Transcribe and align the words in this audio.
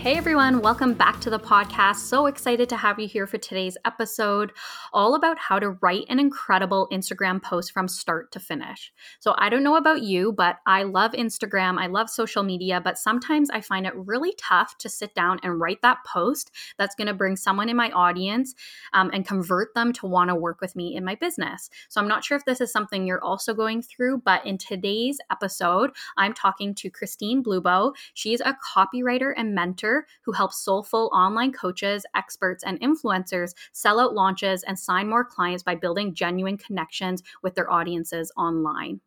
Hey 0.00 0.16
everyone, 0.16 0.62
welcome 0.62 0.94
back 0.94 1.20
to 1.20 1.28
the 1.28 1.38
podcast. 1.38 1.96
So 1.96 2.24
excited 2.24 2.70
to 2.70 2.76
have 2.78 2.98
you 2.98 3.06
here 3.06 3.26
for 3.26 3.36
today's 3.36 3.76
episode, 3.84 4.50
all 4.94 5.14
about 5.14 5.36
how 5.36 5.58
to 5.58 5.72
write 5.82 6.06
an 6.08 6.18
incredible 6.18 6.88
Instagram 6.90 7.42
post 7.42 7.70
from 7.70 7.86
start 7.86 8.32
to 8.32 8.40
finish. 8.40 8.94
So, 9.18 9.34
I 9.36 9.50
don't 9.50 9.62
know 9.62 9.76
about 9.76 10.00
you, 10.00 10.32
but 10.32 10.56
I 10.66 10.84
love 10.84 11.12
Instagram, 11.12 11.78
I 11.78 11.86
love 11.88 12.08
social 12.08 12.42
media, 12.42 12.80
but 12.82 12.96
sometimes 12.96 13.50
I 13.50 13.60
find 13.60 13.86
it 13.86 13.94
really 13.94 14.32
tough 14.38 14.78
to 14.78 14.88
sit 14.88 15.14
down 15.14 15.38
and 15.42 15.60
write 15.60 15.82
that 15.82 15.98
post 16.06 16.50
that's 16.78 16.94
going 16.94 17.08
to 17.08 17.12
bring 17.12 17.36
someone 17.36 17.68
in 17.68 17.76
my 17.76 17.90
audience 17.90 18.54
um, 18.94 19.10
and 19.12 19.28
convert 19.28 19.74
them 19.74 19.92
to 19.92 20.06
want 20.06 20.30
to 20.30 20.34
work 20.34 20.62
with 20.62 20.74
me 20.74 20.96
in 20.96 21.04
my 21.04 21.14
business. 21.14 21.68
So, 21.90 22.00
I'm 22.00 22.08
not 22.08 22.24
sure 22.24 22.38
if 22.38 22.46
this 22.46 22.62
is 22.62 22.72
something 22.72 23.06
you're 23.06 23.22
also 23.22 23.52
going 23.52 23.82
through, 23.82 24.22
but 24.24 24.46
in 24.46 24.56
today's 24.56 25.18
episode, 25.30 25.90
I'm 26.16 26.32
talking 26.32 26.74
to 26.76 26.88
Christine 26.88 27.44
Bluebow. 27.44 27.92
She's 28.14 28.40
a 28.40 28.56
copywriter 28.74 29.34
and 29.36 29.54
mentor 29.54 29.89
who 30.24 30.32
helps 30.32 30.64
soulful 30.64 31.10
online 31.12 31.52
coaches, 31.52 32.04
experts, 32.14 32.64
and 32.64 32.80
influencers 32.80 33.54
sell 33.72 34.00
out 34.00 34.14
launches 34.14 34.62
and 34.62 34.78
sign 34.78 35.08
more 35.08 35.24
clients 35.24 35.62
by 35.62 35.74
building 35.74 36.14
genuine 36.14 36.56
connections 36.56 37.22
with 37.42 37.54
their 37.54 37.70
audiences 37.70 38.32
online. 38.36 39.00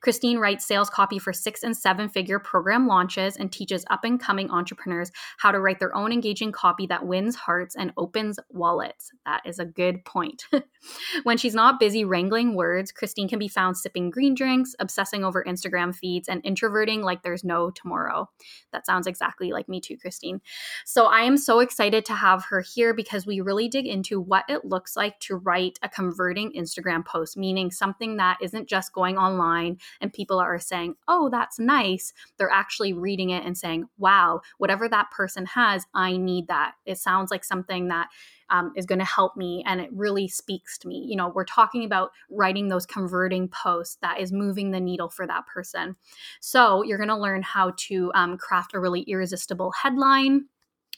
Christine 0.00 0.38
writes 0.38 0.66
sales 0.66 0.90
copy 0.90 1.18
for 1.18 1.32
six 1.32 1.62
and 1.62 1.76
seven 1.76 2.08
figure 2.08 2.38
program 2.38 2.86
launches 2.86 3.36
and 3.36 3.50
teaches 3.52 3.84
up 3.90 4.04
and 4.04 4.20
coming 4.20 4.50
entrepreneurs 4.50 5.10
how 5.38 5.52
to 5.52 5.60
write 5.60 5.78
their 5.78 5.94
own 5.94 6.12
engaging 6.12 6.52
copy 6.52 6.86
that 6.86 7.06
wins 7.06 7.36
hearts 7.36 7.76
and 7.76 7.92
opens 7.96 8.38
wallets. 8.50 9.10
That 9.24 9.42
is 9.44 9.58
a 9.58 9.64
good 9.64 10.04
point. 10.04 10.44
when 11.22 11.36
she's 11.36 11.54
not 11.54 11.80
busy 11.80 12.04
wrangling 12.04 12.54
words, 12.54 12.92
Christine 12.92 13.28
can 13.28 13.38
be 13.38 13.48
found 13.48 13.76
sipping 13.76 14.10
green 14.10 14.34
drinks, 14.34 14.74
obsessing 14.78 15.24
over 15.24 15.44
Instagram 15.44 15.94
feeds, 15.94 16.28
and 16.28 16.44
introverting 16.44 17.02
like 17.02 17.22
there's 17.22 17.44
no 17.44 17.70
tomorrow. 17.70 18.28
That 18.72 18.86
sounds 18.86 19.06
exactly 19.06 19.52
like 19.52 19.68
me 19.68 19.80
too, 19.80 19.96
Christine. 19.96 20.40
So 20.84 21.06
I 21.06 21.20
am 21.22 21.36
so 21.36 21.60
excited 21.60 22.04
to 22.06 22.14
have 22.14 22.44
her 22.46 22.60
here 22.60 22.94
because 22.94 23.26
we 23.26 23.40
really 23.40 23.68
dig 23.68 23.86
into 23.86 24.20
what 24.20 24.44
it 24.48 24.64
looks 24.64 24.96
like 24.96 25.18
to 25.20 25.36
write 25.36 25.78
a 25.82 25.88
converting 25.88 26.52
Instagram 26.52 27.04
post, 27.04 27.36
meaning 27.36 27.70
something 27.70 28.16
that 28.16 28.38
isn't 28.40 28.68
just 28.68 28.92
going 28.92 29.18
online 29.18 29.57
online 29.58 29.78
and 30.00 30.12
people 30.12 30.38
are 30.38 30.58
saying, 30.58 30.94
oh, 31.06 31.28
that's 31.30 31.58
nice, 31.58 32.12
they're 32.36 32.50
actually 32.50 32.92
reading 32.92 33.30
it 33.30 33.44
and 33.44 33.56
saying, 33.56 33.88
wow, 33.98 34.40
whatever 34.58 34.88
that 34.88 35.10
person 35.10 35.46
has, 35.46 35.86
I 35.94 36.16
need 36.16 36.48
that. 36.48 36.74
It 36.86 36.98
sounds 36.98 37.30
like 37.30 37.44
something 37.44 37.88
that 37.88 38.08
um, 38.50 38.72
is 38.76 38.86
going 38.86 38.98
to 38.98 39.04
help 39.04 39.36
me 39.36 39.62
and 39.66 39.80
it 39.80 39.90
really 39.92 40.26
speaks 40.26 40.78
to 40.78 40.88
me. 40.88 41.04
You 41.06 41.16
know, 41.16 41.28
we're 41.28 41.44
talking 41.44 41.84
about 41.84 42.12
writing 42.30 42.68
those 42.68 42.86
converting 42.86 43.48
posts 43.48 43.98
that 44.00 44.20
is 44.20 44.32
moving 44.32 44.70
the 44.70 44.80
needle 44.80 45.10
for 45.10 45.26
that 45.26 45.46
person. 45.46 45.96
So 46.40 46.82
you're 46.82 46.98
going 46.98 47.08
to 47.08 47.16
learn 47.16 47.42
how 47.42 47.74
to 47.76 48.10
um, 48.14 48.38
craft 48.38 48.74
a 48.74 48.80
really 48.80 49.02
irresistible 49.02 49.72
headline 49.82 50.46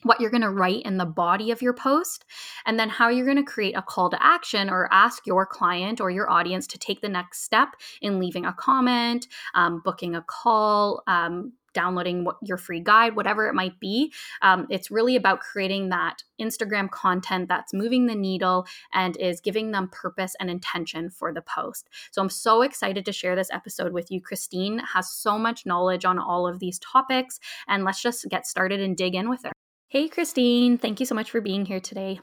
what 0.03 0.21
you're 0.21 0.31
going 0.31 0.43
to 0.43 0.51
write 0.51 0.83
in 0.83 0.97
the 0.97 1.07
body 1.07 1.51
of 1.51 1.63
your 1.63 1.75
post, 1.75 2.25
and 2.67 2.79
then 2.79 2.89
how 2.89 3.09
you're 3.09 3.27
going 3.27 3.37
to 3.37 3.43
create 3.43 3.77
a 3.77 3.83
call 3.83 4.11
to 4.11 4.23
action 4.23 4.71
or 4.71 4.89
ask 4.93 5.27
your 5.27 5.47
client 5.47 6.01
or 6.01 6.11
your 6.11 6.31
audience 6.31 6.67
to 6.69 6.79
take 6.79 7.01
the 7.01 7.09
next 7.09 7.43
step 7.43 7.71
in 8.01 8.19
leaving 8.19 8.45
a 8.47 8.53
comment, 8.53 9.27
um, 9.55 9.81
booking 9.85 10.15
a 10.15 10.23
call, 10.23 11.03
um, 11.07 11.53
downloading 11.73 12.25
what, 12.25 12.37
your 12.43 12.57
free 12.57 12.81
guide, 12.81 13.15
whatever 13.15 13.47
it 13.47 13.55
might 13.55 13.79
be. 13.79 14.13
Um, 14.43 14.67
it's 14.71 14.91
really 14.91 15.15
about 15.15 15.41
creating 15.41 15.91
that 15.91 16.25
Instagram 16.41 16.91
content 16.91 17.49
that's 17.49 17.73
moving 17.73 18.07
the 18.07 18.15
needle 18.15 18.67
and 18.93 19.17
is 19.19 19.41
giving 19.41 19.71
them 19.71 19.89
purpose 19.93 20.35
and 20.41 20.51
intention 20.51 21.11
for 21.11 21.33
the 21.33 21.43
post. 21.43 21.89
So 22.11 22.23
I'm 22.23 22.29
so 22.29 22.63
excited 22.63 23.05
to 23.05 23.13
share 23.13 23.37
this 23.37 23.51
episode 23.53 23.93
with 23.93 24.11
you. 24.11 24.21
Christine 24.21 24.81
has 24.81 25.13
so 25.13 25.39
much 25.39 25.65
knowledge 25.65 26.05
on 26.05 26.19
all 26.19 26.49
of 26.49 26.59
these 26.59 26.79
topics, 26.81 27.39
and 27.69 27.85
let's 27.85 28.03
just 28.03 28.29
get 28.29 28.47
started 28.47 28.81
and 28.81 28.97
dig 28.97 29.15
in 29.15 29.29
with 29.29 29.45
her. 29.45 29.53
Hey, 29.91 30.07
Christine. 30.07 30.79
Thank 30.79 31.01
you 31.01 31.07
so 31.07 31.17
much 31.17 31.33
for 31.33 31.41
being 31.41 31.67
here 31.67 31.81
today. 31.81 32.21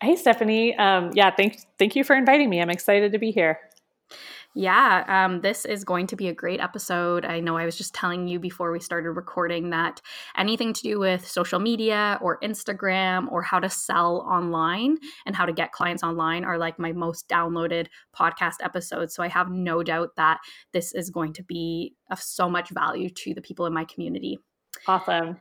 Hey, 0.00 0.14
Stephanie. 0.14 0.76
Um, 0.76 1.10
yeah, 1.14 1.32
thank 1.34 1.58
thank 1.76 1.96
you 1.96 2.04
for 2.04 2.14
inviting 2.14 2.48
me. 2.48 2.62
I'm 2.62 2.70
excited 2.70 3.10
to 3.10 3.18
be 3.18 3.32
here. 3.32 3.58
Yeah, 4.54 5.02
um, 5.08 5.40
this 5.40 5.64
is 5.64 5.82
going 5.82 6.06
to 6.06 6.16
be 6.16 6.28
a 6.28 6.32
great 6.32 6.60
episode. 6.60 7.24
I 7.24 7.40
know 7.40 7.56
I 7.56 7.64
was 7.64 7.76
just 7.76 7.92
telling 7.92 8.28
you 8.28 8.38
before 8.38 8.70
we 8.70 8.78
started 8.78 9.10
recording 9.10 9.70
that 9.70 10.00
anything 10.36 10.72
to 10.74 10.80
do 10.80 11.00
with 11.00 11.26
social 11.26 11.58
media 11.58 12.20
or 12.22 12.38
Instagram 12.38 13.26
or 13.32 13.42
how 13.42 13.58
to 13.58 13.68
sell 13.68 14.18
online 14.18 14.98
and 15.26 15.34
how 15.34 15.44
to 15.44 15.52
get 15.52 15.72
clients 15.72 16.04
online 16.04 16.44
are 16.44 16.56
like 16.56 16.78
my 16.78 16.92
most 16.92 17.28
downloaded 17.28 17.88
podcast 18.16 18.56
episodes. 18.62 19.12
So 19.12 19.24
I 19.24 19.28
have 19.28 19.50
no 19.50 19.82
doubt 19.82 20.10
that 20.16 20.38
this 20.72 20.94
is 20.94 21.10
going 21.10 21.32
to 21.32 21.42
be 21.42 21.96
of 22.12 22.20
so 22.22 22.48
much 22.48 22.70
value 22.70 23.10
to 23.10 23.34
the 23.34 23.42
people 23.42 23.66
in 23.66 23.72
my 23.72 23.86
community. 23.86 24.38
Awesome. 24.86 25.40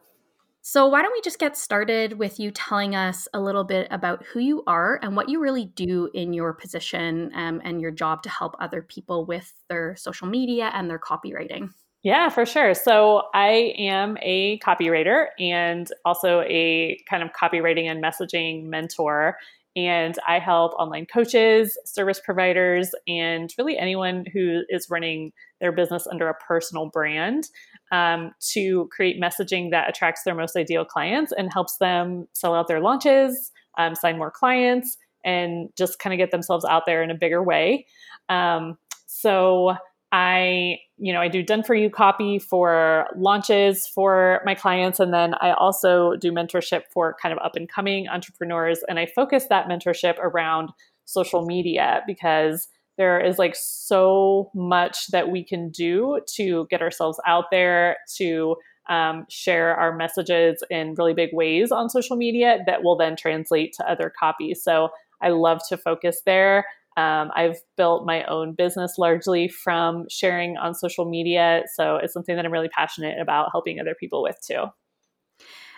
So, 0.63 0.87
why 0.87 1.01
don't 1.01 1.11
we 1.11 1.21
just 1.21 1.39
get 1.39 1.57
started 1.57 2.19
with 2.19 2.39
you 2.39 2.51
telling 2.51 2.95
us 2.95 3.27
a 3.33 3.39
little 3.39 3.63
bit 3.63 3.87
about 3.89 4.23
who 4.25 4.39
you 4.39 4.63
are 4.67 4.99
and 5.01 5.15
what 5.15 5.27
you 5.27 5.41
really 5.41 5.65
do 5.65 6.09
in 6.13 6.33
your 6.33 6.53
position 6.53 7.31
um, 7.33 7.61
and 7.63 7.81
your 7.81 7.89
job 7.89 8.21
to 8.23 8.29
help 8.29 8.55
other 8.59 8.83
people 8.83 9.25
with 9.25 9.53
their 9.69 9.95
social 9.95 10.27
media 10.27 10.69
and 10.75 10.87
their 10.87 10.99
copywriting? 10.99 11.69
Yeah, 12.03 12.29
for 12.29 12.45
sure. 12.45 12.75
So, 12.75 13.23
I 13.33 13.73
am 13.79 14.17
a 14.21 14.59
copywriter 14.59 15.27
and 15.39 15.87
also 16.05 16.41
a 16.41 17.01
kind 17.09 17.23
of 17.23 17.29
copywriting 17.31 17.85
and 17.85 18.03
messaging 18.03 18.65
mentor. 18.65 19.37
And 19.75 20.17
I 20.27 20.39
help 20.39 20.73
online 20.73 21.05
coaches, 21.05 21.77
service 21.85 22.19
providers, 22.23 22.91
and 23.07 23.53
really 23.57 23.77
anyone 23.77 24.25
who 24.33 24.63
is 24.69 24.87
running 24.89 25.31
their 25.61 25.71
business 25.71 26.05
under 26.07 26.27
a 26.27 26.33
personal 26.35 26.89
brand 26.89 27.45
um, 27.91 28.31
to 28.51 28.89
create 28.91 29.21
messaging 29.21 29.71
that 29.71 29.89
attracts 29.89 30.23
their 30.23 30.35
most 30.35 30.57
ideal 30.57 30.83
clients 30.83 31.31
and 31.31 31.53
helps 31.53 31.77
them 31.77 32.27
sell 32.33 32.53
out 32.53 32.67
their 32.67 32.81
launches, 32.81 33.51
um, 33.77 33.95
sign 33.95 34.17
more 34.17 34.31
clients, 34.31 34.97
and 35.23 35.69
just 35.77 35.99
kind 35.99 36.13
of 36.13 36.17
get 36.17 36.31
themselves 36.31 36.65
out 36.65 36.83
there 36.85 37.01
in 37.03 37.11
a 37.11 37.15
bigger 37.15 37.43
way. 37.43 37.85
Um, 38.27 38.77
so, 39.05 39.75
I, 40.11 40.79
you 40.97 41.13
know, 41.13 41.21
I 41.21 41.29
do 41.29 41.41
done 41.41 41.63
for 41.63 41.73
you 41.73 41.89
copy 41.89 42.37
for 42.37 43.07
launches 43.15 43.87
for 43.87 44.41
my 44.45 44.55
clients. 44.55 44.99
And 44.99 45.13
then 45.13 45.35
I 45.35 45.53
also 45.53 46.15
do 46.17 46.31
mentorship 46.31 46.83
for 46.91 47.15
kind 47.21 47.31
of 47.31 47.39
up 47.43 47.55
and 47.55 47.69
coming 47.69 48.09
entrepreneurs. 48.09 48.79
And 48.89 48.99
I 48.99 49.05
focus 49.05 49.45
that 49.49 49.67
mentorship 49.67 50.17
around 50.19 50.71
social 51.05 51.45
media 51.45 52.01
because 52.05 52.67
there 52.97 53.19
is 53.19 53.39
like 53.39 53.55
so 53.55 54.51
much 54.53 55.07
that 55.07 55.31
we 55.31 55.43
can 55.43 55.69
do 55.69 56.19
to 56.35 56.67
get 56.69 56.81
ourselves 56.81 57.19
out 57.25 57.45
there 57.49 57.97
to 58.17 58.55
um, 58.89 59.25
share 59.29 59.75
our 59.75 59.95
messages 59.95 60.63
in 60.69 60.95
really 60.95 61.13
big 61.13 61.29
ways 61.33 61.71
on 61.71 61.89
social 61.89 62.17
media 62.17 62.59
that 62.65 62.83
will 62.83 62.97
then 62.97 63.15
translate 63.15 63.73
to 63.73 63.89
other 63.89 64.11
copies. 64.19 64.61
So 64.61 64.89
I 65.21 65.29
love 65.29 65.61
to 65.69 65.77
focus 65.77 66.21
there. 66.25 66.65
Um, 67.01 67.31
I've 67.35 67.57
built 67.77 68.05
my 68.05 68.23
own 68.25 68.53
business 68.53 68.95
largely 68.97 69.47
from 69.47 70.05
sharing 70.09 70.57
on 70.57 70.75
social 70.75 71.05
media. 71.09 71.63
So 71.75 71.95
it's 71.95 72.13
something 72.13 72.35
that 72.35 72.45
I'm 72.45 72.51
really 72.51 72.69
passionate 72.69 73.19
about 73.19 73.49
helping 73.51 73.79
other 73.79 73.95
people 73.99 74.21
with 74.21 74.37
too. 74.45 74.65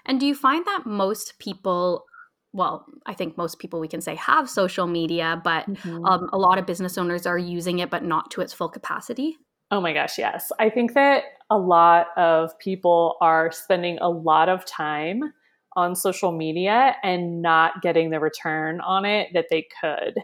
And 0.05 0.19
do 0.19 0.25
you 0.25 0.35
find 0.35 0.65
that 0.65 0.85
most 0.85 1.39
people, 1.39 2.05
well, 2.51 2.85
I 3.05 3.13
think 3.13 3.37
most 3.37 3.59
people 3.59 3.79
we 3.79 3.87
can 3.87 4.01
say 4.01 4.15
have 4.15 4.49
social 4.49 4.85
media, 4.85 5.41
but 5.43 5.65
mm-hmm. 5.69 6.05
um, 6.05 6.29
a 6.33 6.37
lot 6.37 6.57
of 6.57 6.65
business 6.65 6.97
owners 6.97 7.25
are 7.25 7.37
using 7.37 7.79
it, 7.79 7.89
but 7.89 8.03
not 8.03 8.29
to 8.31 8.41
its 8.41 8.53
full 8.53 8.69
capacity? 8.69 9.37
Oh 9.71 9.79
my 9.79 9.93
gosh, 9.93 10.17
yes. 10.17 10.51
I 10.59 10.69
think 10.69 10.93
that 10.93 11.23
a 11.49 11.57
lot 11.57 12.07
of 12.17 12.57
people 12.59 13.15
are 13.21 13.51
spending 13.51 13.97
a 14.01 14.09
lot 14.09 14.49
of 14.49 14.65
time 14.65 15.33
on 15.75 15.95
social 15.95 16.31
media 16.31 16.95
and 17.01 17.41
not 17.41 17.81
getting 17.81 18.11
the 18.11 18.19
return 18.19 18.81
on 18.81 19.05
it 19.05 19.29
that 19.33 19.47
they 19.49 19.65
could. 19.81 20.15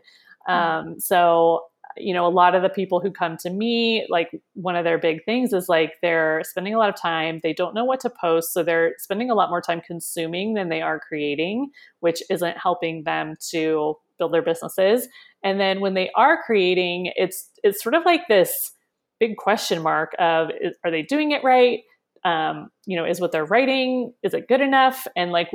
Mm-hmm. 0.50 0.90
Um, 0.90 1.00
so, 1.00 1.66
you 1.98 2.14
know, 2.14 2.26
a 2.26 2.30
lot 2.30 2.56
of 2.56 2.62
the 2.62 2.70
people 2.70 3.00
who 3.00 3.12
come 3.12 3.38
to 3.38 3.50
me, 3.50 4.06
like 4.10 4.30
one 4.54 4.76
of 4.76 4.84
their 4.84 4.98
big 4.98 5.24
things 5.26 5.54
is 5.54 5.68
like 5.68 5.94
they're 6.02 6.42
spending 6.46 6.74
a 6.74 6.78
lot 6.78 6.90
of 6.90 7.00
time, 7.00 7.40
they 7.44 7.54
don't 7.54 7.76
know 7.76 7.86
what 7.86 8.00
to 8.02 8.10
post. 8.10 8.54
So 8.54 8.64
they're 8.64 8.94
spending 8.98 9.30
a 9.30 9.36
lot 9.36 9.50
more 9.50 9.62
time 9.62 9.82
consuming 9.86 10.54
than 10.54 10.70
they 10.70 10.82
are 10.82 11.00
creating, 11.00 11.72
which 12.00 12.22
isn't 12.30 12.58
helping 12.58 13.04
them 13.04 13.36
to 13.52 13.96
build 14.18 14.34
their 14.34 14.42
businesses. 14.42 15.08
And 15.44 15.60
then 15.60 15.80
when 15.80 15.94
they 15.94 16.10
are 16.16 16.42
creating, 16.44 17.12
it's 17.16 17.50
it's 17.64 17.82
sort 17.82 17.96
of 17.96 18.06
like 18.06 18.28
this 18.28 18.72
big 19.20 19.38
question 19.38 19.82
mark 19.82 20.14
of 20.20 20.50
is, 20.62 20.76
are 20.84 20.92
they 20.92 21.02
doing 21.02 21.32
it 21.32 21.44
right? 21.44 21.80
Um, 22.24 22.70
you 22.86 22.98
know, 22.98 23.06
is 23.06 23.22
what 23.22 23.32
they're 23.32 23.46
writing 23.46 24.14
is 24.24 24.34
it 24.34 24.48
good 24.48 24.62
enough? 24.62 25.08
And 25.16 25.32
like 25.32 25.50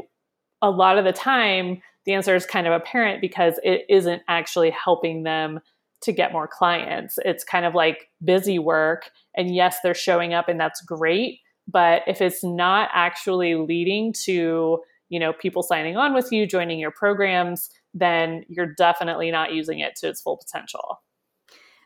a 0.62 0.70
lot 0.70 0.99
of 0.99 1.05
the 1.05 1.12
time, 1.12 1.82
the 2.06 2.12
answer 2.12 2.35
is 2.35 2.47
kind 2.47 2.67
of 2.67 2.73
apparent 2.73 3.21
because 3.21 3.59
it 3.62 3.83
isn't 3.89 4.23
actually 4.29 4.71
helping 4.71 5.23
them 5.23 5.61
to 6.03 6.12
get 6.12 6.33
more 6.33 6.47
clients. 6.47 7.19
It's 7.25 7.45
kind 7.45 7.65
of 7.65 7.75
like 7.75 8.11
busy 8.23 8.59
work. 8.59 9.11
And 9.37 9.55
yes, 9.55 9.79
they're 9.83 9.95
showing 9.95 10.35
up 10.35 10.49
and 10.49 10.61
that's 10.61 10.83
great. 10.83 11.41
But 11.67 12.03
if 12.06 12.21
it's 12.21 12.45
not 12.45 12.91
actually 12.93 13.55
leading 13.55 14.12
to, 14.25 14.81
you 15.09 15.19
know, 15.19 15.33
people 15.33 15.62
signing 15.62 15.97
on 15.97 16.12
with 16.12 16.31
you, 16.31 16.47
joining 16.47 16.79
your 16.79 16.91
programs, 16.91 17.71
then 17.95 18.45
you're 18.49 18.75
definitely 18.77 19.31
not 19.31 19.55
using 19.55 19.79
it 19.79 19.97
to 19.97 20.09
its 20.09 20.21
full 20.21 20.37
potential. 20.37 21.00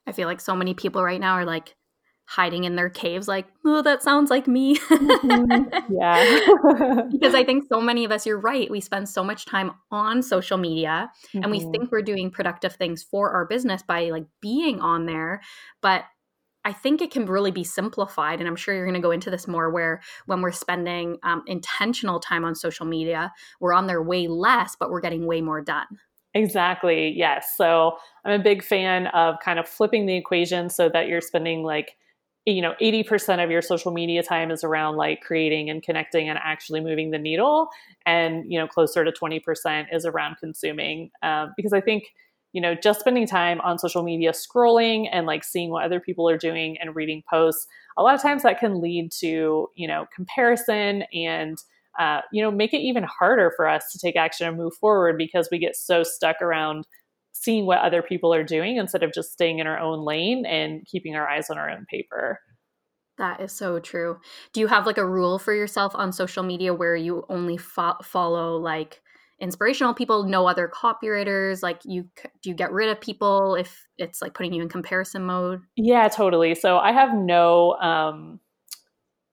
I 0.07 0.13
feel 0.13 0.27
like 0.27 0.41
so 0.41 0.57
many 0.57 0.75
people 0.75 1.05
right 1.05 1.21
now 1.21 1.35
are 1.35 1.45
like 1.45 1.77
hiding 2.29 2.65
in 2.65 2.77
their 2.77 2.91
caves, 2.91 3.27
like, 3.27 3.47
oh, 3.65 3.81
that 3.81 4.03
sounds 4.03 4.29
like 4.29 4.47
me. 4.47 4.77
mm-hmm. 4.77 5.95
Yeah. 5.99 7.03
because 7.11 7.35
I 7.35 7.43
think 7.43 7.65
so 7.71 7.81
many 7.81 8.05
of 8.05 8.13
us, 8.13 8.27
you're 8.27 8.39
right, 8.39 8.71
we 8.71 8.83
spend 8.83 9.09
so 9.09 9.25
much 9.25 9.47
time 9.47 9.73
on 9.91 10.23
social 10.23 10.59
media 10.59 11.11
mm-hmm. 11.29 11.43
and 11.43 11.51
we 11.51 11.61
mm-hmm. 11.61 11.71
think 11.71 11.91
we're 11.91 12.03
doing 12.03 12.31
productive 12.31 12.75
things 12.75 13.03
for 13.03 13.31
our 13.31 13.47
business 13.47 13.83
by 13.83 14.11
like 14.11 14.27
being 14.43 14.79
on 14.81 15.07
there. 15.07 15.41
But 15.81 16.05
I 16.67 16.75
think 16.75 17.01
it 17.01 17.11
can 17.11 17.25
really 17.25 17.51
be 17.51 17.65
simplified. 17.65 18.41
And 18.41 18.47
I'm 18.47 18.57
sure 18.57 18.75
you're 18.75 18.85
going 18.85 18.93
to 18.93 19.01
go 19.01 19.11
into 19.11 19.31
this 19.31 19.49
more 19.49 19.71
where 19.71 20.03
when 20.27 20.43
we're 20.43 20.53
spending 20.53 21.17
um, 21.23 21.43
intentional 21.47 22.21
time 22.21 22.45
on 22.45 22.55
social 22.55 22.85
media, 22.85 23.33
we're 23.59 23.73
on 23.73 23.87
there 23.87 24.03
way 24.03 24.29
less, 24.29 24.77
but 24.79 24.91
we're 24.91 25.01
getting 25.01 25.27
way 25.27 25.41
more 25.41 25.63
done. 25.63 25.87
Exactly. 26.35 27.09
Yes. 27.17 27.55
So 27.57 27.97
I'm 28.27 28.39
a 28.39 28.45
big 28.45 28.63
fan 28.63 29.07
of 29.09 29.37
kind 29.43 29.59
of 29.59 29.67
flipping 29.67 30.05
the 30.05 30.17
equation 30.17 30.69
so 30.69 30.91
that 30.91 31.09
you're 31.09 31.23
spending 31.23 31.63
like, 31.63 31.97
you 32.53 32.63
know, 32.63 32.75
80% 32.81 33.43
of 33.43 33.51
your 33.51 33.63
social 33.63 33.93
media 33.93 34.23
time 34.23 34.51
is 34.51 34.65
around 34.65 34.97
like 34.97 35.21
creating 35.21 35.69
and 35.71 35.83
connecting 35.83 36.29
and 36.29 36.39
actually 36.43 36.81
moving 36.81 37.11
the 37.11 37.19
needle. 37.19 37.69
And, 38.07 38.51
you 38.51 38.59
know, 38.59 38.67
closer 38.67 39.05
to 39.05 39.13
20% 39.13 39.87
is 39.93 40.07
around 40.07 40.37
consuming. 40.39 41.11
Um, 41.23 41.53
because 41.57 41.73
I 41.73 41.81
think, 41.81 42.05
you 42.53 42.63
know, 42.63 42.75
just 42.75 43.01
spending 43.01 43.27
time 43.27 43.61
on 43.61 43.79
social 43.79 44.03
media 44.03 44.33
scrolling 44.33 45.09
and 45.13 45.27
like 45.27 45.45
seeing 45.45 45.71
what 45.71 45.85
other 45.85 46.01
people 46.01 46.29
are 46.29 46.39
doing 46.39 46.79
and 46.81 46.97
reading 46.97 47.23
posts, 47.29 47.67
a 47.99 48.03
lot 48.03 48.15
of 48.15 48.23
times 48.23 48.43
that 48.45 48.59
can 48.59 48.81
lead 48.81 49.13
to, 49.21 49.69
you 49.75 49.87
know, 49.87 50.07
comparison 50.15 51.05
and, 51.13 51.59
uh, 51.99 52.21
you 52.33 52.41
know, 52.41 52.51
make 52.51 52.73
it 52.73 52.79
even 52.79 53.03
harder 53.03 53.53
for 53.57 53.69
us 53.69 53.91
to 53.93 53.99
take 53.99 54.17
action 54.17 54.47
and 54.47 54.57
move 54.57 54.73
forward 54.75 55.19
because 55.19 55.49
we 55.51 55.59
get 55.59 55.77
so 55.77 56.03
stuck 56.03 56.41
around 56.41 56.87
seeing 57.41 57.67
what 57.67 57.79
other 57.79 58.03
people 58.03 58.35
are 58.35 58.45
doing 58.45 58.77
instead 58.77 59.03
of 59.03 59.13
just 59.13 59.33
staying 59.33 59.59
in 59.59 59.67
our 59.67 59.79
own 59.79 60.05
lane 60.05 60.45
and 60.45 60.85
keeping 60.87 61.15
our 61.15 61.29
eyes 61.29 61.51
on 61.51 61.59
our 61.59 61.71
own 61.71 61.87
paper. 61.91 62.41
That 63.19 63.41
is 63.41 63.53
so 63.53 63.81
true. 63.81 64.19
Do 64.53 64.61
you 64.61 64.67
have 64.69 64.87
like 64.87 64.99
a 64.99 65.07
rule 65.07 65.39
for 65.39 65.55
yourself 65.55 65.93
on 65.95 66.13
social 66.13 66.43
media 66.43 66.73
where 66.73 66.97
you 66.97 67.25
only 67.29 67.57
fo- 67.57 67.99
follow 68.03 68.57
like 68.57 69.01
inspirational 69.41 69.95
people, 69.95 70.25
no 70.25 70.47
other 70.47 70.69
copywriters? 70.73 71.63
Like 71.63 71.81
you 71.85 72.05
do 72.43 72.51
you 72.51 72.55
get 72.55 72.73
rid 72.73 72.89
of 72.89 73.01
people 73.01 73.55
if 73.55 73.87
it's 73.99 74.23
like 74.23 74.35
putting 74.35 74.53
you 74.53 74.63
in 74.63 74.69
comparison 74.69 75.25
mode? 75.25 75.61
Yeah, 75.77 76.09
totally. 76.09 76.55
So 76.55 76.79
I 76.79 76.93
have 76.93 77.15
no 77.15 77.73
um 77.75 78.41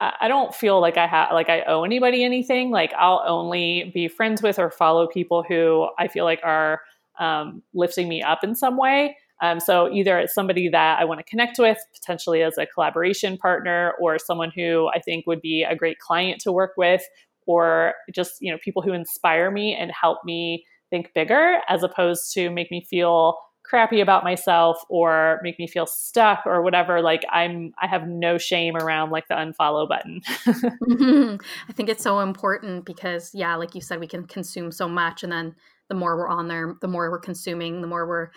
I 0.01 0.27
don't 0.27 0.53
feel 0.53 0.81
like 0.81 0.97
I 0.97 1.07
have 1.07 1.31
like 1.31 1.49
I 1.49 1.61
owe 1.61 1.83
anybody 1.83 2.23
anything. 2.23 2.69
Like 2.69 2.93
I'll 2.93 3.23
only 3.25 3.91
be 3.93 4.07
friends 4.07 4.41
with 4.41 4.59
or 4.59 4.69
follow 4.69 5.07
people 5.07 5.43
who 5.47 5.87
I 5.97 6.07
feel 6.07 6.25
like 6.25 6.41
are 6.43 6.81
um, 7.19 7.61
lifting 7.73 8.07
me 8.07 8.21
up 8.21 8.43
in 8.43 8.55
some 8.55 8.77
way. 8.77 9.17
Um, 9.41 9.59
so 9.59 9.91
either 9.91 10.17
it's 10.17 10.33
somebody 10.33 10.69
that 10.69 10.99
I 10.99 11.05
want 11.05 11.19
to 11.19 11.23
connect 11.25 11.59
with, 11.59 11.77
potentially 11.93 12.41
as 12.41 12.57
a 12.57 12.65
collaboration 12.65 13.37
partner, 13.37 13.93
or 13.99 14.17
someone 14.17 14.51
who 14.55 14.89
I 14.93 14.99
think 14.99 15.27
would 15.27 15.41
be 15.41 15.63
a 15.63 15.75
great 15.75 15.99
client 15.99 16.41
to 16.41 16.51
work 16.51 16.71
with, 16.77 17.03
or 17.45 17.93
just 18.13 18.35
you 18.39 18.51
know 18.51 18.57
people 18.63 18.81
who 18.81 18.93
inspire 18.93 19.51
me 19.51 19.75
and 19.75 19.91
help 19.91 20.19
me 20.23 20.65
think 20.89 21.11
bigger, 21.13 21.57
as 21.67 21.83
opposed 21.83 22.33
to 22.33 22.49
make 22.49 22.71
me 22.71 22.85
feel 22.89 23.37
crappy 23.65 23.99
about 23.99 24.23
myself 24.23 24.77
or 24.89 25.39
make 25.41 25.57
me 25.57 25.67
feel 25.67 25.87
stuck 25.87 26.43
or 26.45 26.61
whatever 26.61 27.01
like 27.01 27.23
i'm 27.31 27.73
i 27.81 27.87
have 27.87 28.07
no 28.07 28.37
shame 28.37 28.75
around 28.75 29.09
like 29.09 29.27
the 29.27 29.33
unfollow 29.33 29.87
button 29.89 30.21
i 31.67 31.73
think 31.73 31.89
it's 31.89 32.03
so 32.03 32.19
important 32.19 32.85
because 32.85 33.31
yeah 33.33 33.55
like 33.55 33.73
you 33.73 33.81
said 33.81 33.99
we 33.99 34.07
can 34.07 34.25
consume 34.27 34.71
so 34.71 34.87
much 34.87 35.23
and 35.23 35.31
then 35.31 35.55
the 35.89 35.95
more 35.95 36.17
we're 36.17 36.27
on 36.27 36.47
there 36.47 36.75
the 36.81 36.87
more 36.87 37.09
we're 37.09 37.19
consuming 37.19 37.81
the 37.81 37.87
more 37.87 38.07
we're 38.07 38.29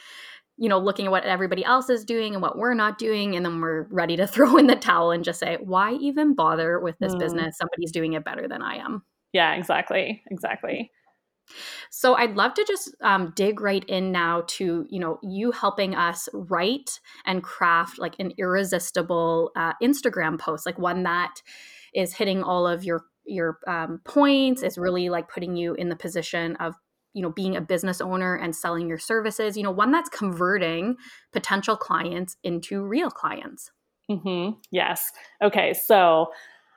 you 0.56 0.69
know 0.69 0.79
looking 0.79 1.06
at 1.06 1.11
what 1.11 1.25
everybody 1.25 1.65
else 1.65 1.89
is 1.89 2.05
doing 2.05 2.35
and 2.35 2.43
what 2.43 2.59
we're 2.59 2.75
not 2.75 2.99
doing 2.99 3.37
and 3.37 3.45
then 3.45 3.61
we're 3.61 3.87
ready 3.91 4.17
to 4.17 4.27
throw 4.27 4.56
in 4.56 4.67
the 4.67 4.77
towel 4.77 5.11
and 5.11 5.25
just 5.25 5.41
say 5.41 5.56
why 5.62 5.93
even 5.95 6.35
bother 6.35 6.81
with 6.81 6.99
this 6.99 7.15
mm. 7.15 7.19
business? 7.19 7.56
Somebody's 7.56 7.93
doing 7.93 8.12
it 8.12 8.25
better 8.25 8.49
than 8.49 8.62
i 8.62 8.77
am. 8.77 9.03
Yeah 9.33 9.55
exactly 9.55 10.23
exactly. 10.31 10.91
So 11.91 12.15
I'd 12.15 12.37
love 12.37 12.55
to 12.55 12.65
just 12.67 12.95
um, 13.00 13.33
dig 13.35 13.61
right 13.61 13.85
in 13.85 14.12
now 14.12 14.44
to 14.47 14.87
you 14.91 15.01
know 15.01 15.19
you 15.23 15.51
helping 15.51 15.94
us 15.94 16.29
write 16.35 17.01
and 17.25 17.43
craft 17.43 17.99
like 17.99 18.17
an 18.19 18.33
irresistible 18.39 19.51
uh, 19.56 19.73
Instagram 19.83 20.39
post, 20.39 20.67
like 20.67 20.79
one 20.79 21.05
that 21.05 21.41
is 21.94 22.12
hitting 22.12 22.43
all 22.43 22.67
of 22.67 22.85
your 22.85 23.05
your 23.25 23.59
um, 23.67 24.01
points, 24.05 24.62
is 24.62 24.77
really 24.79 25.09
like 25.09 25.29
putting 25.29 25.56
you 25.56 25.75
in 25.75 25.89
the 25.89 25.97
position 25.97 26.56
of 26.56 26.75
you 27.19 27.23
know 27.25 27.32
being 27.32 27.56
a 27.56 27.61
business 27.61 28.00
owner 28.00 28.37
and 28.37 28.55
selling 28.55 28.88
your 28.88 28.99
services. 28.99 29.56
You 29.56 29.65
know, 29.65 29.73
one 29.73 29.91
that's 29.91 30.09
converting 30.09 30.94
potential 31.32 31.76
clients 31.76 32.37
into 32.44 32.81
real 32.87 33.11
clients. 33.11 33.73
Mm-hmm. 34.09 34.61
Yes. 34.70 35.11
Okay. 35.43 35.75
So 35.75 36.29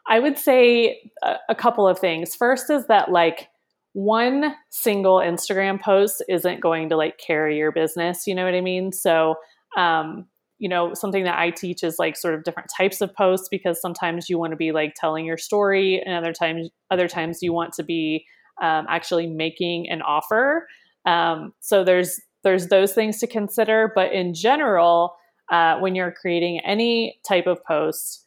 I 0.09 0.19
would 0.19 0.39
say 0.39 1.11
a, 1.23 1.35
a 1.49 1.55
couple 1.55 1.87
of 1.87 1.99
things. 1.99 2.35
First 2.35 2.71
is 2.71 2.87
that 2.87 3.11
like 3.11 3.49
one 3.93 4.55
single 4.71 5.17
Instagram 5.17 5.79
post 5.79 6.23
isn't 6.27 6.59
going 6.59 6.89
to 6.89 6.97
like 6.97 7.19
carry 7.19 7.57
your 7.57 7.71
business. 7.71 8.25
You 8.25 8.33
know 8.33 8.45
what 8.45 8.55
I 8.55 8.61
mean? 8.61 8.91
So, 8.91 9.35
um, 9.77 10.25
you 10.57 10.69
know, 10.69 10.93
something 10.93 11.23
that 11.23 11.39
I 11.39 11.51
teach 11.51 11.83
is 11.83 11.97
like 11.99 12.17
sort 12.17 12.33
of 12.33 12.43
different 12.43 12.69
types 12.75 13.01
of 13.01 13.13
posts 13.15 13.47
because 13.49 13.79
sometimes 13.79 14.29
you 14.29 14.39
want 14.39 14.51
to 14.51 14.57
be 14.57 14.71
like 14.71 14.93
telling 14.95 15.25
your 15.25 15.37
story, 15.37 16.01
and 16.03 16.15
other 16.15 16.33
times, 16.33 16.69
other 16.89 17.07
times 17.07 17.39
you 17.41 17.53
want 17.53 17.73
to 17.73 17.83
be 17.83 18.25
um, 18.61 18.85
actually 18.89 19.27
making 19.27 19.89
an 19.89 20.01
offer. 20.01 20.67
Um, 21.05 21.53
so 21.59 21.83
there's 21.83 22.19
there's 22.43 22.67
those 22.67 22.93
things 22.93 23.19
to 23.19 23.27
consider, 23.27 23.91
but 23.93 24.11
in 24.13 24.33
general, 24.33 25.15
uh, 25.51 25.77
when 25.79 25.93
you're 25.93 26.11
creating 26.11 26.59
any 26.61 27.19
type 27.27 27.45
of 27.45 27.63
post, 27.65 28.25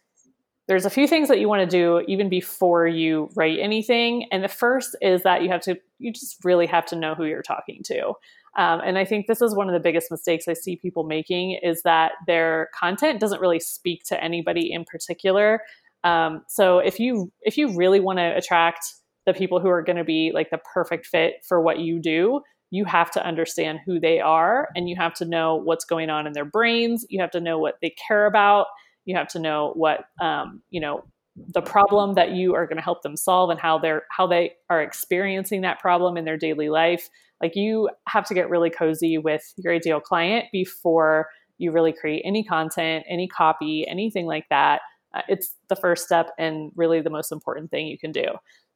there's 0.69 0.87
a 0.87 0.91
few 0.91 1.07
things 1.07 1.29
that 1.29 1.41
you 1.41 1.49
want 1.49 1.61
to 1.61 1.67
do 1.67 2.05
even 2.07 2.29
before 2.29 2.87
you 2.87 3.29
write 3.35 3.59
anything. 3.59 4.27
And 4.31 4.43
the 4.43 4.49
first 4.49 4.97
is 5.03 5.23
that 5.25 5.43
you 5.43 5.51
have 5.51 5.61
to, 5.63 5.77
you 5.99 6.13
just 6.13 6.45
really 6.45 6.67
have 6.67 6.87
to 6.87 6.97
know 6.97 7.15
who 7.15 7.25
you're 7.25 7.43
talking 7.43 7.83
to. 7.85 8.15
Um, 8.57 8.81
and 8.85 8.97
I 8.97 9.05
think 9.05 9.27
this 9.27 9.43
is 9.43 9.55
one 9.55 9.69
of 9.69 9.75
the 9.75 9.81
biggest 9.81 10.11
mistakes 10.11 10.47
I 10.47 10.53
see 10.53 10.77
people 10.77 11.05
making 11.05 11.59
is 11.63 11.83
that 11.83 12.13
their 12.27 12.69
content 12.79 13.21
doesn't 13.21 13.41
really 13.41 13.61
speak 13.61 14.05
to 14.05 14.23
anybody 14.23 14.73
in 14.73 14.85
particular. 14.85 15.61
Um, 16.05 16.45
so 16.49 16.79
if 16.79 17.01
you 17.01 17.33
if 17.43 17.59
you 17.59 17.75
really 17.77 17.99
want 17.99 18.19
to 18.19 18.37
attract 18.37 18.85
the 19.27 19.35
people 19.35 19.61
who 19.61 19.69
are 19.69 19.83
going 19.83 19.97
to 19.97 20.05
be 20.05 20.31
like 20.35 20.51
the 20.51 20.61
perfect 20.73 21.07
fit 21.07 21.45
for 21.47 21.61
what 21.61 21.79
you 21.79 21.99
do, 22.01 22.41
you 22.71 22.85
have 22.85 23.11
to 23.13 23.25
understand 23.25 23.81
who 23.87 24.01
they 24.01 24.21
are 24.21 24.69
and 24.75 24.89
you 24.89 24.97
have 24.97 25.15
to 25.15 25.25
know 25.25 25.57
what's 25.57 25.85
going 25.85 26.11
on 26.11 26.27
in 26.27 26.33
their 26.33 26.45
brains. 26.45 27.07
You 27.09 27.21
have 27.21 27.31
to 27.33 27.41
know 27.41 27.59
what 27.59 27.77
they 27.81 27.95
care 28.09 28.27
about 28.27 28.67
you 29.05 29.17
have 29.17 29.29
to 29.29 29.39
know 29.39 29.73
what 29.75 30.05
um, 30.21 30.63
you 30.71 30.81
know 30.81 31.05
the 31.37 31.63
problem 31.63 32.15
that 32.15 32.31
you 32.31 32.55
are 32.55 32.67
going 32.67 32.77
to 32.77 32.83
help 32.83 33.03
them 33.03 33.17
solve 33.17 33.51
and 33.51 33.59
how 33.59 33.79
they're 33.79 34.05
how 34.11 34.27
they 34.27 34.53
are 34.71 34.83
experiencing 34.83 35.63
that 35.63 35.81
problem 35.81 36.17
in 36.17 36.25
their 36.25 36.37
daily 36.37 36.69
life 36.69 37.09
like 37.43 37.57
you 37.57 37.91
have 38.09 38.25
to 38.25 38.35
get 38.35 38.49
really 38.49 38.71
cozy 38.71 39.19
with 39.19 39.43
your 39.57 39.75
ideal 39.75 40.01
client 40.01 40.47
before 40.53 41.29
you 41.59 41.73
really 41.73 41.93
create 41.93 42.23
any 42.25 42.45
content 42.45 43.05
any 43.09 43.27
copy 43.27 43.87
anything 43.89 44.27
like 44.27 44.47
that 44.49 44.81
uh, 45.15 45.23
it's 45.29 45.57
the 45.69 45.77
first 45.77 46.05
step 46.05 46.31
and 46.39 46.71
really 46.77 47.01
the 47.01 47.11
most 47.11 47.33
important 47.33 47.69
thing 47.71 47.89
you 47.89 47.99
can 47.99 48.13
do 48.13 48.27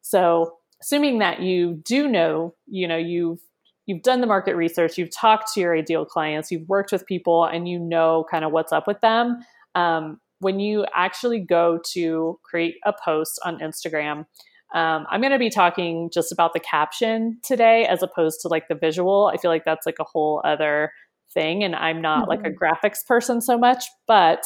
so 0.03 0.53
assuming 0.81 1.19
that 1.19 1.41
you 1.41 1.81
do 1.85 2.09
know 2.09 2.55
you 2.67 2.87
know 2.87 2.97
you've 2.97 3.41
you've 3.87 4.03
done 4.03 4.21
the 4.21 4.27
market 4.27 4.55
research 4.55 4.99
you've 4.99 5.15
talked 5.15 5.53
to 5.53 5.61
your 5.61 5.77
ideal 5.77 6.05
clients 6.05 6.51
you've 6.51 6.69
worked 6.69 6.93
with 6.93 7.07
people 7.07 7.45
and 7.45 7.69
you 7.69 7.79
know 7.79 8.25
kind 8.31 8.45
of 8.45 8.53
what's 8.53 8.73
up 8.73 8.87
with 8.87 9.01
them 9.01 9.39
um, 9.75 10.21
when 10.41 10.61
you 10.61 10.87
actually 10.95 11.41
go 11.41 11.81
to 11.93 12.39
create 12.43 12.77
a 12.85 12.93
post 12.93 13.39
on 13.45 13.59
Instagram, 13.59 14.27
um, 14.75 15.07
I'm 15.11 15.21
going 15.21 15.33
to 15.33 15.39
be 15.39 15.51
talking 15.51 16.11
just 16.13 16.31
about 16.31 16.53
the 16.53 16.61
caption 16.61 17.39
today 17.43 17.87
as 17.87 18.03
opposed 18.03 18.41
to 18.43 18.49
like 18.49 18.69
the 18.69 18.75
visual. 18.75 19.31
I 19.33 19.39
feel 19.39 19.51
like 19.51 19.65
that's 19.65 19.87
like 19.87 19.99
a 19.99 20.05
whole 20.05 20.43
other 20.45 20.93
thing, 21.33 21.65
and 21.65 21.75
I'm 21.75 22.01
not 22.01 22.23
mm-hmm. 22.23 22.31
like 22.31 22.41
a 22.41 22.51
mm-hmm. 22.51 22.63
graphics 22.63 23.05
person 23.07 23.41
so 23.41 23.59
much. 23.59 23.85
But 24.07 24.45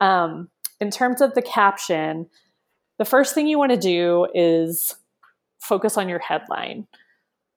um, 0.00 0.48
in 0.80 0.90
terms 0.90 1.20
of 1.20 1.34
the 1.34 1.42
caption, 1.42 2.28
the 2.98 3.04
first 3.04 3.34
thing 3.34 3.46
you 3.46 3.58
want 3.58 3.72
to 3.72 3.78
do 3.78 4.26
is 4.34 4.94
focus 5.60 5.96
on 5.96 6.08
your 6.08 6.18
headline. 6.18 6.86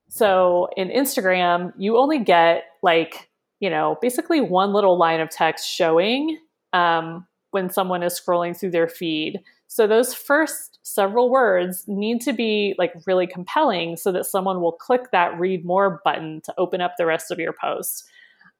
So 0.09 0.69
in 0.77 0.89
Instagram, 0.89 1.73
you 1.77 1.97
only 1.97 2.19
get 2.19 2.63
like, 2.81 3.29
you 3.59 3.69
know, 3.69 3.97
basically 4.01 4.41
one 4.41 4.73
little 4.73 4.97
line 4.97 5.19
of 5.19 5.29
text 5.29 5.69
showing 5.69 6.37
um, 6.73 7.27
when 7.51 7.69
someone 7.69 8.03
is 8.03 8.19
scrolling 8.19 8.57
through 8.57 8.71
their 8.71 8.87
feed. 8.87 9.39
So 9.67 9.85
those 9.85 10.13
first 10.13 10.79
several 10.83 11.29
words 11.29 11.83
need 11.87 12.21
to 12.21 12.31
be 12.31 12.73
like 12.77 12.93
really 13.05 13.27
compelling 13.27 13.97
so 13.97 14.11
that 14.13 14.25
someone 14.25 14.61
will 14.61 14.71
click 14.71 15.11
that 15.11 15.37
read 15.37 15.65
more 15.65 16.01
button 16.05 16.41
to 16.45 16.53
open 16.57 16.79
up 16.79 16.93
the 16.97 17.05
rest 17.05 17.31
of 17.31 17.39
your 17.39 17.53
post. 17.53 18.09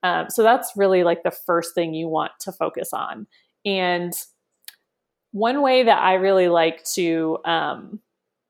Um, 0.04 0.30
so 0.30 0.44
that's 0.44 0.74
really 0.76 1.04
like 1.04 1.24
the 1.24 1.32
first 1.32 1.74
thing 1.74 1.94
you 1.94 2.08
want 2.08 2.34
to 2.42 2.52
focus 2.52 2.92
on. 2.92 3.26
And 3.66 4.14
one 5.38 5.62
way 5.62 5.84
that 5.84 6.02
I 6.02 6.16
really 6.16 6.48
like 6.48 6.84
to 6.96 7.38
um, 7.46 8.00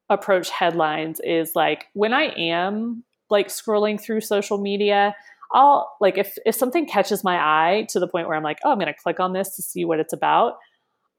approach 0.10 0.50
headlines 0.50 1.20
is 1.22 1.52
like 1.54 1.88
when 1.94 2.14
I 2.14 2.28
am 2.38 3.04
like 3.30 3.50
scrolling 3.50 4.00
through 4.00 4.22
social 4.22 4.58
media, 4.58 5.14
I'll 5.54 5.92
like 6.00 6.18
if 6.18 6.38
if 6.46 6.56
something 6.56 6.88
catches 6.88 7.24
my 7.24 7.38
eye 7.38 7.88
to 7.90 8.00
the 8.00 8.08
point 8.08 8.28
where 8.28 8.38
I'm 8.38 8.44
like, 8.44 8.60
oh, 8.64 8.72
I'm 8.72 8.80
going 8.80 8.88
to 8.88 8.94
click 8.94 9.20
on 9.20 9.34
this 9.34 9.56
to 9.58 9.62
see 9.62 9.84
what 9.84 10.00
it's 10.00 10.14
about. 10.14 10.54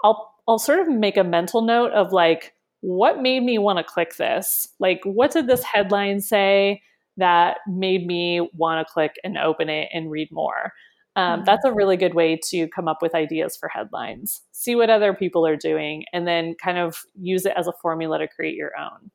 I'll 0.02 0.32
I'll 0.48 0.58
sort 0.58 0.80
of 0.80 0.88
make 0.88 1.18
a 1.18 1.24
mental 1.24 1.60
note 1.60 1.92
of 1.92 2.12
like 2.12 2.54
what 2.80 3.20
made 3.20 3.42
me 3.42 3.58
want 3.58 3.78
to 3.78 3.84
click 3.84 4.16
this? 4.16 4.68
Like 4.78 5.00
what 5.04 5.32
did 5.32 5.48
this 5.48 5.62
headline 5.62 6.20
say 6.20 6.80
that 7.18 7.58
made 7.66 8.06
me 8.06 8.48
want 8.54 8.86
to 8.86 8.92
click 8.92 9.16
and 9.22 9.36
open 9.36 9.68
it 9.68 9.88
and 9.92 10.10
read 10.10 10.28
more? 10.30 10.72
Um, 11.18 11.40
mm-hmm. 11.40 11.44
That's 11.46 11.64
a 11.64 11.72
really 11.72 11.96
good 11.96 12.14
way 12.14 12.38
to 12.50 12.68
come 12.68 12.86
up 12.86 13.02
with 13.02 13.12
ideas 13.12 13.56
for 13.56 13.68
headlines. 13.68 14.40
See 14.52 14.76
what 14.76 14.88
other 14.88 15.12
people 15.12 15.44
are 15.44 15.56
doing 15.56 16.04
and 16.12 16.28
then 16.28 16.54
kind 16.62 16.78
of 16.78 17.00
use 17.20 17.44
it 17.44 17.54
as 17.56 17.66
a 17.66 17.72
formula 17.82 18.20
to 18.20 18.28
create 18.28 18.54
your 18.54 18.70
own. 18.78 19.10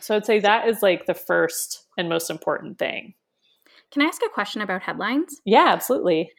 So 0.00 0.16
I'd 0.16 0.24
say 0.24 0.40
that 0.40 0.68
is 0.68 0.82
like 0.82 1.04
the 1.04 1.14
first 1.14 1.86
and 1.98 2.08
most 2.08 2.30
important 2.30 2.78
thing. 2.78 3.12
Can 3.90 4.00
I 4.00 4.06
ask 4.06 4.22
a 4.24 4.30
question 4.30 4.62
about 4.62 4.80
headlines? 4.80 5.38
Yeah, 5.44 5.66
absolutely. 5.68 6.32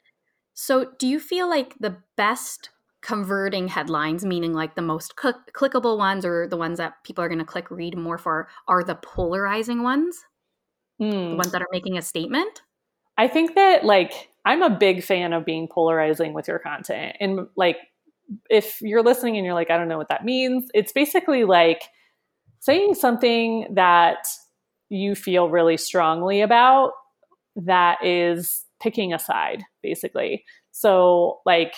So, 0.56 0.92
do 0.98 1.08
you 1.08 1.20
feel 1.20 1.48
like 1.48 1.75
the 1.80 1.98
best 2.18 2.72
converting 3.01 3.68
headlines, 3.68 4.25
meaning 4.25 4.53
like 4.53 4.74
the 4.75 4.82
most 4.82 5.13
cl- 5.22 5.44
clickable 5.56 6.00
ones 6.00 6.25
or 6.25 6.48
the 6.48 6.58
ones 6.58 6.80
that 6.80 7.03
people 7.03 7.24
are 7.24 7.27
going 7.27 7.39
to 7.39 7.46
click 7.46 7.70
read 7.70 7.96
more 7.96 8.18
for, 8.18 8.48
are 8.68 8.84
the 8.84 8.96
polarizing 8.96 9.84
ones? 9.84 10.25
Mm. 11.00 11.12
The 11.12 11.30
hmm. 11.30 11.38
ones 11.38 11.51
that 11.51 11.62
are 11.62 11.68
making 11.72 11.98
a 11.98 12.01
statement? 12.01 12.63
I 13.18 13.27
think 13.27 13.53
that 13.56 13.86
like 13.86 14.30
I'm 14.45 14.62
a 14.62 14.69
big 14.69 15.03
fan 15.03 15.33
of 15.33 15.45
being 15.45 15.67
polarizing 15.71 16.33
with 16.33 16.47
your 16.47 16.59
content. 16.59 17.15
And 17.19 17.47
like, 17.55 17.77
if 18.50 18.81
you're 18.81 19.03
listening 19.03 19.38
and 19.38 19.45
you're 19.45 19.53
like, 19.53 19.69
I 19.69 19.77
don't 19.77 19.88
know 19.88 19.97
what 19.97 20.09
that 20.09 20.25
means, 20.25 20.69
it's 20.73 20.91
basically 20.91 21.43
like 21.43 21.83
saying 22.59 22.95
something 22.95 23.67
that 23.75 24.27
you 24.89 25.15
feel 25.15 25.50
really 25.50 25.77
strongly 25.77 26.41
about 26.41 26.91
that 27.55 28.03
is 28.03 28.63
picking 28.81 29.13
a 29.13 29.19
side, 29.19 29.63
basically. 29.81 30.43
So, 30.71 31.41
like, 31.45 31.73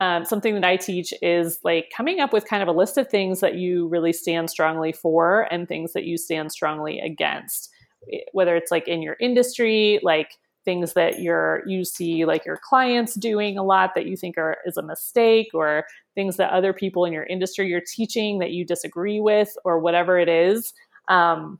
um, 0.00 0.24
something 0.24 0.54
that 0.54 0.64
I 0.64 0.76
teach 0.76 1.14
is 1.22 1.58
like 1.64 1.86
coming 1.96 2.20
up 2.20 2.32
with 2.32 2.46
kind 2.46 2.62
of 2.62 2.68
a 2.68 2.78
list 2.78 2.98
of 2.98 3.08
things 3.08 3.40
that 3.40 3.54
you 3.54 3.88
really 3.88 4.12
stand 4.12 4.50
strongly 4.50 4.92
for 4.92 5.48
and 5.50 5.66
things 5.66 5.94
that 5.94 6.04
you 6.04 6.18
stand 6.18 6.52
strongly 6.52 7.00
against, 7.00 7.70
whether 8.32 8.56
it's 8.56 8.70
like 8.70 8.86
in 8.88 9.00
your 9.00 9.16
industry, 9.20 9.98
like 10.02 10.32
things 10.66 10.92
that 10.92 11.20
you're 11.20 11.62
you 11.66 11.84
see 11.84 12.26
like 12.26 12.44
your 12.44 12.58
clients 12.62 13.14
doing 13.14 13.56
a 13.56 13.62
lot 13.62 13.92
that 13.94 14.04
you 14.04 14.16
think 14.16 14.36
are 14.36 14.58
is 14.66 14.76
a 14.76 14.82
mistake 14.82 15.48
or 15.54 15.86
things 16.14 16.36
that 16.36 16.50
other 16.50 16.74
people 16.74 17.06
in 17.06 17.12
your 17.12 17.24
industry 17.24 17.68
you're 17.68 17.80
teaching 17.80 18.40
that 18.40 18.50
you 18.50 18.66
disagree 18.66 19.20
with 19.20 19.56
or 19.64 19.78
whatever 19.78 20.18
it 20.18 20.28
is 20.28 20.74
um, 21.08 21.58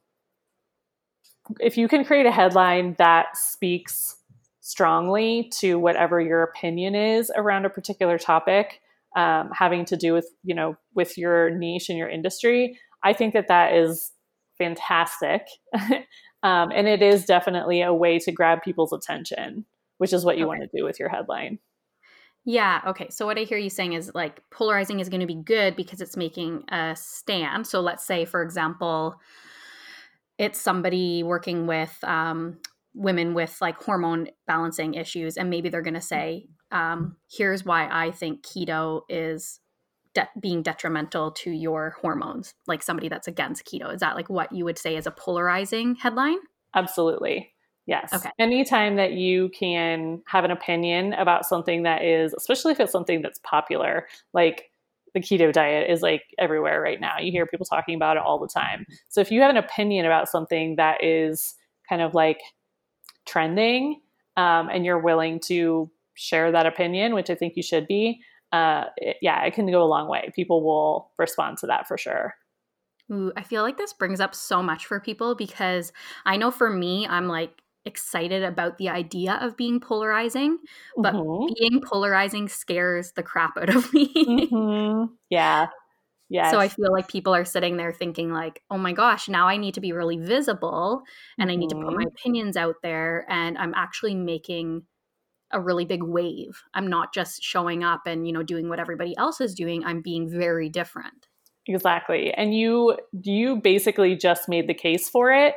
if 1.60 1.78
you 1.78 1.88
can 1.88 2.04
create 2.04 2.26
a 2.26 2.32
headline 2.32 2.96
that 2.98 3.36
speaks 3.36 4.16
strongly 4.60 5.48
to 5.54 5.78
whatever 5.78 6.20
your 6.20 6.42
opinion 6.42 6.96
is 6.96 7.30
around 7.36 7.64
a 7.64 7.70
particular 7.70 8.18
topic 8.18 8.80
um, 9.14 9.50
having 9.54 9.84
to 9.84 9.96
do 9.96 10.12
with 10.12 10.28
you 10.42 10.54
know 10.54 10.76
with 10.94 11.16
your 11.16 11.48
niche 11.50 11.88
and 11.88 11.96
your 11.96 12.08
industry 12.08 12.78
i 13.04 13.12
think 13.12 13.32
that 13.32 13.48
that 13.48 13.72
is 13.72 14.12
fantastic 14.58 15.42
Um, 16.46 16.70
and 16.72 16.86
it 16.86 17.02
is 17.02 17.24
definitely 17.24 17.82
a 17.82 17.92
way 17.92 18.20
to 18.20 18.30
grab 18.30 18.62
people's 18.62 18.92
attention, 18.92 19.64
which 19.98 20.12
is 20.12 20.24
what 20.24 20.36
you 20.38 20.44
okay. 20.44 20.58
want 20.58 20.60
to 20.60 20.78
do 20.78 20.84
with 20.84 21.00
your 21.00 21.08
headline. 21.08 21.58
Yeah. 22.44 22.80
Okay. 22.86 23.08
So 23.10 23.26
what 23.26 23.36
I 23.36 23.42
hear 23.42 23.58
you 23.58 23.68
saying 23.68 23.94
is 23.94 24.12
like 24.14 24.40
polarizing 24.52 25.00
is 25.00 25.08
going 25.08 25.22
to 25.22 25.26
be 25.26 25.42
good 25.42 25.74
because 25.74 26.00
it's 26.00 26.16
making 26.16 26.62
a 26.70 26.94
stand. 26.94 27.66
So 27.66 27.80
let's 27.80 28.06
say, 28.06 28.24
for 28.24 28.42
example, 28.42 29.16
it's 30.38 30.60
somebody 30.60 31.24
working 31.24 31.66
with 31.66 31.96
um, 32.04 32.58
women 32.94 33.34
with 33.34 33.56
like 33.60 33.82
hormone 33.82 34.28
balancing 34.46 34.94
issues, 34.94 35.36
and 35.36 35.50
maybe 35.50 35.68
they're 35.68 35.82
going 35.82 35.94
to 35.94 36.00
say, 36.00 36.46
um, 36.70 37.16
"Here's 37.28 37.64
why 37.64 37.88
I 37.90 38.12
think 38.12 38.44
keto 38.44 39.00
is 39.08 39.58
de- 40.16 40.28
being 40.40 40.62
detrimental 40.62 41.30
to 41.30 41.50
your 41.50 41.96
hormones 42.00 42.54
like 42.66 42.82
somebody 42.82 43.08
that's 43.08 43.28
against 43.28 43.66
keto. 43.66 43.94
Is 43.94 44.00
that 44.00 44.16
like 44.16 44.30
what 44.30 44.50
you 44.50 44.64
would 44.64 44.78
say 44.78 44.96
is 44.96 45.06
a 45.06 45.10
polarizing 45.10 45.94
headline? 45.94 46.38
Absolutely. 46.74 47.52
Yes. 47.86 48.12
Okay. 48.12 48.30
Anytime 48.38 48.96
that 48.96 49.12
you 49.12 49.50
can 49.50 50.22
have 50.26 50.44
an 50.44 50.50
opinion 50.50 51.12
about 51.12 51.44
something 51.44 51.82
that 51.82 52.02
is 52.02 52.34
especially 52.34 52.72
if 52.72 52.80
it's 52.80 52.90
something 52.90 53.20
that's 53.22 53.38
popular 53.44 54.08
like 54.32 54.70
the 55.14 55.20
keto 55.20 55.52
diet 55.52 55.88
is 55.90 56.02
like 56.02 56.22
everywhere 56.38 56.80
right 56.80 57.00
now. 57.00 57.18
You 57.18 57.30
hear 57.30 57.46
people 57.46 57.66
talking 57.66 57.94
about 57.94 58.16
it 58.16 58.22
all 58.22 58.38
the 58.38 58.48
time. 58.48 58.86
So 59.08 59.20
if 59.20 59.30
you 59.30 59.40
have 59.42 59.50
an 59.50 59.56
opinion 59.56 60.04
about 60.04 60.28
something 60.28 60.76
that 60.76 61.04
is 61.04 61.54
kind 61.88 62.02
of 62.02 62.14
like 62.14 62.40
trending 63.26 64.00
um, 64.36 64.68
and 64.70 64.84
you're 64.84 64.98
willing 64.98 65.40
to 65.40 65.90
share 66.14 66.50
that 66.50 66.64
opinion 66.64 67.14
which 67.14 67.28
i 67.28 67.34
think 67.34 67.56
you 67.56 67.62
should 67.62 67.86
be 67.86 68.18
uh, 68.52 68.84
it, 68.96 69.16
yeah, 69.22 69.44
it 69.44 69.54
can 69.54 69.70
go 69.70 69.82
a 69.82 69.84
long 69.84 70.08
way. 70.08 70.30
People 70.34 70.64
will 70.64 71.10
respond 71.18 71.58
to 71.58 71.66
that 71.66 71.86
for 71.88 71.98
sure. 71.98 72.34
Ooh, 73.12 73.32
I 73.36 73.42
feel 73.42 73.62
like 73.62 73.76
this 73.76 73.92
brings 73.92 74.20
up 74.20 74.34
so 74.34 74.62
much 74.62 74.86
for 74.86 74.98
people 74.98 75.34
because 75.34 75.92
I 76.24 76.36
know 76.36 76.50
for 76.50 76.70
me, 76.70 77.06
I'm 77.06 77.28
like 77.28 77.62
excited 77.84 78.42
about 78.42 78.78
the 78.78 78.88
idea 78.88 79.38
of 79.40 79.56
being 79.56 79.78
polarizing, 79.78 80.58
but 80.96 81.14
mm-hmm. 81.14 81.52
being 81.58 81.80
polarizing 81.80 82.48
scares 82.48 83.12
the 83.12 83.22
crap 83.22 83.56
out 83.56 83.68
of 83.68 83.92
me. 83.94 84.12
mm-hmm. 84.12 85.12
Yeah. 85.30 85.68
Yeah. 86.28 86.50
So 86.50 86.58
I 86.58 86.66
feel 86.66 86.90
like 86.90 87.06
people 87.06 87.32
are 87.32 87.44
sitting 87.44 87.76
there 87.76 87.92
thinking 87.92 88.32
like, 88.32 88.60
"Oh 88.68 88.78
my 88.78 88.92
gosh, 88.92 89.28
now 89.28 89.46
I 89.46 89.56
need 89.56 89.74
to 89.74 89.80
be 89.80 89.92
really 89.92 90.16
visible 90.16 91.02
and 91.38 91.48
mm-hmm. 91.48 91.52
I 91.52 91.60
need 91.60 91.70
to 91.70 91.76
put 91.76 91.84
my 91.84 92.02
mm-hmm. 92.02 92.08
opinions 92.08 92.56
out 92.56 92.76
there 92.82 93.24
and 93.28 93.56
I'm 93.56 93.74
actually 93.74 94.16
making 94.16 94.82
a 95.52 95.60
really 95.60 95.84
big 95.84 96.02
wave. 96.02 96.62
I'm 96.74 96.88
not 96.88 97.14
just 97.14 97.42
showing 97.42 97.84
up 97.84 98.02
and, 98.06 98.26
you 98.26 98.32
know, 98.32 98.42
doing 98.42 98.68
what 98.68 98.80
everybody 98.80 99.16
else 99.16 99.40
is 99.40 99.54
doing. 99.54 99.84
I'm 99.84 100.00
being 100.00 100.28
very 100.28 100.68
different. 100.68 101.28
Exactly. 101.66 102.32
And 102.32 102.54
you 102.54 102.96
you 103.12 103.56
basically 103.56 104.16
just 104.16 104.48
made 104.48 104.68
the 104.68 104.74
case 104.74 105.08
for 105.08 105.32
it 105.32 105.54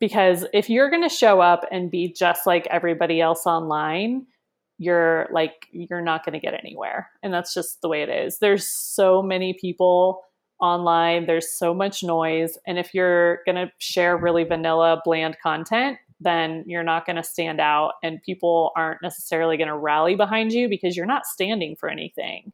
because 0.00 0.46
if 0.52 0.70
you're 0.70 0.90
going 0.90 1.02
to 1.02 1.14
show 1.14 1.40
up 1.40 1.66
and 1.70 1.90
be 1.90 2.12
just 2.12 2.46
like 2.46 2.66
everybody 2.70 3.20
else 3.20 3.46
online, 3.46 4.26
you're 4.78 5.28
like 5.30 5.66
you're 5.70 6.00
not 6.00 6.24
going 6.24 6.32
to 6.32 6.40
get 6.40 6.54
anywhere. 6.54 7.10
And 7.22 7.32
that's 7.32 7.52
just 7.52 7.82
the 7.82 7.88
way 7.88 8.02
it 8.02 8.08
is. 8.08 8.38
There's 8.38 8.66
so 8.66 9.22
many 9.22 9.56
people 9.60 10.22
online, 10.60 11.26
there's 11.26 11.58
so 11.58 11.74
much 11.74 12.02
noise, 12.02 12.56
and 12.66 12.78
if 12.78 12.94
you're 12.94 13.40
going 13.44 13.56
to 13.56 13.70
share 13.78 14.16
really 14.16 14.44
vanilla 14.44 15.02
bland 15.04 15.36
content, 15.42 15.98
then 16.22 16.64
you're 16.66 16.82
not 16.82 17.06
going 17.06 17.16
to 17.16 17.22
stand 17.22 17.60
out 17.60 17.92
and 18.02 18.22
people 18.22 18.72
aren't 18.76 19.02
necessarily 19.02 19.56
going 19.56 19.68
to 19.68 19.76
rally 19.76 20.14
behind 20.14 20.52
you 20.52 20.68
because 20.68 20.96
you're 20.96 21.06
not 21.06 21.26
standing 21.26 21.76
for 21.76 21.88
anything. 21.88 22.52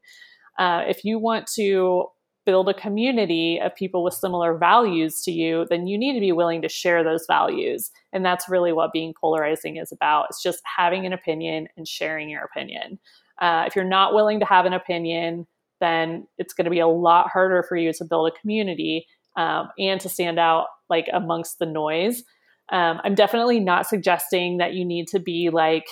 Uh, 0.58 0.82
if 0.88 1.04
you 1.04 1.18
want 1.18 1.46
to 1.54 2.06
build 2.48 2.68
a 2.68 2.75
community 2.75 3.60
of 3.62 3.76
people 3.76 4.02
with 4.02 4.14
similar 4.14 4.56
values 4.56 5.20
to 5.22 5.30
you, 5.30 5.66
then 5.68 5.87
you 5.87 5.98
need 5.98 6.14
to 6.14 6.20
be 6.20 6.32
willing 6.32 6.62
to 6.62 6.68
share 6.68 7.04
those 7.04 7.26
values. 7.28 7.90
And 8.12 8.25
that's 8.25 8.48
really 8.48 8.72
what 8.72 8.92
being 8.92 9.12
polarizing 9.20 9.76
is 9.76 9.92
about. 9.92 10.28
It's 10.30 10.42
just 10.42 10.60
having 10.64 11.04
an 11.04 11.12
opinion 11.12 11.68
and 11.76 11.87
sharing 11.87 12.30
your 12.30 12.42
opinion. 12.42 12.98
Uh, 13.40 13.64
if 13.66 13.76
you're 13.76 13.84
not 13.84 14.14
willing 14.14 14.40
to 14.40 14.46
have 14.46 14.64
an 14.64 14.72
opinion, 14.72 15.46
then 15.80 16.26
it's 16.38 16.54
going 16.54 16.64
to 16.64 16.70
be 16.70 16.80
a 16.80 16.88
lot 16.88 17.28
harder 17.28 17.62
for 17.68 17.76
you 17.76 17.92
to 17.92 18.04
build 18.04 18.32
a 18.32 18.40
community 18.40 19.06
um, 19.37 19.68
and 19.78 20.00
to 20.00 20.08
stand 20.08 20.38
out 20.38 20.68
like 20.88 21.06
amongst 21.12 21.58
the 21.58 21.66
noise 21.66 22.25
um, 22.70 23.00
I'm 23.02 23.14
definitely 23.14 23.60
not 23.60 23.87
suggesting 23.87 24.58
that 24.58 24.75
you 24.75 24.84
need 24.84 25.08
to 25.08 25.18
be 25.18 25.50
like, 25.50 25.87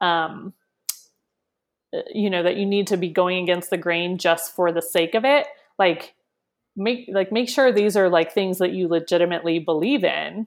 um, 0.00 0.54
you 2.12 2.30
know, 2.30 2.42
that 2.42 2.56
you 2.56 2.66
need 2.66 2.86
to 2.88 2.96
be 2.96 3.08
going 3.08 3.42
against 3.42 3.70
the 3.70 3.76
grain 3.76 4.18
just 4.18 4.54
for 4.54 4.72
the 4.72 4.82
sake 4.82 5.14
of 5.14 5.24
it. 5.24 5.46
Like, 5.78 6.14
make 6.76 7.08
like 7.12 7.32
make 7.32 7.48
sure 7.48 7.72
these 7.72 7.96
are 7.96 8.08
like 8.08 8.32
things 8.32 8.58
that 8.58 8.72
you 8.72 8.88
legitimately 8.88 9.58
believe 9.58 10.04
in. 10.04 10.46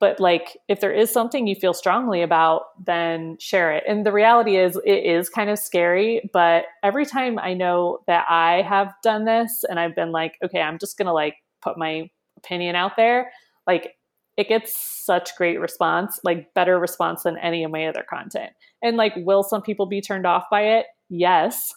But 0.00 0.18
like, 0.18 0.58
if 0.68 0.80
there 0.80 0.92
is 0.92 1.12
something 1.12 1.46
you 1.46 1.54
feel 1.54 1.72
strongly 1.72 2.20
about, 2.20 2.62
then 2.84 3.36
share 3.38 3.72
it. 3.72 3.84
And 3.88 4.04
the 4.04 4.12
reality 4.12 4.56
is, 4.56 4.76
it 4.84 5.04
is 5.04 5.28
kind 5.28 5.48
of 5.48 5.60
scary. 5.60 6.28
But 6.32 6.64
every 6.82 7.06
time 7.06 7.38
I 7.38 7.54
know 7.54 8.00
that 8.08 8.26
I 8.28 8.62
have 8.62 8.92
done 9.04 9.24
this, 9.24 9.64
and 9.68 9.78
I've 9.78 9.94
been 9.94 10.10
like, 10.10 10.34
okay, 10.44 10.60
I'm 10.60 10.78
just 10.78 10.98
gonna 10.98 11.12
like 11.12 11.36
put 11.62 11.78
my 11.78 12.10
opinion 12.36 12.74
out 12.74 12.96
there. 12.96 13.30
Like 13.66 13.95
it 14.36 14.48
gets 14.48 14.76
such 14.76 15.34
great 15.36 15.60
response, 15.60 16.20
like 16.22 16.52
better 16.54 16.78
response 16.78 17.22
than 17.22 17.38
any 17.38 17.64
of 17.64 17.70
my 17.70 17.86
other 17.86 18.04
content. 18.08 18.52
And 18.82 18.96
like, 18.96 19.14
will 19.16 19.42
some 19.42 19.62
people 19.62 19.86
be 19.86 20.00
turned 20.00 20.26
off 20.26 20.44
by 20.50 20.62
it? 20.62 20.86
Yes. 21.08 21.72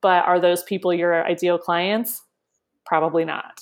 But 0.00 0.24
are 0.24 0.40
those 0.40 0.62
people 0.62 0.94
your 0.94 1.26
ideal 1.26 1.58
clients? 1.58 2.22
Probably 2.86 3.24
not. 3.24 3.60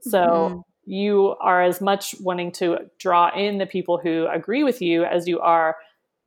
So 0.00 0.20
mm-hmm. 0.20 0.60
you 0.90 1.36
are 1.40 1.62
as 1.62 1.80
much 1.80 2.14
wanting 2.20 2.52
to 2.52 2.78
draw 2.98 3.30
in 3.34 3.58
the 3.58 3.66
people 3.66 3.98
who 3.98 4.26
agree 4.26 4.64
with 4.64 4.82
you 4.82 5.04
as 5.04 5.28
you 5.28 5.40
are 5.40 5.76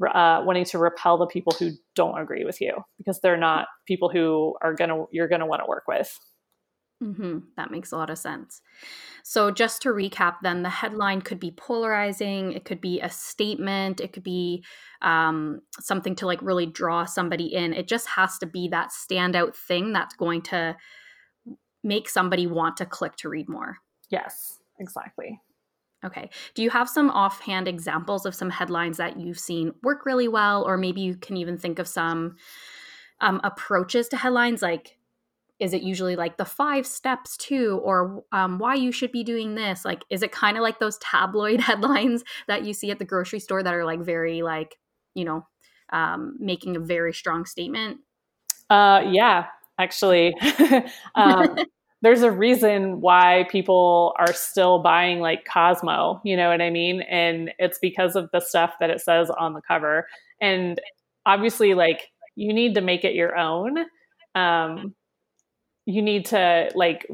uh, 0.05 0.43
wanting 0.45 0.65
to 0.65 0.77
repel 0.77 1.17
the 1.17 1.25
people 1.25 1.53
who 1.59 1.71
don't 1.95 2.19
agree 2.19 2.45
with 2.45 2.61
you 2.61 2.83
because 2.97 3.19
they're 3.19 3.35
not 3.35 3.67
people 3.87 4.09
who 4.09 4.55
are 4.61 4.73
gonna 4.73 5.05
you're 5.11 5.27
gonna 5.27 5.47
want 5.47 5.61
to 5.61 5.67
work 5.67 5.85
with. 5.87 6.17
Mm-hmm. 7.03 7.39
That 7.57 7.71
makes 7.71 7.91
a 7.91 7.97
lot 7.97 8.09
of 8.09 8.17
sense. 8.17 8.61
So, 9.29 9.51
just 9.51 9.81
to 9.81 9.89
recap, 9.89 10.35
then 10.41 10.63
the 10.63 10.69
headline 10.69 11.19
could 11.19 11.37
be 11.37 11.51
polarizing. 11.51 12.53
It 12.53 12.63
could 12.63 12.79
be 12.79 13.01
a 13.01 13.09
statement. 13.09 13.99
It 13.99 14.13
could 14.13 14.23
be 14.23 14.63
um, 15.01 15.59
something 15.81 16.15
to 16.15 16.25
like 16.25 16.41
really 16.41 16.65
draw 16.65 17.03
somebody 17.03 17.47
in. 17.47 17.73
It 17.73 17.89
just 17.89 18.07
has 18.07 18.37
to 18.37 18.45
be 18.45 18.69
that 18.69 18.91
standout 18.91 19.53
thing 19.53 19.91
that's 19.91 20.15
going 20.15 20.43
to 20.43 20.77
make 21.83 22.07
somebody 22.07 22.47
want 22.47 22.77
to 22.77 22.85
click 22.85 23.17
to 23.17 23.27
read 23.27 23.49
more. 23.49 23.79
Yes, 24.09 24.59
exactly. 24.79 25.41
Okay. 26.05 26.29
Do 26.55 26.63
you 26.63 26.69
have 26.69 26.87
some 26.87 27.09
offhand 27.09 27.67
examples 27.67 28.25
of 28.25 28.33
some 28.33 28.49
headlines 28.49 28.95
that 28.95 29.19
you've 29.19 29.39
seen 29.39 29.73
work 29.83 30.05
really 30.05 30.29
well, 30.29 30.63
or 30.63 30.77
maybe 30.77 31.01
you 31.01 31.17
can 31.17 31.35
even 31.35 31.57
think 31.57 31.79
of 31.79 31.87
some 31.89 32.37
um, 33.19 33.41
approaches 33.43 34.07
to 34.07 34.15
headlines 34.15 34.61
like 34.61 34.96
is 35.59 35.73
it 35.73 35.81
usually 35.81 36.15
like 36.15 36.37
the 36.37 36.45
five 36.45 36.85
steps 36.85 37.35
to 37.37 37.79
or 37.83 38.23
um, 38.31 38.59
why 38.59 38.75
you 38.75 38.91
should 38.91 39.11
be 39.11 39.23
doing 39.23 39.55
this? 39.55 39.83
Like 39.83 40.03
is 40.09 40.23
it 40.23 40.31
kind 40.31 40.57
of 40.57 40.63
like 40.63 40.79
those 40.79 40.97
tabloid 40.99 41.59
headlines 41.61 42.23
that 42.47 42.63
you 42.63 42.73
see 42.73 42.91
at 42.91 42.99
the 42.99 43.05
grocery 43.05 43.39
store 43.39 43.63
that 43.63 43.73
are 43.73 43.85
like 43.85 44.01
very 44.01 44.41
like 44.41 44.75
you 45.13 45.25
know 45.25 45.45
um, 45.91 46.35
making 46.39 46.75
a 46.75 46.79
very 46.79 47.13
strong 47.13 47.45
statement? 47.45 47.99
Uh, 48.69 49.03
yeah 49.09 49.47
actually. 49.79 50.35
Um, 51.15 51.57
there's 52.03 52.21
a 52.21 52.31
reason 52.31 53.01
why 53.01 53.47
people 53.49 54.13
are 54.19 54.33
still 54.33 54.83
buying 54.83 55.19
like 55.19 55.45
cosmo 55.45 56.21
you 56.23 56.37
know 56.37 56.49
what 56.49 56.61
i 56.61 56.69
mean? 56.69 57.01
And 57.01 57.51
it's 57.57 57.79
because 57.79 58.15
of 58.15 58.29
the 58.31 58.39
stuff 58.39 58.75
that 58.79 58.91
it 58.91 59.01
says 59.01 59.31
on 59.31 59.53
the 59.53 59.61
cover. 59.61 60.07
And 60.39 60.79
obviously 61.25 61.73
like 61.73 62.09
you 62.35 62.53
need 62.53 62.75
to 62.75 62.81
make 62.81 63.03
it 63.03 63.15
your 63.15 63.35
own. 63.35 63.77
Um, 64.35 64.93
you 65.87 66.01
need 66.01 66.25
to 66.25 66.69
like 66.75 67.07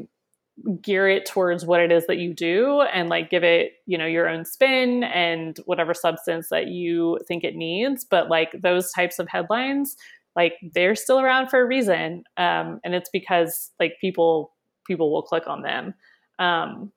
gear 0.81 1.07
it 1.07 1.25
towards 1.25 1.65
what 1.65 1.79
it 1.79 1.91
is 1.91 2.05
that 2.07 2.17
you 2.17 2.33
do 2.33 2.81
and 2.81 3.07
like 3.07 3.29
give 3.29 3.43
it 3.43 3.73
you 3.85 3.97
know 3.97 4.05
your 4.05 4.27
own 4.27 4.43
spin 4.45 5.03
and 5.03 5.57
whatever 5.65 5.93
substance 5.93 6.49
that 6.49 6.67
you 6.67 7.17
think 7.27 7.43
it 7.43 7.55
needs. 7.55 8.03
But 8.03 8.29
like 8.29 8.51
those 8.61 8.91
types 8.91 9.19
of 9.19 9.29
headlines 9.29 9.95
like 10.35 10.55
they're 10.73 10.95
still 10.95 11.19
around 11.19 11.49
for 11.49 11.61
a 11.61 11.65
reason 11.65 12.23
um, 12.37 12.79
and 12.83 12.95
it's 12.95 13.09
because 13.13 13.69
like 13.79 13.93
people 14.01 14.51
people 14.85 15.13
will 15.13 15.21
click 15.21 15.47
on 15.47 15.61
them. 15.61 15.93
Um, 16.39 16.91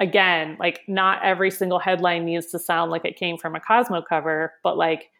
again 0.00 0.56
like 0.58 0.80
not 0.88 1.22
every 1.22 1.50
single 1.50 1.78
headline 1.78 2.24
needs 2.24 2.46
to 2.46 2.58
sound 2.58 2.90
like 2.90 3.04
it 3.04 3.16
came 3.16 3.36
from 3.36 3.54
a 3.54 3.60
cosmo 3.60 4.00
cover 4.00 4.54
but 4.62 4.78
like 4.78 5.10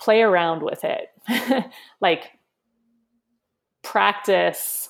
play 0.00 0.22
around 0.22 0.62
with 0.62 0.84
it. 0.84 1.08
Like 2.00 2.30
practice 3.94 4.88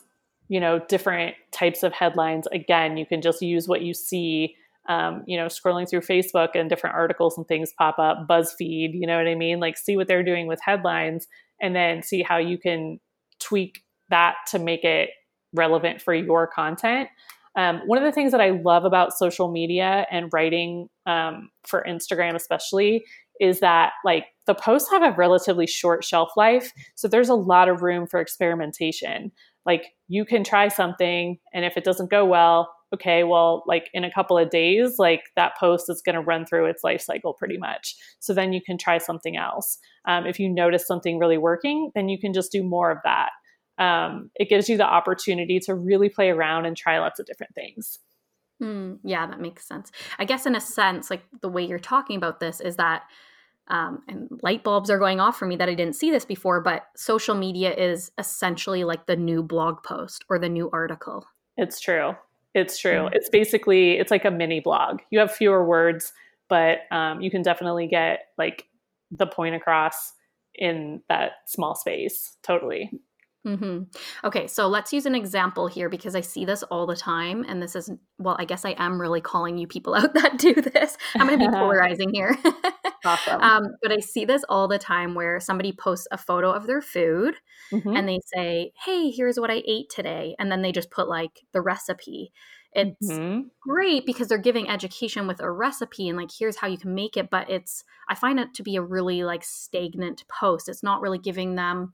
you 0.49 0.59
know 0.59 0.79
different 0.89 1.35
types 1.53 1.83
of 1.83 1.93
headlines. 1.93 2.47
Again 2.53 2.97
you 2.97 3.05
can 3.05 3.21
just 3.21 3.43
use 3.43 3.69
what 3.69 3.83
you 3.83 3.93
see 3.93 4.57
um, 4.89 5.25
you 5.27 5.37
know 5.37 5.47
scrolling 5.47 5.87
through 5.89 6.01
facebook 6.01 6.49
and 6.55 6.71
different 6.71 6.97
articles 6.97 7.37
and 7.37 7.47
things 7.47 7.73
pop 7.79 7.99
up 7.99 8.27
buzzfeed 8.27 8.93
you 8.95 9.07
know 9.07 9.19
what 9.19 9.29
i 9.29 9.35
mean? 9.35 9.61
Like 9.61 9.77
see 9.77 9.99
what 9.99 10.09
they're 10.09 10.23
doing 10.23 10.47
with 10.47 10.59
headlines 10.65 11.27
and 11.61 11.77
then 11.77 12.03
see 12.03 12.23
how 12.23 12.39
you 12.39 12.57
can 12.57 12.99
tweak 13.41 13.83
that 14.09 14.37
to 14.53 14.59
make 14.59 14.85
it 14.85 15.11
relevant 15.53 16.01
for 16.01 16.15
your 16.15 16.47
content. 16.47 17.11
Um, 17.57 17.83
one 17.85 17.99
of 17.99 18.05
the 18.05 18.13
things 18.13 18.33
that 18.33 18.41
i 18.41 18.51
love 18.51 18.87
about 18.87 19.13
social 19.13 19.53
media 19.53 20.07
and 20.11 20.31
writing 20.33 20.89
um, 21.05 21.51
for 21.69 21.85
instagram 21.87 22.35
especially 22.35 23.05
is 23.41 23.61
that 23.61 23.93
like 24.05 24.27
the 24.47 24.55
posts 24.55 24.91
have 24.91 25.03
a 25.03 25.17
relatively 25.17 25.67
short 25.67 26.05
shelf 26.05 26.31
life. 26.37 26.73
So 26.95 27.09
there's 27.09 27.29
a 27.29 27.35
lot 27.35 27.69
of 27.69 27.83
room 27.83 28.07
for 28.07 28.21
experimentation. 28.21 29.33
Like 29.67 29.87
you 30.09 30.25
can 30.25 30.45
try 30.45 30.69
something, 30.69 31.39
and 31.53 31.65
if 31.65 31.77
it 31.77 31.85
doesn't 31.85 32.11
go 32.11 32.25
well, 32.25 32.71
okay, 32.93 33.25
well, 33.25 33.65
like 33.67 33.89
in 33.93 34.05
a 34.05 34.13
couple 34.13 34.39
of 34.39 34.51
days, 34.51 34.99
like 34.99 35.23
that 35.37 35.57
post 35.59 35.91
is 35.91 36.03
going 36.05 36.15
to 36.15 36.21
run 36.21 36.47
through 36.47 36.67
its 36.67 36.85
life 36.85 37.01
cycle 37.01 37.35
pretty 37.35 37.59
much. 37.59 37.97
So 38.21 38.33
then 38.33 38.53
you 38.53 38.61
can 38.65 38.79
try 38.79 38.99
something 38.99 39.37
else. 39.37 39.79
Um, 40.07 40.27
if 40.27 40.39
you 40.39 40.49
notice 40.49 40.87
something 40.87 41.19
really 41.19 41.39
working, 41.39 41.91
then 41.95 42.09
you 42.09 42.19
can 42.19 42.33
just 42.33 42.53
do 42.53 42.63
more 42.63 42.91
of 42.91 42.99
that. 43.05 43.31
Um, 43.79 44.31
it 44.37 44.49
gives 44.49 44.69
you 44.69 44.77
the 44.77 44.87
opportunity 44.87 45.59
to 45.61 45.75
really 45.75 46.09
play 46.09 46.31
around 46.31 46.67
and 46.67 46.77
try 46.77 47.01
lots 47.01 47.19
of 47.19 47.27
different 47.27 47.55
things. 47.55 47.99
Mm, 48.63 48.99
yeah, 49.05 49.27
that 49.27 49.41
makes 49.41 49.67
sense. 49.67 49.91
I 50.19 50.25
guess 50.25 50.47
in 50.47 50.55
a 50.55 50.61
sense, 50.61 51.11
like 51.11 51.25
the 51.41 51.49
way 51.49 51.65
you're 51.65 51.79
talking 51.79 52.17
about 52.17 52.41
this 52.41 52.61
is 52.61 52.77
that, 52.77 53.03
um, 53.69 54.03
and 54.09 54.29
light 54.43 54.63
bulbs 54.63 54.91
are 54.91 54.99
going 54.99 55.21
off 55.21 55.39
for 55.39 55.47
me 55.47 55.57
that 55.57 55.69
I 55.69 55.75
didn't 55.75 55.97
see 55.97 56.11
this 56.11 56.25
before, 56.25 56.61
but 56.61 56.87
social 56.97 57.35
media 57.35 57.75
is 57.75 58.13
essentially 58.19 58.85
like 58.85 59.07
the 59.07 59.17
new 59.17 59.43
blog 59.43 59.83
post 59.83 60.25
or 60.29 60.39
the 60.39 60.49
new 60.49 60.71
article. 60.73 61.27
It's 61.57 61.81
true. 61.81 62.15
It's 62.55 62.79
true. 62.79 63.09
Mm. 63.09 63.11
It's 63.13 63.29
basically 63.29 63.99
it's 63.99 64.11
like 64.11 64.25
a 64.25 64.31
mini 64.31 64.61
blog. 64.61 65.01
You 65.11 65.19
have 65.19 65.33
fewer 65.33 65.65
words, 65.65 66.13
but 66.49 66.81
um, 66.91 67.21
you 67.21 67.31
can 67.31 67.43
definitely 67.43 67.89
get 67.89 68.27
like 68.39 68.67
the 69.11 69.27
point 69.27 69.55
across 69.55 70.13
in 70.55 71.03
that 71.09 71.33
small 71.47 71.75
space. 71.75 72.37
Totally. 72.43 72.91
Mm-hmm. 73.47 73.83
Okay, 74.27 74.47
so 74.47 74.69
let's 74.69 74.93
use 74.93 75.05
an 75.05 75.15
example 75.15 75.67
here 75.67 75.91
because 75.91 76.15
I 76.15 76.23
see 76.23 76.45
this 76.45 76.63
all 76.65 76.87
the 76.87 76.97
time. 76.97 77.45
And 77.47 77.63
this 77.63 77.77
is, 77.77 77.91
well, 78.19 78.37
I 78.39 78.47
guess 78.47 78.65
I 78.65 78.75
am 78.79 79.01
really 79.01 79.21
calling 79.21 79.59
you 79.59 79.67
people 79.67 79.95
out 79.95 80.15
that 80.15 80.39
do 80.39 80.55
this. 80.55 80.97
I'm 81.15 81.27
going 81.27 81.39
to 81.39 81.47
be 81.47 81.53
polarizing 81.53 82.13
here. 82.13 82.37
awesome. 83.05 83.41
Um, 83.41 83.63
but 83.83 83.93
I 83.93 83.99
see 83.99 84.25
this 84.25 84.45
all 84.49 84.67
the 84.67 84.79
time 84.79 85.15
where 85.15 85.41
somebody 85.41 85.73
posts 85.73 86.09
a 86.11 86.19
photo 86.19 86.51
of 86.51 86.67
their 86.67 86.81
food 86.81 87.35
mm-hmm. 87.71 87.95
and 87.95 88.09
they 88.09 88.21
say, 88.35 88.73
hey, 88.85 89.11
here's 89.11 89.39
what 89.39 89.51
I 89.51 89.63
ate 89.67 89.91
today. 89.91 90.35
And 90.39 90.51
then 90.51 90.63
they 90.63 90.73
just 90.73 90.91
put 90.91 91.09
like 91.09 91.43
the 91.53 91.61
recipe. 91.61 92.33
It's 92.73 93.09
mm-hmm. 93.09 93.49
great 93.61 94.05
because 94.05 94.27
they're 94.27 94.39
giving 94.39 94.69
education 94.69 95.29
with 95.29 95.41
a 95.41 95.51
recipe 95.51 96.09
and 96.09 96.19
like, 96.19 96.31
here's 96.37 96.57
how 96.57 96.67
you 96.67 96.79
can 96.79 96.95
make 96.95 97.17
it. 97.17 97.31
But 97.31 97.49
it's, 97.51 97.85
I 98.09 98.15
find 98.15 98.41
it 98.41 98.55
to 98.55 98.63
be 98.63 98.77
a 98.77 98.83
really 98.83 99.23
like 99.23 99.45
stagnant 99.45 100.25
post. 100.29 100.69
It's 100.69 100.83
not 100.83 101.01
really 101.01 101.19
giving 101.19 101.55
them 101.55 101.93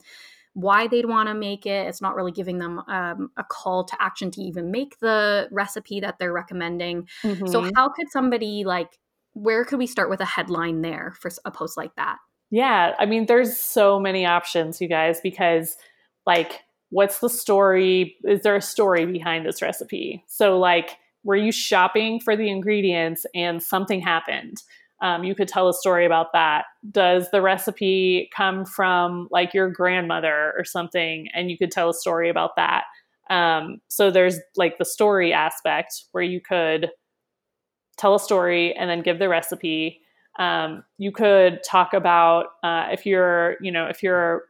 why 0.54 0.88
they'd 0.88 1.06
want 1.06 1.28
to 1.28 1.34
make 1.34 1.66
it. 1.66 1.86
It's 1.86 2.02
not 2.02 2.16
really 2.16 2.32
giving 2.32 2.58
them 2.58 2.80
um, 2.88 3.30
a 3.36 3.44
call 3.44 3.84
to 3.84 3.96
action 4.00 4.30
to 4.32 4.40
even 4.40 4.70
make 4.70 4.98
the 4.98 5.48
recipe 5.50 6.00
that 6.00 6.18
they're 6.18 6.32
recommending. 6.32 7.08
Mm-hmm. 7.22 7.46
So, 7.46 7.70
how 7.74 7.88
could 7.90 8.10
somebody 8.10 8.64
like, 8.64 8.98
where 9.32 9.64
could 9.64 9.78
we 9.78 9.86
start 9.86 10.10
with 10.10 10.20
a 10.20 10.24
headline 10.24 10.82
there 10.82 11.14
for 11.20 11.30
a 11.44 11.50
post 11.50 11.76
like 11.76 11.94
that? 11.96 12.18
Yeah, 12.50 12.94
I 12.98 13.06
mean, 13.06 13.26
there's 13.26 13.56
so 13.56 14.00
many 14.00 14.26
options, 14.26 14.80
you 14.80 14.88
guys, 14.88 15.20
because 15.20 15.76
like, 16.26 16.60
what's 16.90 17.20
the 17.20 17.30
story? 17.30 18.16
Is 18.24 18.42
there 18.42 18.56
a 18.56 18.62
story 18.62 19.06
behind 19.06 19.46
this 19.46 19.62
recipe? 19.62 20.24
So, 20.26 20.58
like, 20.58 20.96
were 21.22 21.36
you 21.36 21.52
shopping 21.52 22.18
for 22.18 22.36
the 22.36 22.48
ingredients 22.48 23.24
and 23.34 23.62
something 23.62 24.00
happened? 24.00 24.58
Um, 25.02 25.24
you 25.24 25.34
could 25.34 25.48
tell 25.48 25.68
a 25.68 25.74
story 25.74 26.04
about 26.04 26.32
that. 26.32 26.64
Does 26.90 27.30
the 27.30 27.40
recipe 27.40 28.28
come 28.36 28.64
from 28.64 29.28
like 29.30 29.54
your 29.54 29.70
grandmother 29.70 30.52
or 30.56 30.64
something? 30.64 31.28
And 31.34 31.50
you 31.50 31.56
could 31.56 31.70
tell 31.70 31.90
a 31.90 31.94
story 31.94 32.28
about 32.28 32.56
that. 32.56 32.84
Um, 33.30 33.80
so 33.88 34.10
there's 34.10 34.38
like 34.56 34.78
the 34.78 34.84
story 34.84 35.32
aspect 35.32 36.04
where 36.12 36.24
you 36.24 36.40
could 36.40 36.90
tell 37.96 38.14
a 38.14 38.20
story 38.20 38.74
and 38.74 38.90
then 38.90 39.02
give 39.02 39.18
the 39.18 39.28
recipe. 39.28 40.00
Um, 40.38 40.84
you 40.98 41.12
could 41.12 41.60
talk 41.64 41.94
about 41.94 42.46
uh, 42.62 42.88
if 42.92 43.06
you're, 43.06 43.56
you 43.60 43.72
know, 43.72 43.86
if 43.86 44.02
you're, 44.02 44.44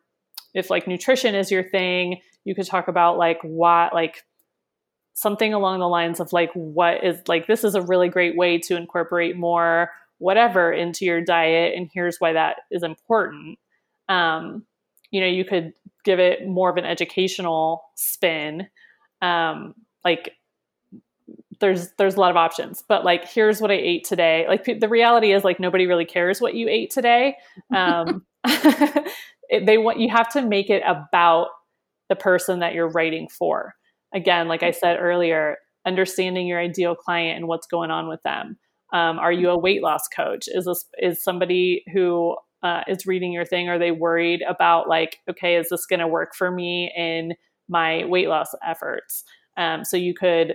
if 0.54 0.70
like 0.70 0.88
nutrition 0.88 1.34
is 1.34 1.50
your 1.50 1.62
thing, 1.62 2.20
you 2.44 2.54
could 2.54 2.66
talk 2.66 2.88
about 2.88 3.18
like 3.18 3.38
what, 3.42 3.94
like 3.94 4.24
something 5.14 5.52
along 5.52 5.80
the 5.80 5.88
lines 5.88 6.18
of 6.18 6.32
like 6.32 6.50
what 6.54 7.04
is 7.04 7.20
like 7.28 7.46
this 7.46 7.62
is 7.62 7.74
a 7.74 7.82
really 7.82 8.08
great 8.08 8.36
way 8.36 8.56
to 8.56 8.76
incorporate 8.76 9.36
more 9.36 9.90
whatever 10.20 10.70
into 10.70 11.04
your 11.04 11.22
diet 11.22 11.74
and 11.74 11.90
here's 11.92 12.18
why 12.18 12.35
that 12.35 12.56
is 12.70 12.83
important. 12.83 13.59
Um, 14.09 14.64
you 15.11 15.20
know 15.20 15.26
you 15.26 15.44
could 15.44 15.72
give 16.04 16.20
it 16.20 16.46
more 16.46 16.70
of 16.70 16.76
an 16.76 16.85
educational 16.85 17.83
spin. 17.96 18.68
Um, 19.22 19.74
like 20.04 20.33
there's 21.59 21.88
there's 21.98 22.14
a 22.14 22.20
lot 22.20 22.30
of 22.30 22.38
options 22.38 22.83
but 22.88 23.04
like 23.04 23.28
here's 23.28 23.61
what 23.61 23.70
i 23.70 23.74
ate 23.74 24.04
today. 24.04 24.46
Like 24.48 24.64
the 24.64 24.88
reality 24.88 25.33
is 25.33 25.42
like 25.42 25.59
nobody 25.59 25.87
really 25.87 26.04
cares 26.04 26.40
what 26.40 26.54
you 26.54 26.68
ate 26.68 26.90
today. 26.90 27.37
Um, 27.74 28.24
it, 28.44 29.66
they 29.66 29.78
want 29.78 29.98
you 29.98 30.11
have 30.11 30.28
to 30.30 30.42
make 30.42 30.70
it 30.70 30.83
about 30.87 31.48
the 32.09 32.16
person 32.16 32.61
that 32.61 32.74
you're 32.74 32.88
writing 32.88 33.28
for. 33.28 33.74
Again 34.14 34.48
like 34.48 34.62
i 34.62 34.72
said 34.72 34.98
earlier 35.00 35.56
understanding 35.87 36.46
your 36.46 36.61
ideal 36.61 36.94
client 36.94 37.38
and 37.38 37.48
what's 37.48 37.66
going 37.66 37.90
on 37.90 38.09
with 38.09 38.22
them 38.22 38.59
um, 38.92 39.18
are 39.18 39.33
you 39.33 39.50
a 39.50 39.59
weight 39.59 39.83
loss 39.83 40.09
coach? 40.09 40.48
Is 40.48 40.64
this 40.64 40.85
is 40.98 41.22
somebody 41.22 41.85
who 41.92 42.37
uh, 42.62 42.83
is 42.87 43.07
reading 43.07 43.33
your 43.33 43.44
thing, 43.44 43.68
are 43.68 43.79
they 43.79 43.90
worried 43.90 44.42
about 44.48 44.88
like, 44.88 45.18
okay, 45.29 45.57
is 45.57 45.68
this 45.70 45.87
going 45.87 46.00
to 46.00 46.09
work 46.09 46.35
for 46.35 46.50
me 46.50 46.92
in 46.96 47.33
my 47.68 48.05
weight 48.05 48.29
loss 48.29 48.55
efforts? 48.66 49.24
Um, 49.57 49.85
so 49.85 49.96
you 49.96 50.14
could, 50.14 50.55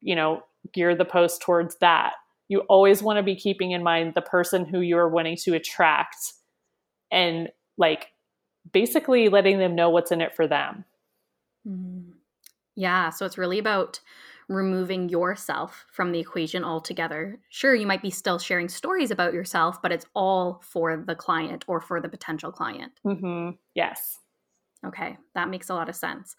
you 0.00 0.14
know, 0.14 0.42
gear 0.72 0.94
the 0.94 1.04
post 1.04 1.42
towards 1.42 1.76
that. 1.80 2.14
You 2.48 2.60
always 2.68 3.02
want 3.02 3.18
to 3.18 3.22
be 3.22 3.36
keeping 3.36 3.72
in 3.72 3.82
mind 3.82 4.14
the 4.14 4.22
person 4.22 4.64
who 4.64 4.80
you're 4.80 5.08
wanting 5.08 5.36
to 5.44 5.54
attract 5.54 6.32
and 7.10 7.48
like 7.76 8.08
basically 8.72 9.28
letting 9.28 9.58
them 9.58 9.74
know 9.74 9.90
what's 9.90 10.12
in 10.12 10.20
it 10.20 10.34
for 10.34 10.46
them. 10.46 10.84
Mm-hmm. 11.66 12.12
Yeah. 12.74 13.10
So 13.10 13.26
it's 13.26 13.38
really 13.38 13.58
about 13.58 14.00
removing 14.54 15.08
yourself 15.08 15.86
from 15.90 16.12
the 16.12 16.18
equation 16.18 16.64
altogether. 16.64 17.38
Sure, 17.50 17.74
you 17.74 17.86
might 17.86 18.02
be 18.02 18.10
still 18.10 18.38
sharing 18.38 18.68
stories 18.68 19.10
about 19.10 19.34
yourself, 19.34 19.80
but 19.82 19.92
it's 19.92 20.06
all 20.14 20.62
for 20.64 21.02
the 21.06 21.14
client 21.14 21.64
or 21.66 21.80
for 21.80 22.00
the 22.00 22.08
potential 22.08 22.52
client. 22.52 22.92
Mm-hmm. 23.04 23.50
Yes. 23.74 24.18
Okay, 24.84 25.16
that 25.34 25.48
makes 25.48 25.70
a 25.70 25.74
lot 25.74 25.88
of 25.88 25.94
sense. 25.94 26.34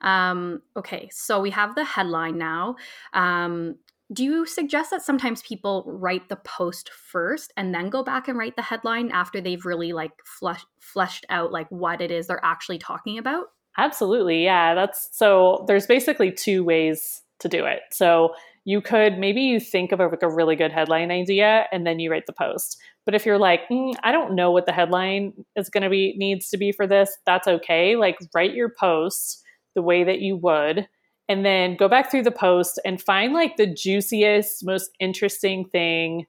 Um, 0.00 0.62
okay, 0.76 1.10
so 1.12 1.40
we 1.40 1.50
have 1.50 1.74
the 1.74 1.84
headline 1.84 2.38
now. 2.38 2.76
Um, 3.12 3.76
do 4.12 4.24
you 4.24 4.46
suggest 4.46 4.90
that 4.90 5.02
sometimes 5.02 5.42
people 5.42 5.84
write 5.86 6.28
the 6.28 6.36
post 6.36 6.90
first 6.90 7.52
and 7.56 7.74
then 7.74 7.88
go 7.88 8.02
back 8.02 8.28
and 8.28 8.38
write 8.38 8.56
the 8.56 8.62
headline 8.62 9.10
after 9.10 9.40
they've 9.40 9.64
really 9.64 9.92
like 9.92 10.12
flesh, 10.24 10.64
fleshed 10.80 11.24
out 11.28 11.52
like 11.52 11.68
what 11.70 12.00
it 12.00 12.10
is 12.10 12.26
they're 12.26 12.44
actually 12.44 12.78
talking 12.78 13.18
about? 13.18 13.46
Absolutely. 13.78 14.44
Yeah, 14.44 14.74
that's 14.74 15.08
so 15.12 15.64
there's 15.66 15.86
basically 15.86 16.30
two 16.30 16.62
ways 16.62 17.22
to 17.42 17.48
do 17.48 17.64
it. 17.64 17.80
So 17.90 18.34
you 18.64 18.80
could 18.80 19.18
maybe 19.18 19.42
you 19.42 19.58
think 19.58 19.92
of 19.92 20.00
a, 20.00 20.06
like 20.06 20.22
a 20.22 20.32
really 20.32 20.56
good 20.56 20.72
headline 20.72 21.10
idea 21.10 21.66
and 21.72 21.86
then 21.86 21.98
you 21.98 22.10
write 22.10 22.26
the 22.26 22.32
post. 22.32 22.80
But 23.04 23.14
if 23.14 23.26
you're 23.26 23.38
like, 23.38 23.68
mm, 23.70 23.94
I 24.04 24.12
don't 24.12 24.34
know 24.34 24.50
what 24.50 24.66
the 24.66 24.72
headline 24.72 25.32
is 25.56 25.68
going 25.68 25.82
to 25.82 25.90
be 25.90 26.14
needs 26.16 26.48
to 26.50 26.56
be 26.56 26.72
for 26.72 26.86
this, 26.86 27.16
that's 27.26 27.48
okay. 27.48 27.96
Like 27.96 28.18
write 28.34 28.54
your 28.54 28.72
post 28.78 29.42
the 29.74 29.82
way 29.82 30.04
that 30.04 30.20
you 30.20 30.36
would 30.36 30.88
and 31.28 31.44
then 31.44 31.76
go 31.76 31.88
back 31.88 32.10
through 32.10 32.22
the 32.22 32.30
post 32.30 32.80
and 32.84 33.00
find 33.00 33.32
like 33.32 33.56
the 33.56 33.66
juiciest, 33.66 34.64
most 34.64 34.90
interesting 35.00 35.64
thing 35.64 36.26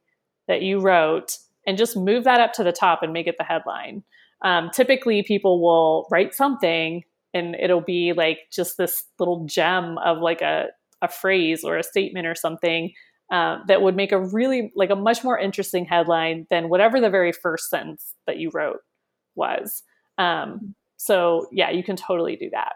that 0.47 0.62
you 0.62 0.80
wrote 0.80 1.38
and 1.67 1.78
just 1.78 1.95
move 1.95 2.23
that 2.23 2.41
up 2.41 2.54
to 2.54 2.63
the 2.63 2.71
top 2.71 3.04
and 3.04 3.13
make 3.13 3.28
it 3.28 3.36
the 3.38 3.43
headline. 3.43 4.04
Um, 4.43 4.69
typically, 4.73 5.23
people 5.23 5.62
will 5.62 6.08
write 6.12 6.34
something 6.34 7.04
and 7.34 7.56
it'll 7.56 7.82
be 7.82 8.13
like 8.13 8.39
just 8.52 8.78
this 8.78 9.06
little 9.19 9.45
gem 9.45 9.97
of 9.99 10.19
like 10.19 10.41
a, 10.41 10.67
a 11.03 11.07
phrase 11.07 11.63
or 11.63 11.77
a 11.77 11.83
statement 11.83 12.25
or 12.25 12.33
something 12.33 12.91
um, 13.31 13.63
that 13.67 13.83
would 13.83 13.95
make 13.95 14.11
a 14.11 14.19
really 14.19 14.71
like 14.75 14.89
a 14.89 14.95
much 14.95 15.23
more 15.23 15.37
interesting 15.37 15.85
headline 15.85 16.47
than 16.49 16.69
whatever 16.69 16.99
the 16.99 17.09
very 17.09 17.31
first 17.31 17.69
sentence 17.69 18.15
that 18.25 18.37
you 18.37 18.49
wrote 18.53 18.79
was. 19.35 19.83
Um, 20.17 20.73
so 21.03 21.47
yeah 21.51 21.69
you 21.69 21.83
can 21.83 21.95
totally 21.95 22.35
do 22.35 22.49
that 22.51 22.73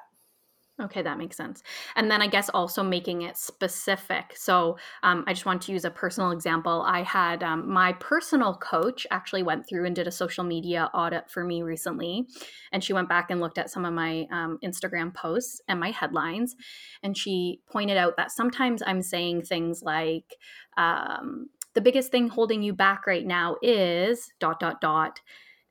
Okay, 0.80 1.02
that 1.02 1.18
makes 1.18 1.36
sense. 1.36 1.64
And 1.96 2.10
then 2.12 2.22
I 2.22 2.28
guess 2.28 2.50
also 2.50 2.84
making 2.84 3.24
it 3.24 3.36
specific. 3.36 4.34
So 4.36 4.78
um, 5.02 5.24
I 5.26 5.34
just 5.34 5.48
want 5.48 5.64
to 5.64 5.72
use 5.72 5.86
a 5.86 5.90
personal 5.90 6.30
example. 6.30 6.84
I 6.86 7.02
had 7.02 7.42
um, 7.42 7.68
my 7.68 7.94
personal 7.94 8.54
coach 8.54 9.08
actually 9.10 9.42
went 9.42 9.68
through 9.68 9.86
and 9.86 9.96
did 9.96 10.08
a 10.08 10.12
social 10.12 10.44
media 10.44 10.92
audit 10.94 11.32
for 11.32 11.44
me 11.44 11.64
recently. 11.64 12.28
And 12.72 12.84
she 12.84 12.94
went 12.94 13.10
back 13.10 13.32
and 13.32 13.42
looked 13.42 13.58
at 13.58 13.72
some 13.72 13.86
of 13.86 13.94
my 13.94 14.28
um, 14.32 14.60
Instagram 14.64 15.16
posts 15.16 15.62
and 15.68 15.80
my 15.80 15.90
headlines. 15.90 16.56
And 17.02 17.18
she 17.18 17.60
pointed 17.72 17.98
out 17.98 18.16
that 18.18 18.32
sometimes 18.32 18.84
I'm 18.86 19.02
saying 19.02 19.44
things 19.44 19.82
like, 19.82 20.36
um, 20.78 21.48
the 21.74 21.82
biggest 21.82 22.12
thing 22.12 22.28
holding 22.28 22.62
you 22.62 22.74
back 22.74 23.08
right 23.08 23.26
now 23.26 23.56
is 23.64 24.32
dot, 24.40 24.60
dot, 24.60 24.80
dot, 24.80 25.22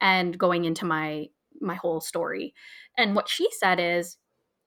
and 0.01 0.37
going 0.37 0.65
into 0.65 0.85
my 0.85 1.27
my 1.61 1.75
whole 1.75 2.01
story. 2.01 2.55
And 2.99 3.15
what 3.15 3.29
she 3.29 3.49
said 3.59 3.81
is, 3.81 4.19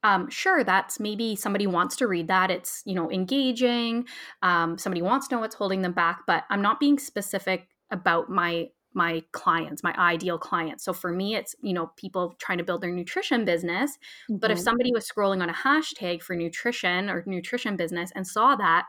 um, 0.04 0.30
sure 0.30 0.64
that's 0.64 1.00
maybe 1.00 1.36
somebody 1.36 1.68
wants 1.68 1.96
to 1.98 2.08
read 2.08 2.28
that 2.28 2.50
it's 2.52 2.82
you 2.86 2.96
know 2.96 3.12
engaging 3.12 4.06
um, 4.42 4.78
somebody 4.78 5.02
wants 5.02 5.28
to 5.28 5.36
know 5.36 5.42
what's 5.42 5.56
holding 5.56 5.82
them 5.82 5.94
back 5.94 6.22
but 6.28 6.44
i'm 6.50 6.62
not 6.62 6.80
being 6.80 6.98
specific 6.98 7.68
about 7.92 8.30
my 8.30 8.68
my 8.94 9.22
clients 9.32 9.84
my 9.84 9.94
ideal 9.98 10.38
clients 10.38 10.84
so 10.84 10.94
for 10.94 11.12
me 11.12 11.36
it's 11.36 11.56
you 11.62 11.74
know 11.74 11.92
people 11.96 12.36
trying 12.40 12.58
to 12.58 12.64
build 12.64 12.82
their 12.82 12.92
nutrition 12.92 13.46
business 13.46 13.98
mm-hmm. 14.30 14.38
but 14.38 14.52
if 14.52 14.58
mm-hmm. 14.58 14.64
somebody 14.64 14.92
was 14.92 15.08
scrolling 15.08 15.42
on 15.42 15.50
a 15.50 15.54
hashtag 15.54 16.22
for 16.22 16.36
nutrition 16.36 17.10
or 17.10 17.24
nutrition 17.26 17.76
business 17.76 18.12
and 18.16 18.26
saw 18.26 18.56
that 18.56 18.86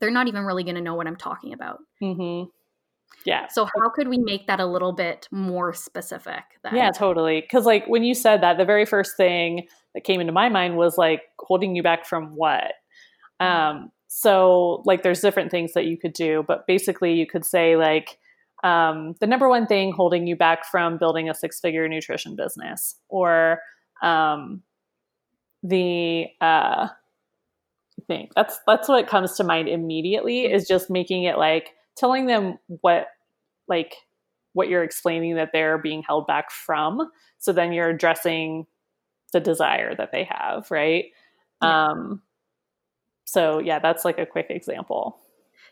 they're 0.00 0.10
not 0.10 0.28
even 0.28 0.44
really 0.44 0.64
going 0.64 0.74
to 0.74 0.82
know 0.82 0.94
what 0.94 1.06
i'm 1.06 1.16
talking 1.16 1.52
about 1.52 1.78
mm-hmm. 2.02 2.48
Yeah. 3.24 3.46
So 3.48 3.66
how 3.66 3.90
could 3.90 4.08
we 4.08 4.18
make 4.18 4.46
that 4.46 4.60
a 4.60 4.66
little 4.66 4.92
bit 4.92 5.28
more 5.30 5.72
specific? 5.72 6.42
Then? 6.64 6.74
Yeah, 6.74 6.90
totally. 6.90 7.40
Because 7.40 7.66
like 7.66 7.86
when 7.86 8.02
you 8.02 8.14
said 8.14 8.42
that, 8.42 8.58
the 8.58 8.64
very 8.64 8.84
first 8.84 9.16
thing 9.16 9.68
that 9.94 10.04
came 10.04 10.20
into 10.20 10.32
my 10.32 10.48
mind 10.48 10.76
was 10.76 10.96
like 10.98 11.22
holding 11.38 11.76
you 11.76 11.82
back 11.82 12.06
from 12.06 12.36
what. 12.36 12.72
Mm-hmm. 13.40 13.46
Um, 13.46 13.92
so 14.08 14.82
like 14.84 15.02
there's 15.02 15.20
different 15.20 15.50
things 15.50 15.72
that 15.72 15.86
you 15.86 15.96
could 15.96 16.12
do, 16.12 16.44
but 16.46 16.66
basically 16.66 17.14
you 17.14 17.26
could 17.26 17.44
say 17.44 17.76
like 17.76 18.18
um, 18.62 19.14
the 19.20 19.26
number 19.26 19.48
one 19.48 19.66
thing 19.66 19.92
holding 19.92 20.26
you 20.26 20.36
back 20.36 20.64
from 20.70 20.98
building 20.98 21.28
a 21.28 21.34
six 21.34 21.58
figure 21.58 21.88
nutrition 21.88 22.36
business 22.36 22.96
or 23.08 23.60
um, 24.02 24.62
the 25.62 26.26
uh, 26.40 26.88
I 26.88 28.04
think 28.06 28.32
that's 28.34 28.58
that's 28.66 28.88
what 28.88 29.06
comes 29.06 29.36
to 29.36 29.44
mind 29.44 29.68
immediately 29.68 30.44
is 30.44 30.66
just 30.66 30.90
making 30.90 31.24
it 31.24 31.38
like 31.38 31.70
telling 31.96 32.26
them 32.26 32.58
what 32.66 33.06
like 33.68 33.94
what 34.54 34.68
you're 34.68 34.84
explaining 34.84 35.36
that 35.36 35.50
they're 35.52 35.78
being 35.78 36.02
held 36.02 36.26
back 36.26 36.50
from 36.50 37.10
so 37.38 37.52
then 37.52 37.72
you're 37.72 37.88
addressing 37.88 38.66
the 39.32 39.40
desire 39.40 39.94
that 39.94 40.12
they 40.12 40.28
have 40.28 40.70
right 40.70 41.06
yeah. 41.62 41.90
um 41.90 42.22
so 43.24 43.58
yeah 43.58 43.78
that's 43.78 44.04
like 44.04 44.18
a 44.18 44.26
quick 44.26 44.46
example 44.50 45.18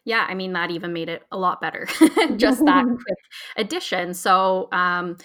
yeah 0.05 0.27
i 0.29 0.35
mean 0.35 0.53
that 0.53 0.71
even 0.71 0.93
made 0.93 1.09
it 1.09 1.23
a 1.31 1.39
lot 1.39 1.61
better 1.61 1.87
just 2.37 2.65
that 2.65 2.85
quick 2.85 3.19
addition 3.57 4.15
so 4.15 4.69
um 4.73 5.17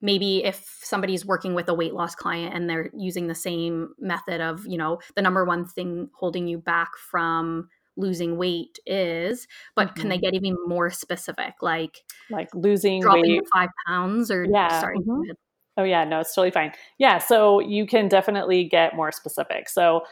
maybe 0.00 0.44
if 0.44 0.78
somebody's 0.82 1.24
working 1.24 1.54
with 1.54 1.68
a 1.68 1.74
weight 1.74 1.94
loss 1.94 2.14
client 2.14 2.54
and 2.54 2.68
they're 2.68 2.90
using 2.96 3.26
the 3.26 3.34
same 3.34 3.94
method 3.98 4.40
of 4.40 4.66
you 4.66 4.76
know 4.76 4.98
the 5.16 5.22
number 5.22 5.44
one 5.44 5.64
thing 5.64 6.08
holding 6.18 6.46
you 6.46 6.58
back 6.58 6.90
from 7.10 7.68
losing 7.96 8.36
weight 8.36 8.78
is, 8.86 9.46
but 9.76 9.88
mm-hmm. 9.88 10.00
can 10.00 10.08
they 10.08 10.16
mm-hmm. 10.16 10.24
get 10.24 10.34
even 10.34 10.56
more 10.66 10.90
specific, 10.90 11.54
like 11.62 12.02
like 12.30 12.48
losing 12.54 13.00
dropping 13.00 13.22
weight. 13.22 13.48
five 13.52 13.68
pounds 13.86 14.30
or 14.30 14.44
yeah. 14.44 14.80
Sorry. 14.80 14.98
Mm-hmm. 14.98 15.30
Oh 15.76 15.84
yeah, 15.84 16.04
no, 16.04 16.20
it's 16.20 16.34
totally 16.34 16.52
fine. 16.52 16.72
Yeah, 16.98 17.18
so 17.18 17.60
you 17.60 17.86
can 17.86 18.08
definitely 18.08 18.64
get 18.64 18.94
more 18.94 19.10
specific. 19.10 19.68
So 19.68 20.02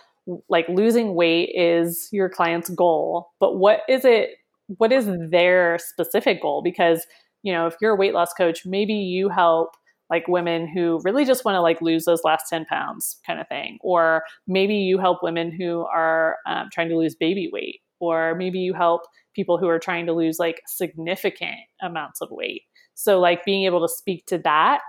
like 0.48 0.68
losing 0.68 1.14
weight 1.14 1.51
is 1.55 2.09
your 2.12 2.29
client's 2.29 2.70
goal, 2.70 3.31
but 3.40 3.59
what 3.59 3.81
is 3.88 4.05
it? 4.05 4.31
What 4.79 4.92
is 4.92 5.09
their 5.31 5.79
specific 5.79 6.42
goal? 6.42 6.62
Because 6.62 7.07
you 7.42 7.53
know, 7.53 7.66
if 7.66 7.75
you're 7.81 7.92
a 7.92 7.96
weight 7.96 8.14
loss 8.14 8.33
coach, 8.33 8.64
maybe 8.64 8.94
you 8.94 9.29
help 9.29 9.70
like 10.11 10.29
women 10.29 10.68
who 10.68 11.01
really 11.05 11.25
just 11.25 11.44
want 11.44 11.57
to 11.57 11.61
like 11.61 11.81
lose 11.81 12.05
those 12.05 12.22
last 12.22 12.44
10 12.48 12.66
pounds 12.66 13.18
kind 13.27 13.40
of 13.40 13.48
thing 13.48 13.79
or 13.81 14.22
maybe 14.46 14.75
you 14.75 14.98
help 14.98 15.22
women 15.22 15.51
who 15.51 15.87
are 15.87 16.37
um, 16.46 16.68
trying 16.70 16.88
to 16.88 16.96
lose 16.96 17.14
baby 17.14 17.48
weight 17.53 17.81
or 17.98 18.35
maybe 18.35 18.59
you 18.59 18.75
help 18.75 19.03
people 19.35 19.57
who 19.57 19.68
are 19.68 19.79
trying 19.79 20.05
to 20.05 20.12
lose 20.12 20.38
like 20.38 20.61
significant 20.66 21.57
amounts 21.81 22.20
of 22.20 22.29
weight 22.31 22.62
so 22.94 23.18
like 23.18 23.42
being 23.46 23.64
able 23.64 23.81
to 23.81 23.92
speak 23.92 24.27
to 24.27 24.37
that 24.37 24.81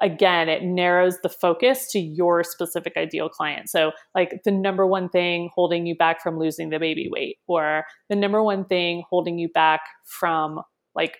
again 0.00 0.48
it 0.48 0.62
narrows 0.62 1.18
the 1.22 1.28
focus 1.28 1.90
to 1.90 1.98
your 1.98 2.42
specific 2.42 2.94
ideal 2.96 3.28
client 3.28 3.68
so 3.68 3.92
like 4.14 4.40
the 4.44 4.50
number 4.50 4.86
one 4.86 5.08
thing 5.08 5.50
holding 5.54 5.86
you 5.86 5.94
back 5.94 6.22
from 6.22 6.38
losing 6.38 6.70
the 6.70 6.78
baby 6.78 7.08
weight 7.10 7.36
or 7.46 7.84
the 8.08 8.16
number 8.16 8.42
one 8.42 8.64
thing 8.64 9.02
holding 9.10 9.38
you 9.38 9.48
back 9.48 9.82
from 10.04 10.60
like 10.94 11.18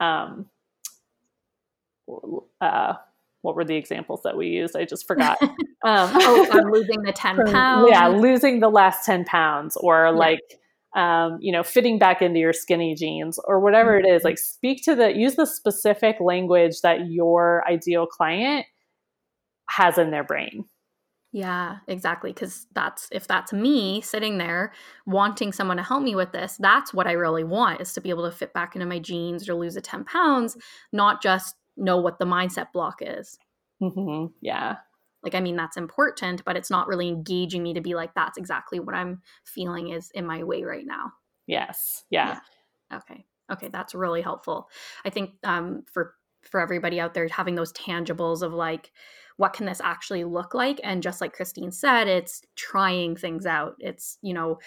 um 0.00 0.46
uh, 2.60 2.94
what 3.42 3.54
were 3.54 3.64
the 3.64 3.76
examples 3.76 4.22
that 4.24 4.36
we 4.36 4.48
used? 4.48 4.76
I 4.76 4.84
just 4.84 5.06
forgot. 5.06 5.38
Um, 5.84 6.08
oh, 6.14 6.62
losing 6.72 7.02
the 7.02 7.12
10 7.12 7.52
pounds. 7.52 7.90
Yeah, 7.90 8.08
losing 8.08 8.60
the 8.60 8.70
last 8.70 9.04
10 9.04 9.26
pounds 9.26 9.76
or 9.76 10.04
yeah. 10.04 10.10
like, 10.12 10.40
um, 10.94 11.38
you 11.40 11.52
know, 11.52 11.62
fitting 11.62 11.98
back 11.98 12.22
into 12.22 12.38
your 12.38 12.52
skinny 12.52 12.94
jeans 12.94 13.38
or 13.44 13.60
whatever 13.60 13.98
mm-hmm. 13.98 14.06
it 14.06 14.14
is. 14.14 14.24
Like, 14.24 14.38
speak 14.38 14.84
to 14.84 14.94
the, 14.94 15.16
use 15.16 15.34
the 15.34 15.46
specific 15.46 16.16
language 16.20 16.80
that 16.82 17.08
your 17.08 17.64
ideal 17.68 18.06
client 18.06 18.66
has 19.68 19.98
in 19.98 20.10
their 20.10 20.24
brain. 20.24 20.64
Yeah, 21.32 21.78
exactly. 21.88 22.32
Because 22.32 22.68
that's 22.74 23.08
if 23.10 23.26
that's 23.26 23.52
me 23.52 24.00
sitting 24.00 24.38
there 24.38 24.72
wanting 25.04 25.52
someone 25.52 25.78
to 25.78 25.82
help 25.82 26.04
me 26.04 26.14
with 26.14 26.30
this, 26.30 26.56
that's 26.60 26.94
what 26.94 27.08
I 27.08 27.12
really 27.12 27.42
want 27.42 27.80
is 27.80 27.92
to 27.94 28.00
be 28.00 28.10
able 28.10 28.30
to 28.30 28.36
fit 28.36 28.52
back 28.52 28.76
into 28.76 28.86
my 28.86 29.00
jeans 29.00 29.48
or 29.48 29.54
lose 29.54 29.74
a 29.74 29.80
10 29.80 30.04
pounds, 30.04 30.56
not 30.92 31.20
just 31.20 31.56
know 31.76 31.96
what 31.96 32.20
the 32.20 32.24
mindset 32.24 32.70
block 32.72 32.98
is. 33.00 33.36
Mm-hmm. 33.82 34.26
Yeah. 34.42 34.76
Like, 35.24 35.34
I 35.34 35.40
mean, 35.40 35.56
that's 35.56 35.76
important, 35.76 36.44
but 36.44 36.56
it's 36.56 36.70
not 36.70 36.86
really 36.86 37.08
engaging 37.08 37.62
me 37.62 37.74
to 37.74 37.80
be 37.80 37.94
like, 37.94 38.14
that's 38.14 38.38
exactly 38.38 38.78
what 38.78 38.94
I'm 38.94 39.22
feeling 39.44 39.88
is 39.88 40.10
in 40.14 40.26
my 40.26 40.44
way 40.44 40.62
right 40.62 40.86
now. 40.86 41.12
Yes. 41.46 42.04
Yeah. 42.10 42.38
yeah. 42.90 42.98
Okay. 42.98 43.24
Okay. 43.50 43.68
That's 43.68 43.94
really 43.94 44.22
helpful. 44.22 44.68
I 45.04 45.10
think 45.10 45.32
um, 45.42 45.82
for 45.92 46.14
for 46.50 46.60
everybody 46.60 47.00
out 47.00 47.14
there 47.14 47.26
having 47.28 47.54
those 47.54 47.72
tangibles 47.72 48.42
of 48.42 48.52
like 48.52 48.92
what 49.36 49.52
can 49.52 49.66
this 49.66 49.80
actually 49.82 50.24
look 50.24 50.54
like 50.54 50.80
and 50.84 51.02
just 51.02 51.20
like 51.20 51.32
christine 51.32 51.72
said 51.72 52.06
it's 52.06 52.42
trying 52.54 53.16
things 53.16 53.46
out 53.46 53.74
it's 53.78 54.18
you 54.22 54.34
know 54.34 54.58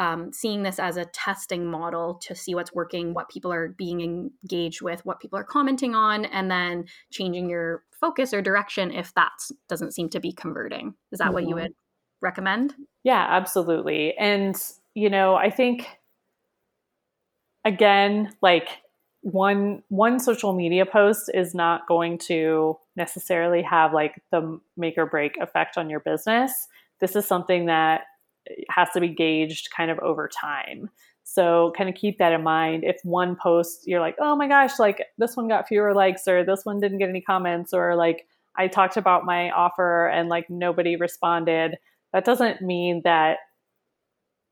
um, 0.00 0.32
seeing 0.32 0.62
this 0.62 0.78
as 0.78 0.96
a 0.96 1.04
testing 1.04 1.66
model 1.66 2.14
to 2.22 2.34
see 2.34 2.54
what's 2.54 2.72
working 2.72 3.12
what 3.12 3.28
people 3.28 3.52
are 3.52 3.68
being 3.68 4.00
engaged 4.00 4.80
with 4.80 5.04
what 5.04 5.20
people 5.20 5.38
are 5.38 5.44
commenting 5.44 5.94
on 5.94 6.24
and 6.24 6.50
then 6.50 6.86
changing 7.12 7.50
your 7.50 7.84
focus 7.92 8.32
or 8.32 8.40
direction 8.40 8.90
if 8.90 9.12
that 9.12 9.30
doesn't 9.68 9.92
seem 9.92 10.08
to 10.08 10.18
be 10.18 10.32
converting 10.32 10.94
is 11.12 11.18
that 11.18 11.26
mm-hmm. 11.26 11.34
what 11.34 11.42
you 11.42 11.50
mm-hmm. 11.50 11.64
would 11.64 11.74
recommend 12.22 12.74
yeah 13.04 13.26
absolutely 13.28 14.14
and 14.18 14.56
you 14.94 15.10
know 15.10 15.34
i 15.34 15.50
think 15.50 15.86
again 17.66 18.32
like 18.40 18.68
one 19.20 19.82
one 19.88 20.18
social 20.18 20.54
media 20.54 20.86
post 20.86 21.30
is 21.34 21.54
not 21.54 21.86
going 21.86 22.16
to 22.16 22.74
necessarily 22.96 23.60
have 23.60 23.92
like 23.92 24.22
the 24.32 24.58
make 24.78 24.96
or 24.96 25.04
break 25.04 25.36
effect 25.36 25.76
on 25.76 25.90
your 25.90 26.00
business 26.00 26.68
this 27.00 27.16
is 27.16 27.26
something 27.26 27.66
that 27.66 28.02
has 28.68 28.88
to 28.92 29.00
be 29.00 29.08
gauged 29.08 29.68
kind 29.76 29.90
of 29.90 29.98
over 30.00 30.28
time 30.28 30.88
so 31.24 31.72
kind 31.76 31.88
of 31.88 31.94
keep 31.94 32.18
that 32.18 32.32
in 32.32 32.42
mind 32.42 32.82
if 32.84 32.98
one 33.04 33.36
post 33.36 33.86
you're 33.86 34.00
like 34.00 34.16
oh 34.20 34.34
my 34.34 34.48
gosh 34.48 34.78
like 34.78 35.04
this 35.18 35.36
one 35.36 35.48
got 35.48 35.68
fewer 35.68 35.94
likes 35.94 36.26
or 36.26 36.44
this 36.44 36.64
one 36.64 36.80
didn't 36.80 36.98
get 36.98 37.08
any 37.08 37.20
comments 37.20 37.72
or 37.72 37.94
like 37.94 38.26
i 38.56 38.66
talked 38.66 38.96
about 38.96 39.24
my 39.24 39.50
offer 39.50 40.08
and 40.08 40.28
like 40.28 40.48
nobody 40.50 40.96
responded 40.96 41.76
that 42.12 42.24
doesn't 42.24 42.60
mean 42.60 43.02
that 43.04 43.38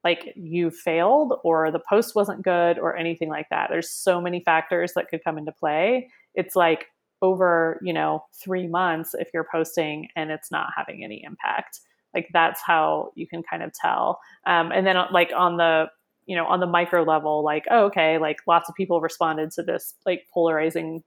like 0.05 0.33
you 0.37 0.71
failed 0.71 1.35
or 1.45 1.71
the 1.71 1.81
post 1.89 2.15
wasn't 2.15 2.43
good 2.43 2.79
or 2.79 2.97
anything 2.97 3.29
like 3.29 3.47
that. 3.51 3.69
There's 3.71 3.91
so 3.91 4.21
many 4.21 4.41
factors 4.41 4.93
that 4.95 5.09
could 5.09 5.25
come 5.25 5.39
into 5.39 5.53
play. 5.53 6.09
It's 6.35 6.55
like 6.55 6.87
over, 7.21 7.81
you 7.83 7.93
know, 7.93 8.25
3 8.43 8.69
months 8.69 9.15
if 9.15 9.29
you're 9.35 9.49
posting 9.51 10.09
and 10.15 10.31
it's 10.31 10.51
not 10.51 10.69
having 10.77 11.03
any 11.03 11.23
impact. 11.25 11.81
Like 12.15 12.29
that's 12.33 12.61
how 12.65 13.13
you 13.15 13.27
can 13.27 13.43
kind 13.43 13.63
of 13.63 13.73
tell. 13.73 14.21
Um, 14.47 14.73
and 14.73 14.87
then 14.87 14.97
uh, 14.97 15.07
like 15.13 15.31
on 15.37 15.57
the 15.57 15.87
you 16.29 16.37
know 16.37 16.47
on 16.47 16.61
the 16.61 16.67
micro 16.67 17.03
level 17.03 17.43
like 17.43 17.65
oh, 17.71 17.87
okay 17.87 18.19
like 18.19 18.37
lots 18.47 18.69
of 18.69 18.75
people 18.75 19.01
responded 19.01 19.51
to 19.51 19.63
this 19.63 19.95
like 20.05 20.27
polarizing 20.33 21.03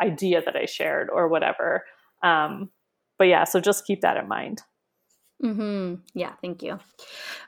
idea 0.00 0.40
that 0.42 0.56
i 0.56 0.64
shared 0.64 1.10
or 1.10 1.28
whatever 1.28 1.84
um, 2.22 2.70
but 3.18 3.28
yeah 3.28 3.44
so 3.44 3.60
just 3.60 3.86
keep 3.86 4.00
that 4.00 4.16
in 4.16 4.26
mind 4.26 4.62
Mm-hmm. 5.42 5.96
Yeah, 6.14 6.32
thank 6.40 6.62
you. 6.62 6.78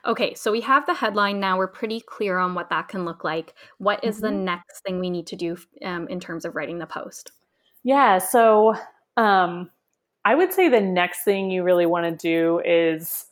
Okay, 0.05 0.35
so 0.35 0.51
we 0.51 0.61
have 0.61 0.85
the 0.85 0.93
headline 0.93 1.39
now. 1.39 1.57
We're 1.57 1.67
pretty 1.67 2.01
clear 2.01 2.37
on 2.37 2.53
what 2.53 2.69
that 2.69 2.89
can 2.89 3.05
look 3.05 3.23
like. 3.23 3.55
What 3.77 4.03
is 4.03 4.17
mm-hmm. 4.17 4.25
the 4.25 4.31
next 4.31 4.81
thing 4.85 4.99
we 4.99 5.09
need 5.09 5.25
to 5.27 5.35
do 5.35 5.57
um, 5.83 6.07
in 6.09 6.19
terms 6.19 6.45
of 6.45 6.55
writing 6.55 6.79
the 6.79 6.85
post? 6.85 7.31
Yeah, 7.83 8.19
so 8.19 8.75
um, 9.15 9.71
I 10.27 10.35
would 10.35 10.51
say 10.51 10.67
the 10.67 10.81
next 10.81 11.23
thing 11.23 11.49
you 11.49 11.63
really 11.63 11.85
want 11.85 12.03
to 12.03 12.11
do 12.11 12.59
is, 12.59 13.27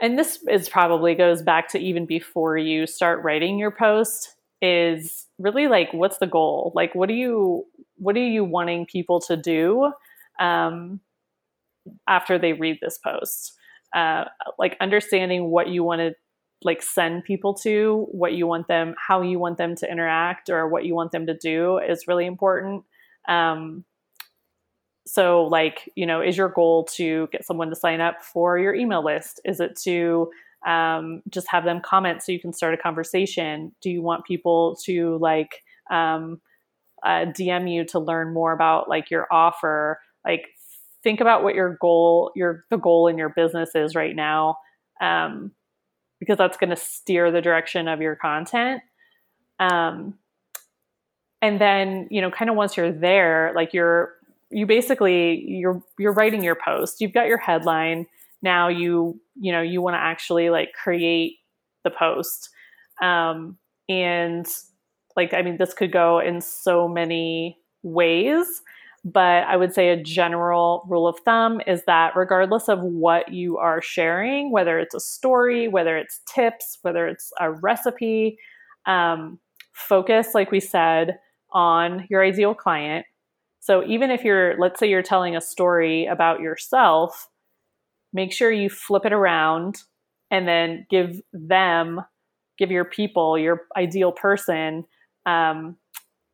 and 0.00 0.18
this 0.18 0.40
is 0.50 0.68
probably 0.68 1.14
goes 1.14 1.40
back 1.40 1.68
to 1.68 1.78
even 1.78 2.04
before 2.04 2.56
you 2.58 2.88
start 2.88 3.22
writing 3.22 3.60
your 3.60 3.70
post, 3.70 4.34
is 4.60 5.26
really 5.38 5.68
like 5.68 5.92
what's 5.92 6.18
the 6.18 6.26
goal? 6.26 6.72
Like, 6.74 6.96
what 6.96 7.08
do 7.08 7.14
you 7.14 7.64
what 7.98 8.16
are 8.16 8.26
you 8.26 8.42
wanting 8.42 8.86
people 8.86 9.20
to 9.20 9.36
do? 9.36 9.92
Um, 10.40 10.98
after 12.08 12.36
they 12.36 12.52
read 12.52 12.78
this 12.82 12.98
post. 12.98 13.52
Uh, 13.94 14.24
like 14.58 14.76
understanding 14.80 15.48
what 15.52 15.68
you 15.68 15.84
want 15.84 16.00
to 16.00 16.12
like 16.62 16.82
send 16.82 17.22
people 17.22 17.54
to, 17.54 18.08
what 18.10 18.32
you 18.32 18.48
want 18.48 18.66
them, 18.66 18.96
how 18.98 19.22
you 19.22 19.38
want 19.38 19.58
them 19.58 19.76
to 19.76 19.88
interact, 19.88 20.50
or 20.50 20.68
what 20.68 20.84
you 20.84 20.96
want 20.96 21.12
them 21.12 21.28
to 21.28 21.38
do 21.38 21.78
is 21.78 22.08
really 22.08 22.26
important. 22.26 22.82
Um, 23.28 23.84
so, 25.06 25.44
like, 25.44 25.90
you 25.96 26.06
know, 26.06 26.20
is 26.20 26.36
your 26.36 26.48
goal 26.48 26.84
to 26.96 27.28
get 27.32 27.44
someone 27.44 27.70
to 27.70 27.76
sign 27.76 28.00
up 28.00 28.22
for 28.22 28.58
your 28.58 28.74
email 28.74 29.04
list? 29.04 29.40
Is 29.44 29.60
it 29.60 29.76
to 29.84 30.30
um, 30.66 31.22
just 31.28 31.48
have 31.48 31.64
them 31.64 31.80
comment 31.80 32.22
so 32.22 32.32
you 32.32 32.40
can 32.40 32.52
start 32.52 32.74
a 32.74 32.76
conversation? 32.76 33.72
Do 33.80 33.90
you 33.90 34.02
want 34.02 34.24
people 34.24 34.76
to 34.84 35.18
like 35.18 35.62
um, 35.90 36.40
uh, 37.04 37.26
DM 37.26 37.72
you 37.72 37.84
to 37.86 37.98
learn 37.98 38.32
more 38.32 38.52
about 38.52 38.88
like 38.88 39.10
your 39.10 39.26
offer? 39.32 40.00
Like, 40.24 40.46
think 41.02 41.20
about 41.20 41.42
what 41.42 41.54
your 41.54 41.76
goal 41.80 42.30
your 42.34 42.64
the 42.70 42.76
goal 42.76 43.08
in 43.08 43.18
your 43.18 43.30
business 43.30 43.74
is 43.74 43.94
right 43.94 44.14
now 44.14 44.56
um, 45.00 45.52
because 46.20 46.38
that's 46.38 46.56
going 46.56 46.70
to 46.70 46.76
steer 46.76 47.30
the 47.30 47.40
direction 47.40 47.88
of 47.88 48.00
your 48.00 48.16
content 48.16 48.82
um, 49.58 50.14
and 51.40 51.60
then 51.60 52.06
you 52.10 52.20
know 52.20 52.30
kind 52.30 52.50
of 52.50 52.56
once 52.56 52.76
you're 52.76 52.92
there 52.92 53.52
like 53.54 53.74
you're 53.74 54.12
you 54.52 54.66
basically 54.66 55.44
you're 55.46 55.82
you're 55.98 56.12
writing 56.12 56.42
your 56.42 56.56
post 56.56 57.00
you've 57.00 57.12
got 57.12 57.26
your 57.26 57.38
headline 57.38 58.06
now 58.42 58.68
you 58.68 59.20
you 59.40 59.52
know 59.52 59.62
you 59.62 59.80
want 59.80 59.94
to 59.94 60.00
actually 60.00 60.50
like 60.50 60.72
create 60.80 61.36
the 61.84 61.90
post 61.90 62.50
um, 63.02 63.56
and 63.88 64.46
like 65.16 65.34
i 65.34 65.42
mean 65.42 65.56
this 65.58 65.74
could 65.74 65.92
go 65.92 66.18
in 66.18 66.40
so 66.40 66.86
many 66.88 67.58
ways 67.82 68.62
but 69.04 69.44
I 69.48 69.56
would 69.56 69.74
say 69.74 69.88
a 69.88 70.00
general 70.00 70.86
rule 70.88 71.08
of 71.08 71.18
thumb 71.24 71.60
is 71.66 71.82
that 71.86 72.14
regardless 72.14 72.68
of 72.68 72.80
what 72.82 73.32
you 73.32 73.58
are 73.58 73.82
sharing, 73.82 74.52
whether 74.52 74.78
it's 74.78 74.94
a 74.94 75.00
story, 75.00 75.66
whether 75.66 75.96
it's 75.96 76.20
tips, 76.32 76.78
whether 76.82 77.08
it's 77.08 77.32
a 77.40 77.50
recipe, 77.50 78.38
um, 78.86 79.40
focus, 79.72 80.34
like 80.34 80.52
we 80.52 80.60
said, 80.60 81.18
on 81.52 82.06
your 82.10 82.24
ideal 82.24 82.54
client. 82.54 83.04
So 83.62 83.84
even 83.86 84.10
if 84.10 84.24
you're, 84.24 84.58
let's 84.58 84.80
say 84.80 84.90
you're 84.90 85.02
telling 85.02 85.36
a 85.36 85.40
story 85.40 86.06
about 86.06 86.40
yourself, 86.40 87.28
make 88.12 88.32
sure 88.32 88.50
you 88.50 88.68
flip 88.68 89.06
it 89.06 89.12
around 89.12 89.84
and 90.32 90.48
then 90.48 90.84
give 90.90 91.20
them, 91.32 92.00
give 92.58 92.72
your 92.72 92.84
people, 92.84 93.38
your 93.38 93.62
ideal 93.76 94.10
person, 94.10 94.84
um, 95.26 95.76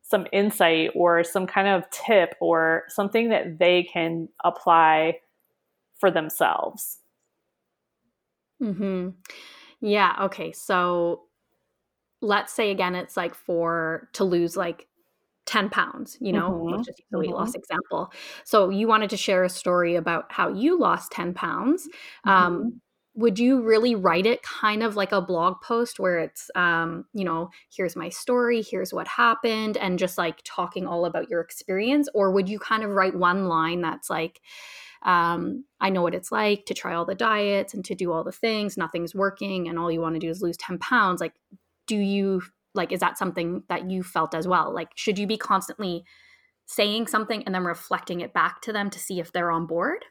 some 0.01 0.25
insight 0.33 0.89
or 0.95 1.23
some 1.23 1.45
kind 1.45 1.67
of 1.67 1.87
tip 1.91 2.33
or 2.41 2.85
something 2.87 3.29
that 3.29 3.59
they 3.59 3.83
can 3.83 4.27
apply 4.43 5.19
for 5.99 6.09
themselves. 6.09 6.97
Mhm. 8.59 9.13
Yeah, 9.81 10.15
okay. 10.21 10.51
So 10.51 11.25
let's 12.21 12.51
say 12.51 12.71
again 12.71 12.95
it's 12.95 13.15
like 13.15 13.35
for 13.35 14.09
to 14.13 14.23
lose 14.23 14.57
like 14.57 14.87
10 15.49 15.69
pounds, 15.69 16.15
you 16.21 16.31
know, 16.31 16.51
mm-hmm. 16.51 16.75
let's 16.75 16.85
just 16.85 16.99
use 16.99 17.07
the 17.09 17.17
weight 17.17 17.29
mm-hmm. 17.29 17.37
loss 17.37 17.55
example. 17.55 18.13
So 18.45 18.69
you 18.69 18.87
wanted 18.87 19.09
to 19.09 19.17
share 19.17 19.43
a 19.43 19.49
story 19.49 19.95
about 19.95 20.31
how 20.31 20.49
you 20.49 20.79
lost 20.79 21.11
10 21.11 21.33
pounds. 21.33 21.89
Um, 22.23 22.33
mm-hmm. 22.33 22.55
Um, 22.55 22.81
would 23.15 23.39
you 23.39 23.63
really 23.63 23.95
write 23.95 24.27
it 24.27 24.43
kind 24.43 24.83
of 24.83 24.95
like 24.95 25.11
a 25.11 25.21
blog 25.21 25.55
post 25.61 25.99
where 25.99 26.19
it's 26.19 26.51
um, 26.55 27.05
you 27.13 27.25
know 27.25 27.49
here's 27.75 27.95
my 27.95 28.07
story 28.07 28.61
here's 28.61 28.93
what 28.93 29.07
happened 29.07 29.75
and 29.75 29.99
just 29.99 30.17
like 30.17 30.39
talking 30.45 30.85
all 30.85 31.05
about 31.05 31.29
your 31.29 31.41
experience 31.41 32.07
or 32.13 32.31
would 32.31 32.47
you 32.47 32.59
kind 32.59 32.83
of 32.83 32.91
write 32.91 33.15
one 33.15 33.47
line 33.47 33.81
that's 33.81 34.09
like 34.09 34.39
um, 35.01 35.65
i 35.81 35.89
know 35.89 36.03
what 36.03 36.15
it's 36.15 36.31
like 36.31 36.65
to 36.65 36.73
try 36.73 36.93
all 36.93 37.05
the 37.05 37.15
diets 37.15 37.73
and 37.73 37.83
to 37.83 37.95
do 37.95 38.11
all 38.11 38.23
the 38.23 38.31
things 38.31 38.77
nothing's 38.77 39.15
working 39.15 39.67
and 39.67 39.79
all 39.79 39.91
you 39.91 39.99
want 39.99 40.15
to 40.15 40.19
do 40.19 40.29
is 40.29 40.41
lose 40.41 40.57
10 40.57 40.77
pounds 40.77 41.19
like 41.19 41.33
do 41.87 41.97
you 41.97 42.41
like 42.75 42.91
is 42.91 42.99
that 42.99 43.17
something 43.17 43.63
that 43.69 43.89
you 43.89 44.03
felt 44.03 44.33
as 44.33 44.47
well 44.47 44.73
like 44.73 44.89
should 44.95 45.17
you 45.17 45.27
be 45.27 45.37
constantly 45.37 46.03
saying 46.65 47.07
something 47.07 47.43
and 47.43 47.55
then 47.55 47.63
reflecting 47.63 48.21
it 48.21 48.33
back 48.33 48.61
to 48.61 48.71
them 48.71 48.89
to 48.89 48.99
see 48.99 49.19
if 49.19 49.31
they're 49.31 49.51
on 49.51 49.65
board 49.65 50.05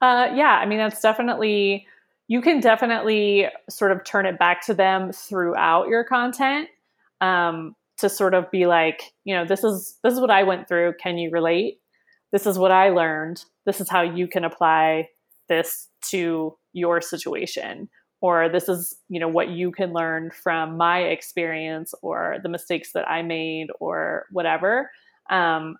uh, 0.00 0.28
yeah 0.34 0.58
i 0.60 0.66
mean 0.66 0.78
that's 0.78 1.00
definitely 1.00 1.86
you 2.28 2.42
can 2.42 2.60
definitely 2.60 3.46
sort 3.70 3.90
of 3.90 4.04
turn 4.04 4.26
it 4.26 4.38
back 4.38 4.64
to 4.66 4.74
them 4.74 5.12
throughout 5.12 5.88
your 5.88 6.04
content 6.04 6.68
um, 7.22 7.74
to 7.96 8.08
sort 8.08 8.34
of 8.34 8.50
be 8.50 8.66
like, 8.66 9.14
you 9.24 9.34
know, 9.34 9.44
this 9.44 9.64
is 9.64 9.98
this 10.04 10.14
is 10.14 10.20
what 10.20 10.30
I 10.30 10.44
went 10.44 10.68
through. 10.68 10.94
Can 11.02 11.18
you 11.18 11.30
relate? 11.30 11.80
This 12.30 12.46
is 12.46 12.58
what 12.58 12.70
I 12.70 12.90
learned. 12.90 13.44
This 13.64 13.80
is 13.80 13.88
how 13.88 14.02
you 14.02 14.28
can 14.28 14.44
apply 14.44 15.08
this 15.48 15.88
to 16.10 16.56
your 16.74 17.00
situation 17.00 17.88
or 18.20 18.48
this 18.48 18.68
is 18.68 18.96
you 19.08 19.20
know 19.20 19.28
what 19.28 19.50
you 19.50 19.70
can 19.70 19.92
learn 19.92 20.30
from 20.30 20.76
my 20.76 21.00
experience 21.00 21.94
or 22.02 22.38
the 22.42 22.48
mistakes 22.48 22.92
that 22.92 23.08
i 23.08 23.22
made 23.22 23.68
or 23.80 24.26
whatever. 24.30 24.90
Um, 25.30 25.76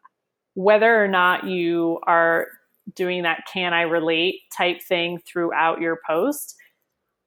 whether 0.55 1.03
or 1.03 1.09
not 1.09 1.47
you 1.47 2.01
are 2.07 2.49
doing 2.95 3.23
that 3.23 3.45
can 3.53 3.73
I 3.73 3.83
relate 3.83 4.41
type 4.57 4.83
thing 4.83 5.21
throughout 5.27 5.81
your 5.81 6.01
post, 6.07 6.57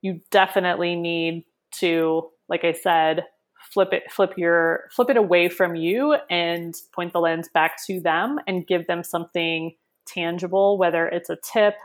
you 0.02 0.20
definitely 0.32 0.96
need 0.96 1.46
to, 1.80 2.30
like 2.50 2.64
I 2.64 2.74
said, 2.74 3.26
flip 3.72 3.94
it 3.94 4.12
flip 4.12 4.34
your 4.38 4.90
flip 4.92 5.10
it 5.10 5.18
away 5.18 5.48
from 5.48 5.76
you 5.76 6.18
and 6.30 6.76
point 6.94 7.14
the 7.14 7.20
lens 7.20 7.48
back 7.54 7.78
to 7.86 8.02
them 8.02 8.40
and 8.48 8.68
give 8.68 8.88
them 8.88 9.04
something 9.04 9.76
tangible, 10.06 10.78
whether 10.78 11.08
it's 11.08 11.30
a 11.30 11.38
tip, 11.38 11.76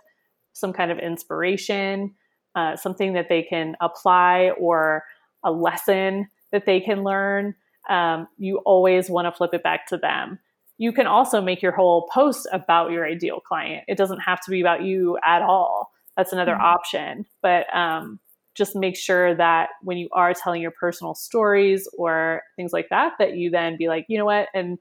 some 0.52 0.72
kind 0.72 0.90
of 0.90 0.98
inspiration, 0.98 2.14
uh, 2.56 2.74
something 2.74 3.12
that 3.12 3.28
they 3.28 3.42
can 3.42 3.76
apply 3.80 4.50
or 4.58 5.04
a 5.44 5.52
lesson 5.52 6.28
that 6.50 6.66
they 6.66 6.80
can 6.80 7.04
learn. 7.04 7.54
um, 7.88 8.28
you 8.38 8.58
always 8.58 9.08
want 9.08 9.26
to 9.26 9.32
flip 9.36 9.54
it 9.54 9.62
back 9.62 9.86
to 9.88 9.96
them. 9.96 10.38
You 10.78 10.92
can 10.92 11.06
also 11.06 11.40
make 11.40 11.62
your 11.62 11.72
whole 11.72 12.08
post 12.12 12.46
about 12.52 12.90
your 12.90 13.06
ideal 13.06 13.40
client. 13.40 13.84
It 13.88 13.96
doesn't 13.96 14.20
have 14.20 14.40
to 14.42 14.50
be 14.50 14.60
about 14.60 14.82
you 14.82 15.18
at 15.24 15.42
all. 15.42 15.90
That's 16.16 16.32
another 16.32 16.52
mm-hmm. 16.52 16.62
option. 16.62 17.26
But 17.42 17.74
um, 17.74 18.20
just 18.54 18.76
make 18.76 18.96
sure 18.96 19.34
that 19.34 19.70
when 19.82 19.98
you 19.98 20.08
are 20.12 20.34
telling 20.34 20.60
your 20.60 20.72
personal 20.72 21.14
stories 21.14 21.88
or 21.96 22.42
things 22.56 22.72
like 22.72 22.88
that, 22.90 23.12
that 23.18 23.36
you 23.36 23.50
then 23.50 23.76
be 23.76 23.88
like, 23.88 24.06
you 24.08 24.18
know 24.18 24.24
what, 24.24 24.48
and 24.54 24.78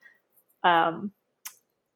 um, 0.64 1.12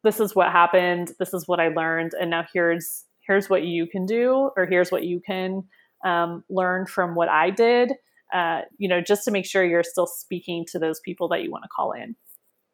this 0.03 0.19
is 0.19 0.35
what 0.35 0.51
happened. 0.51 1.11
This 1.19 1.33
is 1.33 1.47
what 1.47 1.59
I 1.59 1.69
learned, 1.69 2.13
and 2.19 2.29
now 2.29 2.45
here's 2.53 3.03
here's 3.29 3.49
what 3.49 3.63
you 3.63 3.85
can 3.85 4.07
do, 4.07 4.49
or 4.57 4.65
here's 4.65 4.91
what 4.91 5.03
you 5.03 5.21
can 5.23 5.63
um, 6.03 6.43
learn 6.49 6.87
from 6.87 7.13
what 7.13 7.29
I 7.29 7.51
did. 7.51 7.93
Uh, 8.33 8.61
you 8.77 8.89
know, 8.89 9.01
just 9.01 9.23
to 9.25 9.31
make 9.31 9.45
sure 9.45 9.63
you're 9.63 9.83
still 9.83 10.07
speaking 10.07 10.65
to 10.71 10.79
those 10.79 10.99
people 10.99 11.29
that 11.29 11.43
you 11.43 11.51
want 11.51 11.63
to 11.63 11.69
call 11.73 11.93
in. 11.93 12.15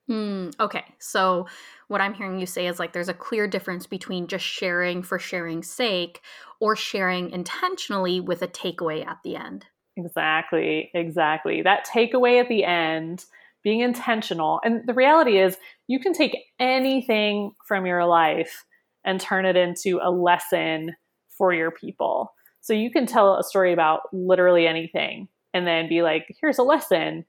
Mm, 0.09 0.55
okay. 0.59 0.83
So, 0.99 1.47
what 1.87 2.01
I'm 2.01 2.13
hearing 2.13 2.39
you 2.39 2.45
say 2.45 2.67
is 2.67 2.79
like 2.79 2.93
there's 2.93 3.09
a 3.09 3.13
clear 3.13 3.47
difference 3.47 3.85
between 3.85 4.27
just 4.27 4.45
sharing 4.45 5.03
for 5.03 5.19
sharing's 5.19 5.69
sake 5.69 6.21
or 6.59 6.75
sharing 6.75 7.31
intentionally 7.31 8.19
with 8.19 8.41
a 8.41 8.47
takeaway 8.47 9.05
at 9.05 9.17
the 9.23 9.35
end. 9.35 9.65
Exactly. 9.97 10.89
Exactly. 10.93 11.61
That 11.63 11.87
takeaway 11.87 12.39
at 12.39 12.49
the 12.49 12.63
end, 12.63 13.25
being 13.63 13.79
intentional. 13.79 14.61
And 14.63 14.81
the 14.85 14.93
reality 14.93 15.37
is, 15.39 15.57
you 15.87 15.99
can 15.99 16.13
take 16.13 16.37
anything 16.59 17.51
from 17.67 17.85
your 17.85 18.05
life 18.05 18.63
and 19.05 19.21
turn 19.21 19.45
it 19.45 19.55
into 19.55 19.99
a 20.01 20.11
lesson 20.11 20.95
for 21.29 21.53
your 21.53 21.71
people. 21.71 22.33
So, 22.61 22.73
you 22.73 22.91
can 22.91 23.05
tell 23.05 23.37
a 23.37 23.43
story 23.43 23.71
about 23.71 24.01
literally 24.11 24.67
anything 24.67 25.27
and 25.53 25.65
then 25.65 25.87
be 25.87 26.01
like, 26.01 26.35
here's 26.41 26.57
a 26.57 26.63
lesson 26.63 27.25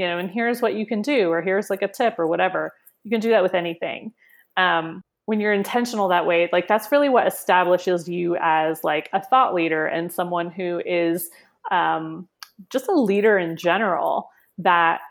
you 0.00 0.06
know, 0.06 0.16
and 0.16 0.30
here's 0.30 0.62
what 0.62 0.76
you 0.76 0.86
can 0.86 1.02
do, 1.02 1.28
or 1.30 1.42
here's 1.42 1.68
like 1.68 1.82
a 1.82 1.88
tip 1.88 2.18
or 2.18 2.26
whatever. 2.26 2.72
You 3.04 3.10
can 3.10 3.20
do 3.20 3.28
that 3.30 3.42
with 3.42 3.52
anything. 3.52 4.14
Um, 4.56 5.02
when 5.26 5.40
you're 5.40 5.52
intentional 5.52 6.08
that 6.08 6.24
way, 6.24 6.48
like 6.54 6.68
that's 6.68 6.90
really 6.90 7.10
what 7.10 7.26
establishes 7.26 8.08
you 8.08 8.34
as 8.40 8.82
like 8.82 9.10
a 9.12 9.22
thought 9.22 9.52
leader 9.52 9.84
and 9.84 10.10
someone 10.10 10.50
who 10.50 10.80
is 10.86 11.28
um, 11.70 12.26
just 12.70 12.88
a 12.88 12.94
leader 12.94 13.36
in 13.36 13.58
general 13.58 14.30
that 14.56 15.02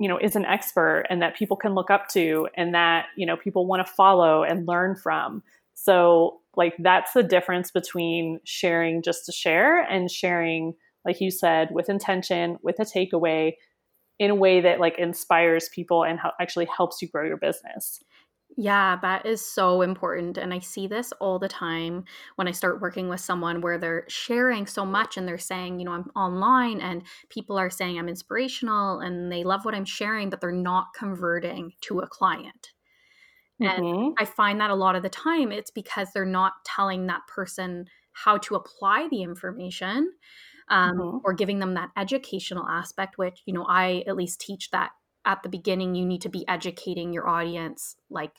you 0.00 0.08
know 0.08 0.18
is 0.18 0.34
an 0.34 0.44
expert 0.46 1.04
and 1.08 1.22
that 1.22 1.36
people 1.36 1.56
can 1.56 1.74
look 1.74 1.90
up 1.90 2.08
to 2.08 2.48
and 2.56 2.74
that 2.74 3.06
you 3.16 3.24
know 3.24 3.36
people 3.36 3.66
want 3.66 3.86
to 3.86 3.92
follow 3.92 4.42
and 4.42 4.66
learn 4.66 4.96
from 4.96 5.42
so 5.74 6.40
like 6.56 6.74
that's 6.80 7.12
the 7.12 7.22
difference 7.22 7.70
between 7.70 8.40
sharing 8.44 9.02
just 9.02 9.24
to 9.26 9.32
share 9.32 9.82
and 9.82 10.10
sharing 10.10 10.74
like 11.04 11.20
you 11.20 11.30
said 11.30 11.68
with 11.70 11.88
intention 11.88 12.58
with 12.62 12.80
a 12.80 12.84
takeaway 12.84 13.52
in 14.20 14.30
a 14.30 14.34
way 14.34 14.60
that 14.60 14.78
like 14.78 14.98
inspires 14.98 15.70
people 15.70 16.04
and 16.04 16.20
ho- 16.20 16.30
actually 16.38 16.66
helps 16.66 17.00
you 17.00 17.08
grow 17.08 17.26
your 17.26 17.38
business. 17.38 18.00
Yeah, 18.56 18.98
that 19.02 19.26
is 19.26 19.44
so 19.44 19.82
important. 19.82 20.36
And 20.36 20.52
I 20.52 20.58
see 20.58 20.86
this 20.86 21.12
all 21.12 21.38
the 21.38 21.48
time 21.48 22.04
when 22.36 22.48
I 22.48 22.52
start 22.52 22.80
working 22.80 23.08
with 23.08 23.20
someone 23.20 23.60
where 23.60 23.78
they're 23.78 24.04
sharing 24.08 24.66
so 24.66 24.84
much 24.84 25.16
and 25.16 25.26
they're 25.26 25.38
saying, 25.38 25.78
you 25.78 25.86
know, 25.86 25.92
I'm 25.92 26.10
online 26.16 26.80
and 26.80 27.02
people 27.28 27.58
are 27.58 27.70
saying 27.70 27.98
I'm 27.98 28.08
inspirational 28.08 29.00
and 29.00 29.30
they 29.30 29.44
love 29.44 29.64
what 29.64 29.74
I'm 29.74 29.84
sharing, 29.84 30.30
but 30.30 30.40
they're 30.40 30.52
not 30.52 30.88
converting 30.98 31.72
to 31.82 32.00
a 32.00 32.08
client. 32.08 32.72
Mm-hmm. 33.62 33.84
And 33.84 34.16
I 34.18 34.24
find 34.24 34.60
that 34.60 34.70
a 34.70 34.74
lot 34.74 34.96
of 34.96 35.02
the 35.02 35.08
time 35.08 35.52
it's 35.52 35.70
because 35.70 36.08
they're 36.12 36.24
not 36.24 36.54
telling 36.64 37.06
that 37.06 37.26
person 37.28 37.86
how 38.12 38.38
to 38.38 38.56
apply 38.56 39.08
the 39.10 39.22
information 39.22 40.12
um, 40.68 40.98
mm-hmm. 40.98 41.18
or 41.24 41.34
giving 41.34 41.60
them 41.60 41.74
that 41.74 41.90
educational 41.96 42.66
aspect, 42.66 43.16
which, 43.16 43.42
you 43.46 43.54
know, 43.54 43.64
I 43.68 44.04
at 44.06 44.16
least 44.16 44.40
teach 44.40 44.70
that 44.70 44.90
at 45.24 45.42
the 45.42 45.48
beginning, 45.48 45.94
you 45.94 46.06
need 46.06 46.22
to 46.22 46.28
be 46.28 46.46
educating 46.48 47.12
your 47.12 47.28
audience, 47.28 47.96
like 48.08 48.32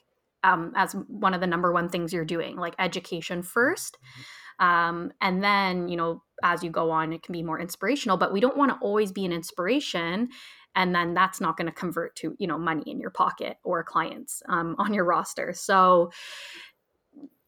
um, 0.43 0.73
as 0.75 0.93
one 1.07 1.33
of 1.33 1.41
the 1.41 1.47
number 1.47 1.71
one 1.71 1.89
things 1.89 2.13
you're 2.13 2.25
doing, 2.25 2.55
like 2.55 2.73
education 2.79 3.43
1st 3.43 3.91
mm-hmm. 3.91 4.65
um, 4.65 5.11
and 5.21 5.43
then, 5.43 5.87
you 5.87 5.97
know, 5.97 6.23
as 6.43 6.63
you 6.63 6.69
go 6.69 6.89
on, 6.89 7.13
it 7.13 7.21
can 7.21 7.33
be 7.33 7.43
more 7.43 7.59
inspirational, 7.59 8.17
but 8.17 8.33
we 8.33 8.39
don't 8.39 8.57
want 8.57 8.71
to 8.71 8.77
always 8.81 9.11
be 9.11 9.25
an 9.25 9.33
inspiration 9.33 10.29
and 10.73 10.95
then 10.95 11.13
that's 11.13 11.41
not 11.41 11.57
going 11.57 11.67
to 11.67 11.73
convert 11.73 12.15
to 12.15 12.33
you 12.39 12.47
know 12.47 12.57
money 12.57 12.83
in 12.87 12.97
your 12.97 13.09
pocket 13.09 13.57
or 13.61 13.83
clients 13.83 14.41
um, 14.47 14.73
on 14.79 14.93
your 14.93 15.03
roster 15.03 15.51
so 15.51 16.09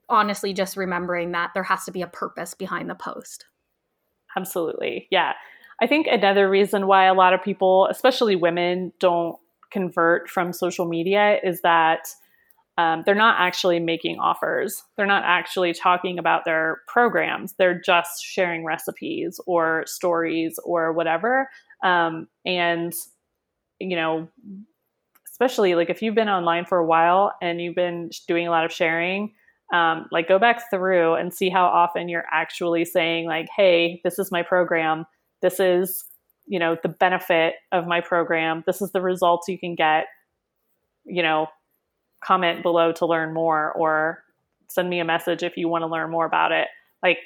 honestly 0.10 0.52
just 0.52 0.76
remembering 0.76 1.32
that 1.32 1.52
there 1.54 1.64
has 1.64 1.86
to 1.86 1.92
be 1.92 2.02
a 2.02 2.08
purpose 2.08 2.54
behind 2.54 2.90
the 2.90 2.96
post 2.96 3.46
Absolutely. 4.36 5.08
Yeah. 5.12 5.34
I 5.84 5.88
think 5.88 6.08
another 6.08 6.50
reason 6.50 6.88
why 6.88 7.08
a 7.08 7.14
lot 7.14 7.34
of 7.34 7.44
people, 7.44 7.90
especially 7.92 8.38
women, 8.38 8.94
don't 9.02 9.36
convert 9.70 10.30
from 10.30 10.54
social 10.54 10.86
media 10.86 11.40
is 11.44 11.60
that 11.64 12.08
um, 12.78 13.04
they're 13.06 13.14
not 13.14 13.36
actually 13.38 13.82
making 13.82 14.18
offers. 14.18 14.82
They're 14.96 15.06
not 15.06 15.24
actually 15.26 15.74
talking 15.74 16.18
about 16.18 16.46
their 16.46 16.84
programs. 16.88 17.56
They're 17.60 17.82
just 17.86 18.24
sharing 18.24 18.64
recipes 18.64 19.42
or 19.46 19.84
stories 19.86 20.58
or 20.64 20.94
whatever. 20.94 21.50
Um, 21.84 22.28
and, 22.46 22.94
you 23.82 23.98
know, 23.98 24.30
especially 25.30 25.76
like 25.76 25.90
if 25.90 26.02
you've 26.02 26.16
been 26.16 26.30
online 26.30 26.64
for 26.64 26.78
a 26.78 26.86
while 26.86 27.34
and 27.42 27.60
you've 27.60 27.76
been 27.76 28.10
doing 28.26 28.48
a 28.48 28.52
lot 28.52 28.64
of 28.64 28.72
sharing, 28.72 29.34
um, 29.74 30.06
like 30.14 30.30
go 30.30 30.40
back 30.40 30.70
through 30.70 31.16
and 31.16 31.34
see 31.34 31.50
how 31.50 31.66
often 31.66 32.08
you're 32.08 32.26
actually 32.32 32.86
saying 32.86 33.26
like 33.26 33.48
hey 33.56 34.00
this 34.04 34.20
is 34.20 34.32
my 34.32 34.44
program 34.44 35.06
this 35.44 35.60
is 35.60 36.06
you 36.48 36.58
know 36.58 36.76
the 36.82 36.90
benefit 36.90 37.54
of 37.72 37.86
my 37.86 38.02
program. 38.02 38.64
This 38.66 38.82
is 38.82 38.92
the 38.92 39.02
results 39.02 39.48
you 39.48 39.60
can 39.60 39.76
get. 39.76 40.06
You 41.06 41.22
know 41.22 41.48
comment 42.24 42.64
below 42.64 42.92
to 42.94 43.06
learn 43.06 43.34
more 43.34 43.72
or 43.74 44.24
send 44.70 44.90
me 44.90 45.00
a 45.00 45.06
message 45.06 45.44
if 45.44 45.58
you 45.58 45.68
want 45.68 45.84
to 45.84 45.88
learn 45.88 46.10
more 46.10 46.26
about 46.26 46.52
it. 46.52 46.68
Like 47.04 47.20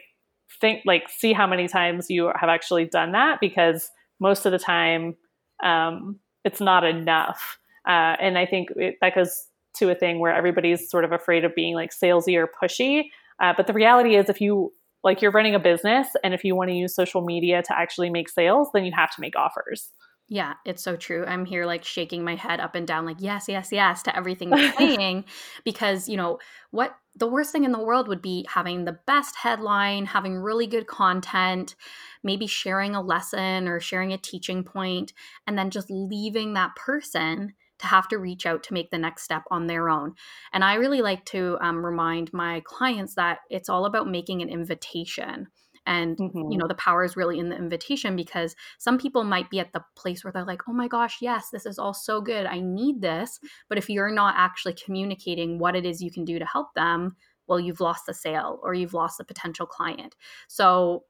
think 0.60 0.82
like 0.86 1.08
see 1.08 1.32
how 1.32 1.48
many 1.48 1.68
times 1.68 2.10
you 2.10 2.32
have 2.36 2.50
actually 2.50 2.86
done 2.86 3.14
that 3.14 3.40
because 3.40 3.90
most 4.20 4.46
of 4.46 4.52
the 4.52 4.60
time 4.60 5.16
um, 5.64 6.20
it's 6.44 6.60
not 6.60 6.84
enough. 6.84 7.60
Uh, 7.88 8.18
and 8.20 8.38
i 8.38 8.46
think 8.46 8.68
it, 8.76 8.98
that 9.00 9.16
goes 9.16 9.48
to 9.78 9.90
a 9.90 9.96
thing 9.96 10.20
where 10.20 10.34
everybody's 10.34 10.90
sort 10.90 11.06
of 11.06 11.12
afraid 11.12 11.46
of 11.46 11.56
being 11.56 11.74
like 11.74 11.92
salesy 11.92 12.36
or 12.36 12.50
pushy. 12.62 13.06
Uh, 13.40 13.54
but 13.56 13.68
the 13.68 13.74
reality 13.74 14.16
is, 14.16 14.30
if 14.30 14.42
you 14.42 14.74
like 15.04 15.22
you're 15.22 15.32
running 15.32 15.56
a 15.56 15.60
business 15.60 16.08
and 16.24 16.34
if 16.34 16.44
you 16.44 16.56
want 16.56 16.70
to 16.70 16.76
use 16.76 16.96
social 16.96 17.22
media 17.22 17.62
to 17.64 17.78
actually 17.78 18.10
make 18.10 18.30
sales, 18.30 18.70
then 18.74 18.86
you 18.86 18.92
have 18.96 19.14
to 19.16 19.22
make 19.22 19.36
offers. 19.36 19.92
Yeah, 20.30 20.56
it's 20.66 20.84
so 20.84 20.98
true. 20.98 21.24
I'm 21.26 21.46
here 21.46 21.66
like 21.66 21.86
shaking 21.86 22.24
my 22.26 22.36
head 22.36 22.60
up 22.60 22.76
and 22.76 22.86
down, 22.86 23.06
like, 23.06 23.18
yes, 23.20 23.46
yes, 23.48 23.70
yes, 23.72 24.04
to 24.04 24.16
everything 24.16 24.50
you're 24.50 24.74
saying. 24.78 25.24
because, 25.64 26.10
you 26.10 26.18
know, 26.18 26.40
what 26.72 26.98
the 27.16 27.28
worst 27.28 27.54
thing 27.54 27.64
in 27.64 27.72
the 27.72 27.82
world 27.82 28.10
would 28.10 28.22
be 28.22 28.46
having 28.50 28.84
the 28.84 29.00
best 29.08 29.38
headline, 29.38 30.06
having 30.06 30.36
really 30.36 30.68
good 30.68 30.86
content, 30.86 31.76
maybe 32.24 32.46
sharing 32.46 32.94
a 32.94 33.02
lesson 33.02 33.70
or 33.70 33.80
sharing 33.80 34.12
a 34.12 34.18
teaching 34.18 34.66
point, 34.66 35.14
and 35.48 35.58
then 35.58 35.70
just 35.70 35.90
leaving 35.90 36.54
that 36.54 36.76
person 36.76 37.54
to 37.80 37.88
have 37.88 38.08
to 38.10 38.18
reach 38.18 38.46
out 38.46 38.64
to 38.64 38.74
make 38.74 38.90
the 38.92 38.98
next 38.98 39.24
step 39.24 39.44
on 39.52 39.68
their 39.68 39.90
own. 39.90 40.14
And 40.54 40.64
I 40.64 40.76
really 40.76 41.02
like 41.02 41.26
to 41.26 41.58
um, 41.62 41.86
remind 41.86 42.34
my 42.34 42.62
clients 42.66 43.16
that 43.16 43.40
it's 43.50 43.70
all 43.70 43.86
about 43.86 44.10
making 44.10 44.42
an 44.42 44.50
invitation. 44.50 45.48
And, 45.86 46.18
mm-hmm. 46.18 46.52
you 46.52 46.58
know, 46.58 46.68
the 46.68 46.76
power 46.76 47.06
is 47.06 47.16
really 47.16 47.40
in 47.40 47.50
the 47.50 47.56
invitation 47.56 48.16
because 48.18 48.56
some 48.78 48.98
people 48.98 49.24
might 49.24 49.50
be 49.50 49.60
at 49.60 49.72
the 49.72 49.84
place 49.96 50.24
where 50.24 50.34
they're 50.34 50.44
like, 50.44 50.64
oh 50.68 50.74
my 50.74 50.90
gosh, 50.90 51.20
yes, 51.22 51.50
this 51.50 51.66
is 51.66 51.80
all 51.80 51.94
so 51.94 52.20
good. 52.20 52.46
I 52.46 52.60
need 52.60 53.02
this. 53.02 53.40
But 53.70 53.78
if 53.78 53.90
you're 53.90 54.12
not 54.12 54.36
actually 54.38 54.74
communicating 54.74 55.60
what 55.60 55.78
it 55.78 55.86
is 55.86 56.02
you 56.02 56.12
can 56.12 56.26
do 56.26 56.40
to 56.40 56.46
help 56.46 56.74
them, 56.76 57.16
well, 57.48 57.60
you've 57.60 57.80
lost 57.80 58.06
the 58.06 58.14
sale 58.14 58.60
or 58.64 58.74
you've 58.74 58.94
lost 58.94 59.18
the 59.18 59.24
potential 59.24 59.66
client. 59.66 60.16
So 60.50 61.06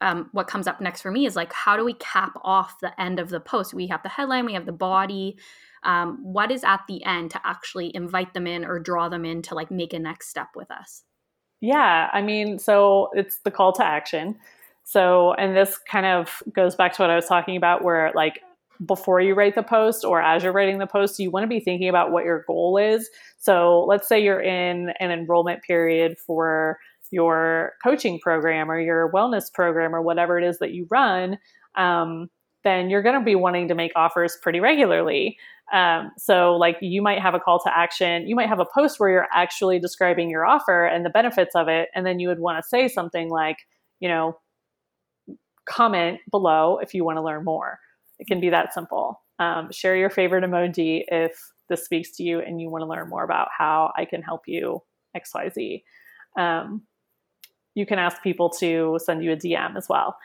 um, 0.00 0.28
what 0.32 0.46
comes 0.46 0.66
up 0.66 0.80
next 0.80 1.02
for 1.02 1.10
me 1.10 1.26
is 1.26 1.36
like, 1.36 1.52
how 1.52 1.76
do 1.76 1.84
we 1.84 1.94
cap 1.94 2.32
off 2.42 2.78
the 2.80 2.98
end 3.00 3.18
of 3.18 3.28
the 3.28 3.40
post? 3.40 3.74
We 3.74 3.88
have 3.88 4.02
the 4.02 4.08
headline, 4.08 4.46
we 4.46 4.54
have 4.54 4.66
the 4.66 4.72
body, 4.72 5.36
um, 5.82 6.18
what 6.22 6.50
is 6.50 6.64
at 6.64 6.80
the 6.88 7.04
end 7.04 7.30
to 7.32 7.40
actually 7.44 7.94
invite 7.94 8.34
them 8.34 8.46
in 8.46 8.64
or 8.64 8.78
draw 8.78 9.08
them 9.08 9.24
in 9.24 9.42
to 9.42 9.54
like 9.54 9.70
make 9.70 9.92
a 9.92 9.98
next 9.98 10.28
step 10.28 10.48
with 10.54 10.70
us? 10.70 11.02
Yeah 11.60 12.08
i 12.12 12.22
mean 12.22 12.58
so 12.58 13.10
it's 13.12 13.38
the 13.40 13.50
call 13.50 13.72
to 13.74 13.84
action. 13.84 14.36
So 14.84 15.34
and 15.34 15.56
this 15.56 15.78
kind 15.78 16.06
of 16.06 16.42
goes 16.52 16.74
back 16.74 16.94
to 16.94 17.02
what 17.02 17.10
i 17.10 17.16
was 17.16 17.26
talking 17.26 17.56
about 17.56 17.84
where 17.84 18.12
like 18.14 18.40
before 18.86 19.20
you 19.20 19.34
write 19.34 19.54
the 19.54 19.62
post 19.62 20.04
or 20.04 20.22
as 20.22 20.42
you're 20.42 20.52
writing 20.52 20.78
the 20.78 20.86
post 20.86 21.18
you 21.18 21.30
want 21.30 21.44
to 21.44 21.48
be 21.48 21.60
thinking 21.60 21.88
about 21.88 22.12
what 22.12 22.24
your 22.24 22.44
goal 22.46 22.78
is. 22.78 23.10
So 23.38 23.84
let's 23.86 24.08
say 24.08 24.22
you're 24.22 24.40
in 24.40 24.90
an 25.00 25.10
enrollment 25.10 25.62
period 25.62 26.16
for 26.18 26.78
your 27.10 27.74
coaching 27.82 28.18
program 28.20 28.70
or 28.70 28.80
your 28.80 29.10
wellness 29.12 29.52
program 29.52 29.94
or 29.94 30.00
whatever 30.00 30.38
it 30.38 30.44
is 30.44 30.58
that 30.60 30.72
you 30.72 30.86
run 30.90 31.38
um, 31.74 32.30
then 32.64 32.90
you're 32.90 33.02
going 33.02 33.18
to 33.18 33.24
be 33.24 33.34
wanting 33.34 33.68
to 33.68 33.74
make 33.74 33.92
offers 33.96 34.36
pretty 34.42 34.60
regularly 34.60 35.36
um, 35.72 36.10
so, 36.18 36.56
like, 36.56 36.78
you 36.80 37.00
might 37.00 37.20
have 37.20 37.34
a 37.34 37.40
call 37.40 37.60
to 37.60 37.76
action. 37.76 38.26
You 38.26 38.34
might 38.34 38.48
have 38.48 38.58
a 38.58 38.66
post 38.66 38.98
where 38.98 39.10
you're 39.10 39.28
actually 39.32 39.78
describing 39.78 40.28
your 40.28 40.44
offer 40.44 40.84
and 40.84 41.04
the 41.04 41.10
benefits 41.10 41.54
of 41.54 41.68
it. 41.68 41.88
And 41.94 42.04
then 42.04 42.18
you 42.18 42.28
would 42.28 42.40
want 42.40 42.62
to 42.62 42.68
say 42.68 42.88
something 42.88 43.30
like, 43.30 43.58
you 44.00 44.08
know, 44.08 44.38
comment 45.68 46.18
below 46.30 46.78
if 46.78 46.92
you 46.92 47.04
want 47.04 47.18
to 47.18 47.22
learn 47.22 47.44
more. 47.44 47.78
It 48.18 48.26
can 48.26 48.40
be 48.40 48.50
that 48.50 48.74
simple. 48.74 49.22
Um, 49.38 49.70
share 49.70 49.96
your 49.96 50.10
favorite 50.10 50.44
emoji 50.44 51.04
if 51.08 51.40
this 51.68 51.84
speaks 51.84 52.10
to 52.16 52.24
you 52.24 52.40
and 52.40 52.60
you 52.60 52.68
want 52.68 52.82
to 52.82 52.88
learn 52.88 53.08
more 53.08 53.22
about 53.22 53.48
how 53.56 53.92
I 53.96 54.04
can 54.04 54.22
help 54.22 54.42
you 54.46 54.82
XYZ. 55.16 55.82
Um, 56.36 56.82
you 57.74 57.86
can 57.86 58.00
ask 58.00 58.20
people 58.22 58.50
to 58.58 58.98
send 59.02 59.22
you 59.22 59.32
a 59.32 59.36
DM 59.36 59.76
as 59.76 59.88
well. 59.88 60.16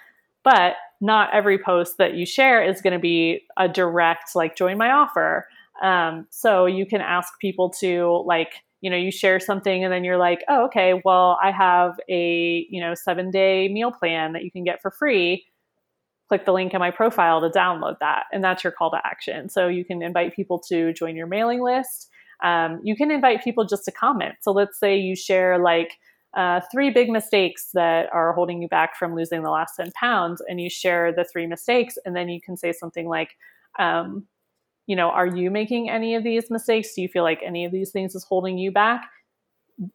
But 0.45 0.75
not 1.01 1.33
every 1.33 1.57
post 1.57 1.97
that 1.97 2.13
you 2.13 2.25
share 2.25 2.63
is 2.63 2.81
going 2.81 2.93
to 2.93 2.99
be 2.99 3.41
a 3.57 3.67
direct, 3.67 4.33
like, 4.35 4.55
join 4.55 4.77
my 4.77 4.91
offer. 4.91 5.45
Um, 5.83 6.25
so 6.29 6.65
you 6.65 6.85
can 6.85 7.01
ask 7.01 7.37
people 7.41 7.69
to, 7.81 8.23
like, 8.25 8.63
you 8.79 8.89
know, 8.89 8.95
you 8.95 9.11
share 9.11 9.39
something 9.39 9.83
and 9.83 9.91
then 9.91 10.03
you're 10.03 10.17
like, 10.17 10.43
oh, 10.47 10.65
okay, 10.65 11.01
well, 11.03 11.37
I 11.43 11.51
have 11.51 11.99
a, 12.07 12.65
you 12.69 12.79
know, 12.79 12.93
seven 12.93 13.31
day 13.31 13.67
meal 13.67 13.91
plan 13.91 14.31
that 14.33 14.43
you 14.43 14.51
can 14.51 14.63
get 14.63 14.81
for 14.81 14.91
free. 14.91 15.45
Click 16.29 16.45
the 16.45 16.53
link 16.53 16.73
in 16.73 16.79
my 16.79 16.91
profile 16.91 17.41
to 17.41 17.49
download 17.49 17.97
that. 17.99 18.25
And 18.31 18.43
that's 18.43 18.63
your 18.63 18.71
call 18.71 18.91
to 18.91 19.01
action. 19.03 19.49
So 19.49 19.67
you 19.67 19.83
can 19.83 20.01
invite 20.01 20.35
people 20.35 20.59
to 20.69 20.93
join 20.93 21.15
your 21.15 21.27
mailing 21.27 21.61
list. 21.61 22.09
Um, 22.43 22.79
you 22.83 22.95
can 22.95 23.11
invite 23.11 23.43
people 23.43 23.65
just 23.65 23.85
to 23.85 23.91
comment. 23.91 24.35
So 24.41 24.51
let's 24.51 24.79
say 24.79 24.97
you 24.97 25.15
share 25.15 25.57
like 25.57 25.97
uh, 26.35 26.59
three 26.71 26.89
big 26.89 27.09
mistakes 27.09 27.69
that 27.73 28.09
are 28.11 28.33
holding 28.33 28.61
you 28.61 28.67
back 28.67 28.97
from 28.97 29.15
losing 29.15 29.41
the 29.41 29.49
last 29.49 29.75
10 29.77 29.91
pounds, 29.91 30.41
and 30.47 30.59
you 30.59 30.69
share 30.69 31.13
the 31.13 31.23
three 31.23 31.47
mistakes, 31.47 31.97
and 32.05 32.15
then 32.15 32.29
you 32.29 32.41
can 32.41 32.57
say 32.57 32.73
something 32.73 33.07
like, 33.07 33.37
um, 33.79 34.25
you 34.85 34.95
know, 34.95 35.09
are 35.09 35.27
you 35.27 35.49
making 35.49 35.89
any 35.89 36.15
of 36.15 36.23
these 36.23 36.51
mistakes? 36.51 36.93
Do 36.93 37.01
you 37.01 37.07
feel 37.07 37.23
like 37.23 37.41
any 37.43 37.65
of 37.65 37.71
these 37.71 37.91
things 37.91 38.15
is 38.15 38.23
holding 38.23 38.57
you 38.57 38.71
back? 38.71 39.09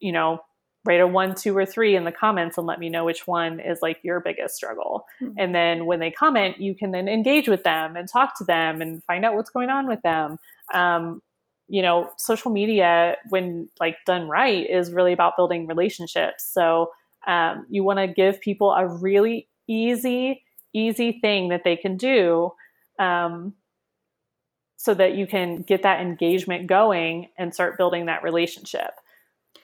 You 0.01 0.13
know, 0.13 0.41
write 0.85 1.01
a 1.01 1.07
one, 1.07 1.35
two, 1.35 1.57
or 1.57 1.67
three 1.67 1.95
in 1.95 2.05
the 2.05 2.13
comments 2.13 2.57
and 2.57 2.67
let 2.67 2.81
me 2.81 2.89
know 2.89 3.05
which 3.05 3.27
one 3.27 3.61
is 3.61 3.81
like 3.83 3.99
your 4.03 4.21
biggest 4.21 4.57
struggle. 4.57 5.07
Mm-hmm. 5.21 5.35
And 5.39 5.55
then 5.55 5.87
when 5.87 6.01
they 6.01 6.11
comment, 6.11 6.59
you 6.61 6.75
can 6.75 6.91
then 6.91 7.07
engage 7.07 7.49
with 7.49 7.65
them 7.65 7.97
and 7.97 8.09
talk 8.09 8.37
to 8.39 8.45
them 8.45 8.81
and 8.81 9.05
find 9.05 9.25
out 9.25 9.35
what's 9.35 9.51
going 9.51 9.69
on 9.69 9.87
with 9.87 10.01
them. 10.03 10.39
Um, 10.73 11.23
you 11.71 11.81
know, 11.81 12.11
social 12.19 12.51
media, 12.51 13.17
when 13.31 13.69
like 13.79 13.97
done 14.05 14.29
right, 14.29 14.69
is 14.69 14.93
really 14.93 15.13
about 15.13 15.37
building 15.37 15.67
relationships. 15.67 16.45
So 16.53 16.91
um, 17.27 17.67
you 17.71 17.85
want 17.85 17.99
to 18.01 18.09
give 18.09 18.41
people 18.41 18.73
a 18.73 18.87
really 18.87 19.49
easy, 19.69 20.45
easy 20.73 21.19
thing 21.21 21.49
that 21.49 21.63
they 21.65 21.77
can 21.77 21.97
do. 21.97 22.53
Um, 22.99 23.55
so 24.77 24.95
that 24.95 25.15
you 25.15 25.27
can 25.27 25.61
get 25.61 25.83
that 25.83 26.01
engagement 26.01 26.67
going 26.67 27.29
and 27.37 27.53
start 27.53 27.77
building 27.77 28.07
that 28.07 28.23
relationship. 28.23 28.93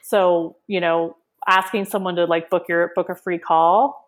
So, 0.03 0.57
you 0.67 0.79
know, 0.79 1.17
asking 1.47 1.85
someone 1.85 2.15
to 2.17 2.25
like 2.25 2.51
book 2.51 2.65
your 2.69 2.91
book 2.95 3.09
a 3.09 3.15
free 3.15 3.39
call 3.39 4.07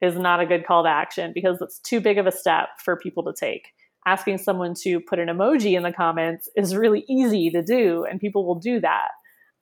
is 0.00 0.16
not 0.16 0.40
a 0.40 0.46
good 0.46 0.66
call 0.66 0.82
to 0.84 0.88
action 0.88 1.32
because 1.34 1.60
it's 1.60 1.78
too 1.80 2.00
big 2.00 2.16
of 2.16 2.26
a 2.26 2.32
step 2.32 2.68
for 2.82 2.96
people 2.96 3.22
to 3.24 3.34
take. 3.34 3.74
Asking 4.06 4.38
someone 4.38 4.74
to 4.82 5.00
put 5.00 5.18
an 5.18 5.28
emoji 5.28 5.76
in 5.76 5.82
the 5.82 5.92
comments 5.92 6.48
is 6.56 6.76
really 6.76 7.04
easy 7.08 7.50
to 7.50 7.62
do, 7.62 8.06
and 8.08 8.20
people 8.20 8.46
will 8.46 8.60
do 8.60 8.80
that. 8.80 9.08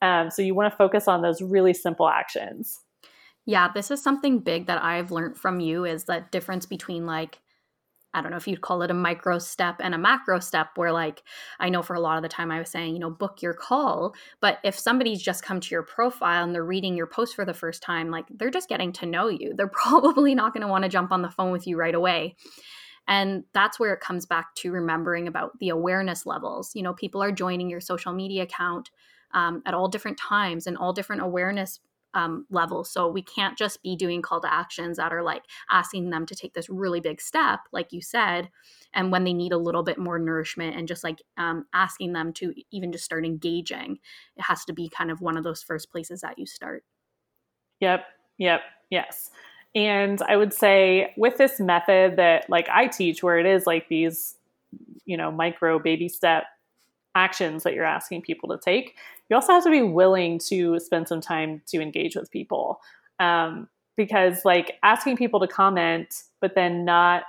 Um, 0.03 0.31
so 0.31 0.43
you 0.43 0.55
want 0.55 0.71
to 0.71 0.77
focus 0.77 1.09
on 1.09 1.23
those 1.23 1.41
really 1.41 1.73
simple 1.73 2.09
actions. 2.09 2.81
Yeah, 3.47 3.71
this 3.73 3.91
is 3.91 4.03
something 4.03 4.41
big 4.41 4.67
that 4.67 4.83
I've 4.83 5.11
learned 5.11 5.37
from 5.37 5.61
you 5.61 5.85
is 5.85 6.05
that 6.05 6.31
difference 6.31 6.67
between 6.67 7.07
like 7.07 7.41
I 8.15 8.23
don't 8.23 8.31
know 8.31 8.37
if 8.37 8.47
you'd 8.47 8.61
call 8.61 8.83
it 8.83 8.93
a 8.93 8.95
micro 8.95 9.41
step 9.41 9.77
and 9.81 9.93
a 9.93 9.99
macro 9.99 10.39
step, 10.39 10.69
where 10.77 10.93
like 10.93 11.25
I 11.59 11.69
know 11.69 11.83
for 11.83 11.95
a 11.95 12.01
lot 12.01 12.17
of 12.17 12.23
the 12.23 12.29
time 12.29 12.53
I 12.53 12.61
was 12.61 12.71
saying, 12.71 12.95
you 12.95 13.01
know, 13.01 13.11
book 13.11 13.43
your 13.43 13.55
call. 13.55 14.15
But 14.41 14.59
if 14.63 14.79
somebody's 14.79 15.21
just 15.21 15.43
come 15.43 15.59
to 15.61 15.71
your 15.75 15.83
profile 15.83 16.45
and 16.45 16.55
they're 16.55 16.65
reading 16.65 16.97
your 16.97 17.09
post 17.09 17.35
for 17.35 17.45
the 17.45 17.53
first 17.53 17.83
time, 17.83 18.11
like 18.11 18.27
they're 18.31 18.51
just 18.51 18.69
getting 18.69 18.93
to 18.93 19.07
know 19.07 19.29
you. 19.29 19.53
They're 19.57 19.67
probably 19.83 20.35
not 20.35 20.55
going 20.55 20.63
to 20.63 20.69
want 20.69 20.85
to 20.85 20.89
jump 20.89 21.11
on 21.11 21.23
the 21.23 21.31
phone 21.31 21.51
with 21.51 21.67
you 21.67 21.77
right 21.77 21.95
away. 21.95 22.37
And 23.07 23.45
that's 23.53 23.79
where 23.79 23.93
it 23.93 24.01
comes 24.01 24.27
back 24.27 24.55
to 24.57 24.73
remembering 24.73 25.29
about 25.29 25.59
the 25.59 25.69
awareness 25.69 26.27
levels. 26.27 26.73
You 26.75 26.83
know, 26.83 26.95
people 26.95 27.23
are 27.23 27.33
joining 27.33 27.69
your 27.69 27.81
social 27.81 28.13
media 28.13 28.45
account 28.45 28.91
um, 29.33 29.63
at 29.67 29.75
all 29.75 29.89
different 29.89 30.19
times 30.19 30.67
and 30.67 30.77
all 30.77 30.93
different 30.93 31.23
awareness 31.23 31.81
um, 32.15 32.47
level. 32.49 32.85
So 32.85 33.09
we 33.09 33.23
can't 33.23 33.59
just 33.59 33.83
be 33.83 33.97
doing 33.97 34.23
call 34.23 34.41
to 34.41 34.53
actions 34.53 34.97
that 34.97 35.13
are 35.13 35.23
like 35.23 35.43
asking 35.69 36.11
them 36.11 36.27
to 36.27 36.35
take 36.35 36.55
this 36.55 36.71
really 36.71 37.01
big 37.01 37.21
step, 37.21 37.61
like 37.73 37.93
you 37.93 38.01
said, 38.01 38.49
and 38.95 39.11
when 39.11 39.25
they 39.25 39.35
need 39.35 39.53
a 39.53 39.59
little 39.59 39.83
bit 39.83 39.99
more 39.99 40.19
nourishment 40.19 40.77
and 40.77 40.89
just 40.89 41.05
like 41.05 41.21
um, 41.37 41.67
asking 41.75 42.13
them 42.13 42.33
to 42.35 42.55
even 42.71 42.93
just 42.93 43.05
start 43.05 43.27
engaging. 43.27 43.99
It 44.37 44.43
has 44.43 44.65
to 44.67 44.73
be 44.73 44.89
kind 44.89 45.11
of 45.11 45.21
one 45.21 45.37
of 45.37 45.45
those 45.45 45.63
first 45.63 45.91
places 45.91 46.21
that 46.21 46.39
you 46.39 46.47
start. 46.47 46.85
Yep. 47.81 48.07
Yep. 48.39 48.61
Yes. 48.91 49.31
And 49.75 50.23
I 50.23 50.37
would 50.37 50.53
say 50.53 51.13
with 51.17 51.37
this 51.37 51.59
method 51.59 52.17
that 52.17 52.49
like 52.49 52.69
I 52.69 52.87
teach, 52.87 53.23
where 53.23 53.39
it 53.39 53.47
is 53.47 53.67
like 53.67 53.89
these, 53.89 54.37
you 55.05 55.17
know, 55.17 55.31
micro 55.31 55.79
baby 55.79 56.09
step 56.09 56.45
actions 57.17 57.63
that 57.63 57.75
you're 57.75 57.85
asking 57.85 58.23
people 58.23 58.49
to 58.51 58.59
take, 58.59 58.97
you 59.29 59.37
also 59.37 59.53
have 59.53 59.65
to 59.65 59.71
be 59.71 59.83
willing 59.83 60.39
to 60.39 60.79
spend 60.79 61.09
some 61.09 61.21
time 61.21 61.63
to 61.67 61.81
engage 61.81 62.15
with 62.15 62.31
people. 62.31 62.81
Um, 63.19 63.69
because 63.97 64.45
like 64.45 64.79
asking 64.83 65.17
people 65.17 65.41
to 65.41 65.47
comment, 65.47 66.23
but 66.41 66.55
then 66.55 66.85
not 66.85 67.25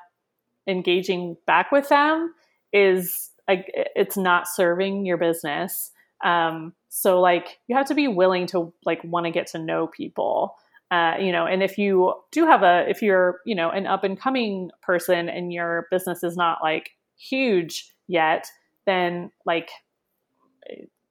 engaging 0.67 1.37
back 1.45 1.71
with 1.71 1.89
them 1.89 2.33
is 2.73 3.29
like 3.47 3.71
it's 3.95 4.17
not 4.17 4.47
serving 4.47 5.05
your 5.05 5.17
business. 5.17 5.91
Um, 6.23 6.73
so 6.89 7.19
like 7.19 7.59
you 7.67 7.75
have 7.75 7.87
to 7.87 7.93
be 7.95 8.07
willing 8.07 8.47
to 8.47 8.73
like 8.83 9.03
want 9.03 9.25
to 9.25 9.31
get 9.31 9.47
to 9.47 9.59
know 9.59 9.87
people. 9.87 10.55
Uh, 10.95 11.13
you 11.25 11.31
know, 11.31 11.45
and 11.45 11.61
if 11.61 11.77
you 11.77 12.13
do 12.31 12.45
have 12.45 12.63
a, 12.63 12.85
if 12.87 13.01
you're, 13.01 13.39
you 13.45 13.55
know, 13.55 13.69
an 13.69 13.85
up 13.85 14.03
and 14.05 14.19
coming 14.25 14.69
person 14.81 15.27
and 15.27 15.51
your 15.51 15.87
business 15.91 16.23
is 16.23 16.37
not 16.37 16.59
like 16.63 16.91
huge 17.17 17.91
yet, 18.07 18.47
then 18.85 19.29
like 19.45 19.69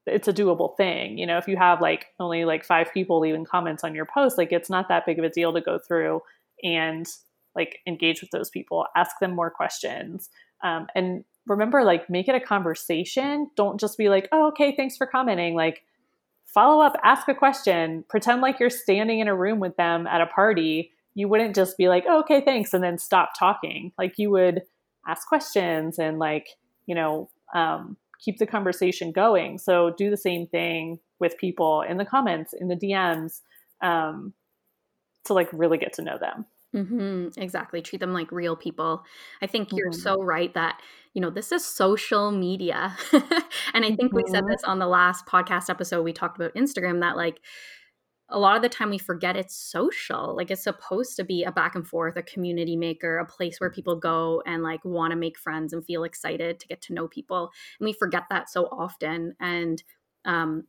it's 0.05 0.27
a 0.27 0.33
doable 0.33 0.75
thing. 0.77 1.19
You 1.19 1.27
know, 1.27 1.37
if 1.37 1.47
you 1.47 1.57
have 1.57 1.81
like 1.81 2.07
only 2.19 2.45
like 2.45 2.65
five 2.65 2.87
people 2.93 3.19
leaving 3.19 3.45
comments 3.45 3.83
on 3.83 3.93
your 3.93 4.07
post, 4.11 4.37
like 4.39 4.51
it's 4.51 4.69
not 4.69 4.87
that 4.89 5.05
big 5.05 5.19
of 5.19 5.25
a 5.25 5.29
deal 5.29 5.53
to 5.53 5.61
go 5.61 5.77
through 5.77 6.21
and 6.63 7.05
like 7.55 7.79
engage 7.85 8.21
with 8.21 8.31
those 8.31 8.49
people, 8.49 8.85
ask 8.95 9.19
them 9.19 9.35
more 9.35 9.51
questions. 9.51 10.29
Um, 10.63 10.87
and 10.95 11.23
remember, 11.45 11.83
like, 11.83 12.09
make 12.09 12.27
it 12.27 12.35
a 12.35 12.39
conversation. 12.39 13.51
Don't 13.55 13.79
just 13.79 13.97
be 13.97 14.09
like, 14.09 14.27
oh, 14.31 14.47
okay, 14.47 14.75
thanks 14.75 14.97
for 14.97 15.05
commenting. 15.05 15.53
Like, 15.53 15.83
follow 16.45 16.83
up, 16.83 16.95
ask 17.03 17.27
a 17.27 17.35
question, 17.35 18.03
pretend 18.09 18.41
like 18.41 18.59
you're 18.59 18.69
standing 18.69 19.19
in 19.19 19.27
a 19.27 19.35
room 19.35 19.59
with 19.59 19.75
them 19.77 20.07
at 20.07 20.21
a 20.21 20.27
party. 20.27 20.91
You 21.13 21.27
wouldn't 21.27 21.55
just 21.55 21.77
be 21.77 21.87
like, 21.87 22.05
oh, 22.07 22.19
okay, 22.21 22.41
thanks, 22.41 22.73
and 22.73 22.83
then 22.83 22.97
stop 22.97 23.31
talking. 23.37 23.91
Like, 23.97 24.15
you 24.17 24.31
would 24.31 24.61
ask 25.07 25.27
questions 25.27 25.97
and, 25.97 26.19
like, 26.19 26.47
you 26.85 26.95
know, 26.95 27.29
um, 27.53 27.97
keep 28.19 28.37
the 28.37 28.47
conversation 28.47 29.11
going. 29.11 29.57
So 29.57 29.93
do 29.97 30.09
the 30.09 30.17
same 30.17 30.47
thing 30.47 30.99
with 31.19 31.37
people 31.37 31.81
in 31.81 31.97
the 31.97 32.05
comments, 32.05 32.53
in 32.53 32.67
the 32.67 32.75
DMs, 32.75 33.41
um, 33.81 34.33
to 35.25 35.33
like 35.33 35.49
really 35.51 35.77
get 35.77 35.93
to 35.93 36.01
know 36.01 36.17
them. 36.19 36.45
Mm-hmm, 36.75 37.39
exactly. 37.41 37.81
Treat 37.81 37.99
them 37.99 38.13
like 38.13 38.31
real 38.31 38.55
people. 38.55 39.03
I 39.41 39.47
think 39.47 39.69
you're 39.71 39.91
mm-hmm. 39.91 40.01
so 40.01 40.21
right 40.21 40.53
that, 40.53 40.81
you 41.13 41.21
know, 41.21 41.29
this 41.29 41.51
is 41.51 41.65
social 41.65 42.31
media. 42.31 42.97
and 43.13 43.85
I 43.85 43.95
think 43.95 44.11
mm-hmm. 44.11 44.15
we 44.17 44.23
said 44.27 44.43
mm-hmm. 44.43 44.51
this 44.51 44.63
on 44.65 44.79
the 44.79 44.87
last 44.87 45.25
podcast 45.25 45.69
episode. 45.69 46.03
We 46.03 46.13
talked 46.13 46.37
about 46.37 46.53
Instagram 46.53 46.99
that, 46.99 47.15
like, 47.15 47.39
a 48.29 48.39
lot 48.39 48.55
of 48.55 48.63
the 48.63 48.69
time 48.69 48.89
we 48.89 48.97
forget 48.97 49.37
it's 49.37 49.55
social. 49.55 50.35
Like 50.35 50.49
it's 50.49 50.63
supposed 50.63 51.15
to 51.17 51.23
be 51.23 51.43
a 51.43 51.51
back 51.51 51.75
and 51.75 51.87
forth, 51.87 52.17
a 52.17 52.23
community 52.23 52.75
maker, 52.75 53.19
a 53.19 53.25
place 53.25 53.59
where 53.59 53.69
people 53.69 53.97
go 53.97 54.41
and 54.47 54.63
like 54.63 54.83
want 54.83 55.11
to 55.11 55.15
make 55.15 55.37
friends 55.37 55.73
and 55.73 55.85
feel 55.85 56.03
excited 56.03 56.59
to 56.59 56.67
get 56.67 56.81
to 56.83 56.93
know 56.93 57.07
people. 57.07 57.51
And 57.79 57.85
we 57.85 57.93
forget 57.93 58.23
that 58.31 58.49
so 58.49 58.65
often. 58.65 59.35
And 59.39 59.83
um, 60.25 60.63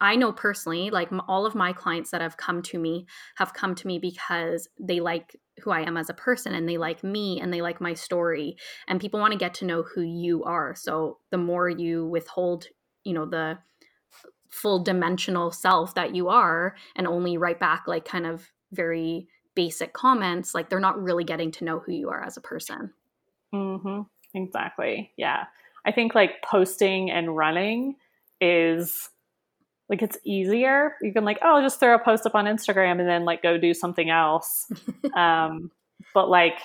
I 0.00 0.16
know 0.16 0.32
personally, 0.32 0.90
like 0.90 1.10
all 1.28 1.46
of 1.46 1.54
my 1.54 1.72
clients 1.72 2.10
that 2.10 2.20
have 2.20 2.36
come 2.36 2.62
to 2.62 2.78
me 2.78 3.06
have 3.36 3.54
come 3.54 3.74
to 3.76 3.86
me 3.86 3.98
because 3.98 4.68
they 4.78 5.00
like 5.00 5.36
who 5.62 5.70
I 5.70 5.82
am 5.82 5.96
as 5.96 6.08
a 6.08 6.14
person 6.14 6.54
and 6.54 6.68
they 6.68 6.78
like 6.78 7.04
me 7.04 7.40
and 7.40 7.52
they 7.52 7.62
like 7.62 7.80
my 7.80 7.94
story. 7.94 8.56
And 8.88 9.00
people 9.00 9.20
want 9.20 9.32
to 9.32 9.38
get 9.38 9.54
to 9.54 9.66
know 9.66 9.82
who 9.82 10.02
you 10.02 10.44
are. 10.44 10.74
So 10.74 11.18
the 11.30 11.38
more 11.38 11.68
you 11.68 12.06
withhold, 12.06 12.66
you 13.04 13.12
know, 13.12 13.26
the 13.26 13.58
full 14.50 14.82
dimensional 14.82 15.50
self 15.50 15.94
that 15.94 16.14
you 16.14 16.28
are 16.28 16.74
and 16.96 17.06
only 17.06 17.36
write 17.36 17.60
back 17.60 17.84
like 17.86 18.04
kind 18.04 18.26
of 18.26 18.50
very 18.72 19.28
basic 19.54 19.92
comments 19.92 20.54
like 20.54 20.68
they're 20.68 20.80
not 20.80 21.00
really 21.00 21.24
getting 21.24 21.52
to 21.52 21.64
know 21.64 21.78
who 21.78 21.92
you 21.92 22.10
are 22.10 22.24
as 22.24 22.36
a 22.36 22.40
person 22.40 22.92
mm-hmm. 23.54 24.02
exactly 24.34 25.12
yeah 25.16 25.44
i 25.86 25.92
think 25.92 26.14
like 26.14 26.42
posting 26.42 27.10
and 27.10 27.36
running 27.36 27.94
is 28.40 29.10
like 29.90 30.00
it's 30.00 30.16
easier 30.24 30.94
you 31.02 31.12
can 31.12 31.24
like 31.24 31.38
oh 31.42 31.60
just 31.60 31.78
throw 31.78 31.94
a 31.94 31.98
post 31.98 32.24
up 32.24 32.34
on 32.34 32.46
instagram 32.46 33.00
and 33.00 33.08
then 33.08 33.24
like 33.24 33.42
go 33.42 33.58
do 33.58 33.74
something 33.74 34.08
else 34.08 34.70
um 35.14 35.70
but 36.14 36.30
like 36.30 36.58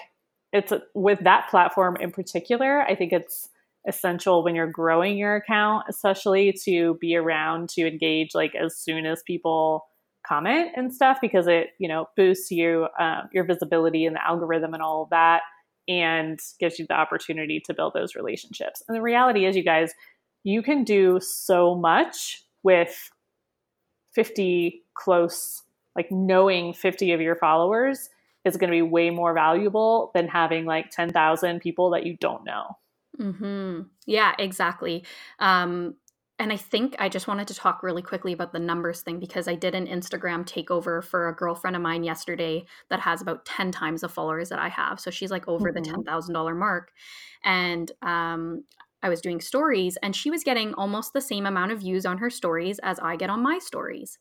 it's 0.54 0.72
with 0.94 1.20
that 1.24 1.50
platform 1.50 1.98
in 2.00 2.12
particular 2.12 2.82
i 2.84 2.96
think 2.96 3.12
it's 3.12 3.50
essential 3.88 4.44
when 4.44 4.56
you're 4.56 4.68
growing 4.68 5.18
your 5.18 5.36
account, 5.36 5.86
especially 5.90 6.54
to 6.64 6.96
be 7.00 7.16
around 7.16 7.70
to 7.70 7.88
engage 7.88 8.34
like 8.34 8.56
as 8.56 8.78
soon 8.78 9.06
as 9.06 9.22
people 9.24 9.86
comment 10.28 10.72
and 10.76 10.94
stuff 10.94 11.20
because 11.22 11.48
it 11.48 11.70
you 11.78 11.88
know 11.88 12.08
boosts 12.18 12.50
you 12.50 12.88
um, 13.00 13.30
your 13.32 13.44
visibility 13.44 14.06
and 14.06 14.16
the 14.16 14.26
algorithm 14.26 14.74
and 14.74 14.82
all 14.82 15.04
of 15.04 15.10
that 15.12 15.42
and 15.88 16.40
gives 16.60 16.80
you 16.80 16.86
the 16.88 16.96
opportunity 16.96 17.62
to 17.64 17.74
build 17.74 17.94
those 17.94 18.16
relationships. 18.16 18.82
And 18.88 18.96
the 18.98 19.04
reality 19.04 19.46
is, 19.46 19.56
you 19.56 19.64
guys, 19.64 19.94
you 20.44 20.64
can 20.64 20.84
do 20.84 21.20
so 21.22 21.76
much 21.76 22.44
with 22.64 23.12
50 24.16 24.84
close, 24.96 25.64
like 25.96 26.12
knowing 26.12 26.74
50 26.74 27.12
of 27.12 27.22
your 27.22 27.36
followers 27.36 28.10
is 28.46 28.58
going 28.58 28.70
to 28.70 28.76
be 28.76 28.82
way 28.82 29.10
more 29.10 29.34
valuable 29.34 30.12
than 30.14 30.28
having 30.28 30.66
like 30.66 30.90
10,000 30.90 31.60
people 31.60 31.90
that 31.92 32.06
you 32.06 32.16
don't 32.18 32.46
know. 32.46 32.78
Mm-hmm. 33.20 33.82
Yeah, 34.06 34.34
exactly. 34.40 35.04
Um, 35.40 35.96
and 36.38 36.52
I 36.52 36.58
think 36.58 36.96
I 37.00 37.08
just 37.08 37.28
wanted 37.28 37.48
to 37.48 37.54
talk 37.54 37.82
really 37.82 38.02
quickly 38.02 38.34
about 38.34 38.52
the 38.52 38.60
numbers 38.60 39.02
thing 39.02 39.20
because 39.20 39.48
I 39.48 39.56
did 39.56 39.74
an 39.74 39.88
Instagram 39.88 40.46
takeover 40.46 41.04
for 41.04 41.30
a 41.30 41.36
girlfriend 41.36 41.78
of 41.78 41.82
mine 41.82 42.04
yesterday 42.04 42.66
that 42.90 43.00
has 43.00 43.22
about 43.22 43.46
10 43.46 43.72
times 43.72 44.02
the 44.02 44.10
followers 44.10 44.50
that 44.50 44.60
I 44.60 44.68
have. 44.68 45.00
So 45.00 45.12
she's 45.12 45.32
like 45.32 45.48
over 45.48 45.72
mm-hmm. 45.72 46.04
the 46.04 46.12
$10,000 46.12 46.58
mark. 46.58 46.92
And 47.44 47.90
um, 48.02 48.66
I 49.06 49.10
was 49.10 49.22
doing 49.22 49.40
stories 49.40 50.00
and 50.02 50.16
she 50.16 50.32
was 50.32 50.44
getting 50.44 50.74
almost 50.74 51.14
the 51.14 51.22
same 51.22 51.46
amount 51.46 51.72
of 51.72 51.82
views 51.82 52.08
on 52.08 52.18
her 52.18 52.32
stories 52.32 52.80
as 52.82 52.98
I 53.00 53.18
get 53.18 53.30
on 53.30 53.44
my 53.44 53.60
stories. 53.60 54.18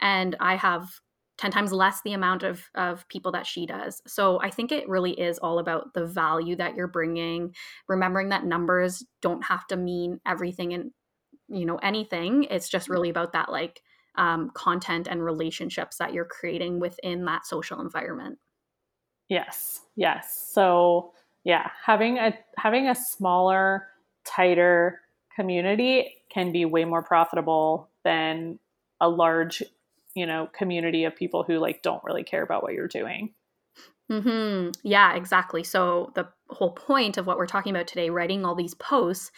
And 0.00 0.34
I 0.40 0.56
have 0.56 0.88
10 1.36 1.50
times 1.50 1.72
less 1.72 2.00
the 2.00 2.14
amount 2.14 2.42
of, 2.42 2.62
of 2.74 3.06
people 3.08 3.32
that 3.32 3.46
she 3.46 3.66
does. 3.66 4.00
So 4.06 4.40
I 4.40 4.48
think 4.48 4.72
it 4.72 4.88
really 4.88 5.10
is 5.10 5.38
all 5.38 5.58
about 5.58 5.92
the 5.92 6.06
value 6.06 6.56
that 6.56 6.74
you're 6.74 6.88
bringing, 6.88 7.54
remembering 7.86 8.30
that 8.30 8.46
numbers 8.46 9.04
don't 9.20 9.44
have 9.44 9.66
to 9.66 9.76
mean 9.76 10.20
everything 10.26 10.72
and, 10.72 10.92
you 11.48 11.66
know, 11.66 11.76
anything. 11.76 12.44
It's 12.44 12.70
just 12.70 12.88
really 12.88 13.10
about 13.10 13.32
that 13.34 13.50
like 13.50 13.82
um, 14.16 14.52
content 14.54 15.06
and 15.06 15.22
relationships 15.22 15.98
that 15.98 16.14
you're 16.14 16.24
creating 16.24 16.80
within 16.80 17.26
that 17.26 17.44
social 17.44 17.82
environment. 17.82 18.38
Yes. 19.28 19.82
Yes. 19.96 20.48
So 20.50 21.12
yeah, 21.44 21.68
having 21.84 22.16
a, 22.16 22.32
having 22.56 22.88
a 22.88 22.94
smaller, 22.94 23.88
tighter 24.24 25.00
community 25.34 26.14
can 26.30 26.52
be 26.52 26.64
way 26.64 26.84
more 26.84 27.02
profitable 27.02 27.88
than 28.04 28.58
a 29.00 29.08
large 29.08 29.62
you 30.14 30.26
know 30.26 30.48
community 30.56 31.04
of 31.04 31.16
people 31.16 31.42
who 31.42 31.58
like 31.58 31.82
don't 31.82 32.04
really 32.04 32.24
care 32.24 32.42
about 32.42 32.62
what 32.62 32.74
you're 32.74 32.88
doing. 32.88 33.32
Hmm 34.10 34.70
yeah 34.82 35.14
exactly. 35.14 35.64
So 35.64 36.12
the 36.14 36.28
whole 36.48 36.72
point 36.72 37.16
of 37.16 37.26
what 37.26 37.38
we're 37.38 37.46
talking 37.46 37.74
about 37.74 37.86
today 37.86 38.10
writing 38.10 38.44
all 38.44 38.54
these 38.54 38.74
posts 38.74 39.30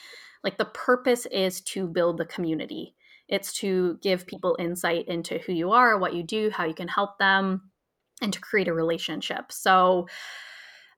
like 0.44 0.58
the 0.58 0.64
purpose 0.66 1.26
is 1.26 1.60
to 1.62 1.86
build 1.86 2.18
the 2.18 2.26
community. 2.26 2.94
It's 3.28 3.52
to 3.54 3.98
give 4.02 4.26
people 4.26 4.56
insight 4.58 5.08
into 5.08 5.38
who 5.38 5.52
you 5.52 5.70
are 5.72 5.98
what 5.98 6.14
you 6.14 6.22
do 6.22 6.50
how 6.50 6.64
you 6.64 6.74
can 6.74 6.88
help 6.88 7.18
them 7.18 7.70
and 8.22 8.32
to 8.32 8.40
create 8.40 8.68
a 8.68 8.72
relationship. 8.72 9.52
So 9.52 10.08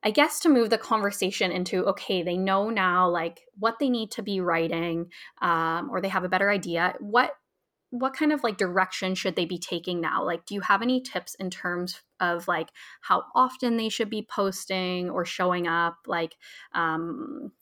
I 0.05 0.11
guess 0.13 0.41
to 0.41 0.49
move 0.49 0.71
the 0.71 0.79
conversation 0.79 1.51
into 1.51 1.85
okay, 1.87 2.23
they 2.23 2.37
know 2.37 2.71
now 2.71 3.09
like 3.09 3.43
what 3.59 3.79
they 3.81 3.89
need 3.89 4.13
to 4.13 4.23
be 4.23 4.41
writing, 4.41 5.11
um, 5.43 5.91
or 5.91 6.01
they 6.01 6.09
have 6.09 6.25
a 6.25 6.29
better 6.29 6.51
idea. 6.51 6.95
What 7.01 7.33
what 7.91 8.13
kind 8.13 8.33
of 8.33 8.45
like 8.45 8.59
direction 8.59 9.15
should 9.15 9.35
they 9.35 9.47
be 9.47 9.59
taking 9.59 10.01
now? 10.01 10.25
Like 10.25 10.45
do 10.45 10.55
you 10.55 10.61
have 10.61 10.83
any 10.83 11.01
tips 11.01 11.35
in 11.37 11.51
terms 11.51 12.01
of 12.21 12.47
like 12.47 12.69
how 13.01 13.25
often 13.35 13.77
they 13.77 13.89
should 13.89 14.11
be 14.11 14.27
posting 14.31 15.11
or 15.11 15.25
showing 15.25 15.67
up? 15.67 15.97
Like 16.07 16.37
um 16.75 17.53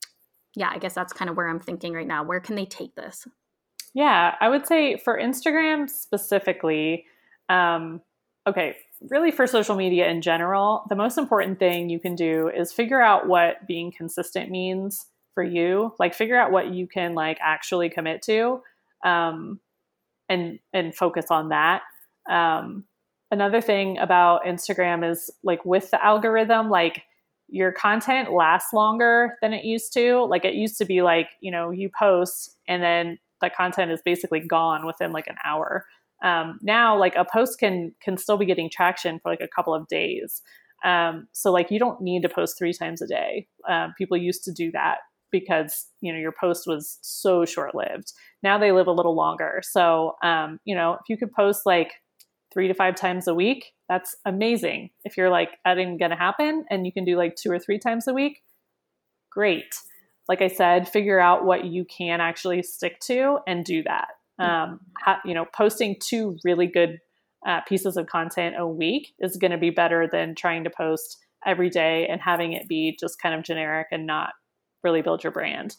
yeah 0.57 0.71
i 0.73 0.79
guess 0.79 0.95
that's 0.95 1.13
kind 1.13 1.31
of 1.31 1.37
where 1.37 1.49
i'm 1.49 1.61
thinking 1.61 1.93
right 1.93 2.07
now. 2.07 2.25
Where 2.25 2.41
can 2.41 2.57
they 2.57 2.67
take 2.67 2.95
this? 2.97 3.27
Yeah 3.95 4.35
i 4.41 4.49
would 4.49 4.67
say 4.67 4.99
for 4.99 5.19
instagram 5.19 5.89
specifically 5.89 7.05
um 7.49 8.03
okay 8.47 8.77
really 9.11 9.31
for 9.31 9.47
social 9.47 9.77
media 9.77 10.09
in 10.09 10.21
general 10.23 10.85
the 10.89 10.97
most 10.97 11.19
important 11.19 11.59
thing 11.59 11.89
you 11.89 12.01
can 12.01 12.15
do 12.15 12.49
is 12.49 12.73
figure 12.73 13.01
out 13.01 13.29
what 13.29 13.67
being 13.67 13.93
consistent 13.93 14.51
means 14.51 15.07
for 15.35 15.43
you 15.43 15.93
like 15.99 16.15
figure 16.15 16.39
out 16.39 16.51
what 16.51 16.73
you 16.73 16.87
can 16.87 17.15
like 17.15 17.39
actually 17.41 17.89
commit 17.89 18.23
to 18.23 18.61
um 19.05 19.61
and 20.29 20.59
and 20.73 20.95
focus 20.95 21.27
on 21.31 21.51
that. 21.51 21.83
Um, 22.29 22.85
another 23.31 23.61
thing 23.61 23.99
about 23.99 24.45
Instagram 24.45 25.09
is 25.09 25.31
like 25.43 25.65
with 25.65 25.91
the 25.91 26.05
algorithm, 26.05 26.71
like 26.71 27.03
your 27.49 27.73
content 27.73 28.33
lasts 28.33 28.73
longer 28.73 29.37
than 29.41 29.53
it 29.53 29.65
used 29.65 29.93
to. 29.95 30.25
Like 30.25 30.45
it 30.45 30.55
used 30.55 30.79
to 30.79 30.85
be 30.85 31.03
like, 31.03 31.29
you 31.41 31.51
know, 31.51 31.71
you 31.71 31.91
post 31.97 32.57
and 32.67 32.83
then 32.83 33.19
the 33.41 33.51
content 33.51 33.93
is 33.93 34.03
basically 34.05 34.41
gone 34.41 34.87
within 34.87 35.13
like 35.13 35.29
an 35.29 35.37
hour. 35.45 35.85
Um, 36.23 36.59
now 36.63 36.99
like 36.99 37.15
a 37.17 37.25
post 37.25 37.59
can 37.59 37.95
can 38.03 38.17
still 38.17 38.39
be 38.39 38.47
getting 38.47 38.71
traction 38.71 39.19
for 39.23 39.31
like 39.31 39.41
a 39.41 39.49
couple 39.49 39.75
of 39.75 39.87
days. 39.89 40.43
Um, 40.85 41.29
so 41.33 41.53
like 41.53 41.71
you 41.71 41.79
don't 41.79 42.01
need 42.01 42.23
to 42.23 42.29
post 42.29 42.59
three 42.59 42.73
times 42.73 43.03
a 43.03 43.07
day. 43.07 43.49
Um, 43.69 43.95
people 43.97 44.17
used 44.17 44.45
to 44.45 44.53
do 44.53 44.71
that 44.73 44.99
because 45.31 45.87
you 46.01 46.13
know 46.13 46.19
your 46.19 46.35
post 46.39 46.67
was 46.67 46.99
so 47.03 47.45
short 47.45 47.75
lived. 47.75 48.13
Now 48.43 48.59
they 48.59 48.73
live 48.73 48.87
a 48.87 48.93
little 48.93 49.15
longer. 49.15 49.61
So 49.63 50.15
um, 50.23 50.59
you 50.65 50.75
know 50.75 50.95
if 50.95 51.09
you 51.09 51.17
could 51.17 51.33
post 51.33 51.63
like 51.67 51.93
three 52.53 52.69
to 52.69 52.75
five 52.75 52.95
times 52.95 53.29
a 53.29 53.35
week, 53.35 53.73
that's 53.89 54.17
amazing. 54.25 54.91
If 55.05 55.17
you're 55.17 55.31
like 55.31 55.51
that 55.65 55.79
ain't 55.79 56.01
gonna 56.01 56.17
happen 56.17 56.65
and 56.71 56.87
you 56.87 56.93
can 56.93 57.05
do 57.05 57.17
like 57.17 57.37
two 57.37 57.51
or 57.51 57.59
three 57.59 57.79
times 57.79 58.07
a 58.09 58.15
week, 58.15 58.43
great. 59.31 59.75
Like 60.29 60.43
I 60.43 60.49
said, 60.49 60.89
figure 60.89 61.21
out 61.21 61.45
what 61.45 61.65
you 61.65 61.85
can 61.85 62.21
actually 62.21 62.63
stick 62.63 62.99
to 63.01 63.39
and 63.47 63.65
do 63.65 63.83
that. 63.85 64.09
Um, 64.39 64.81
ha- 64.99 65.21
you 65.25 65.35
know, 65.35 65.47
posting 65.57 65.97
two 66.01 66.37
really 66.45 66.67
good 66.67 66.99
uh, 67.47 67.61
pieces 67.63 67.97
of 67.97 68.07
content 68.07 68.57
a 68.59 68.67
week 68.67 69.15
is 69.19 69.37
going 69.37 69.53
to 69.53 69.59
be 69.59 69.71
better 69.71 70.09
than 70.11 70.35
trying 70.35 70.65
to 70.65 70.71
post 70.71 71.19
every 71.47 71.71
day 71.71 72.07
and 72.07 72.21
having 72.21 72.53
it 72.53 72.69
be 72.69 72.97
just 72.99 73.21
kind 73.21 73.35
of 73.35 73.45
generic 73.45 73.87
and 73.93 74.07
not 74.07 74.31
really 74.83 75.01
build 75.01 75.23
your 75.23 75.33
brand. 75.33 75.77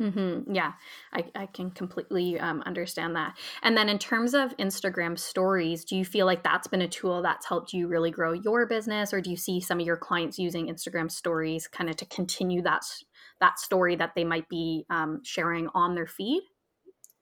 Mm-hmm. 0.00 0.52
Yeah, 0.52 0.72
I, 1.14 1.24
I 1.34 1.46
can 1.46 1.70
completely 1.70 2.38
um, 2.38 2.62
understand 2.66 3.16
that. 3.16 3.34
And 3.62 3.76
then 3.76 3.88
in 3.88 3.98
terms 3.98 4.34
of 4.34 4.54
Instagram 4.58 5.18
stories, 5.18 5.86
do 5.86 5.96
you 5.96 6.04
feel 6.04 6.26
like 6.26 6.42
that's 6.42 6.66
been 6.66 6.82
a 6.82 6.88
tool 6.88 7.22
that's 7.22 7.46
helped 7.46 7.72
you 7.72 7.88
really 7.88 8.10
grow 8.10 8.32
your 8.32 8.66
business, 8.66 9.14
or 9.14 9.22
do 9.22 9.30
you 9.30 9.36
see 9.36 9.58
some 9.58 9.80
of 9.80 9.86
your 9.86 9.96
clients 9.96 10.38
using 10.38 10.66
Instagram 10.66 11.10
stories 11.10 11.66
kind 11.66 11.88
of 11.88 11.96
to 11.96 12.04
continue 12.06 12.60
that 12.62 12.82
that 13.40 13.58
story 13.58 13.96
that 13.96 14.12
they 14.14 14.24
might 14.24 14.48
be 14.50 14.84
um, 14.90 15.20
sharing 15.24 15.68
on 15.74 15.94
their 15.94 16.06
feed? 16.06 16.42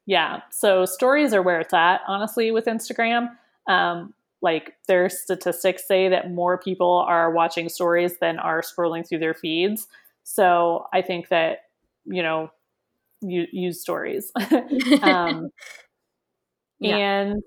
Yeah, 0.06 0.42
so 0.50 0.84
stories 0.84 1.32
are 1.32 1.42
where 1.42 1.60
it's 1.60 1.72
at, 1.72 2.00
honestly, 2.06 2.50
with 2.50 2.66
Instagram. 2.66 3.30
Um, 3.66 4.12
like 4.42 4.74
their 4.86 5.08
statistics 5.08 5.88
say 5.88 6.08
that 6.10 6.30
more 6.30 6.58
people 6.58 7.04
are 7.08 7.30
watching 7.30 7.70
stories 7.70 8.18
than 8.18 8.38
are 8.38 8.60
scrolling 8.60 9.08
through 9.08 9.20
their 9.20 9.32
feeds. 9.32 9.88
So 10.22 10.86
I 10.92 11.00
think 11.00 11.28
that, 11.28 11.60
you 12.04 12.22
know, 12.22 12.50
you 13.22 13.46
use 13.52 13.80
stories. 13.80 14.30
um, 15.02 15.48
yeah. 16.78 16.96
And 16.96 17.42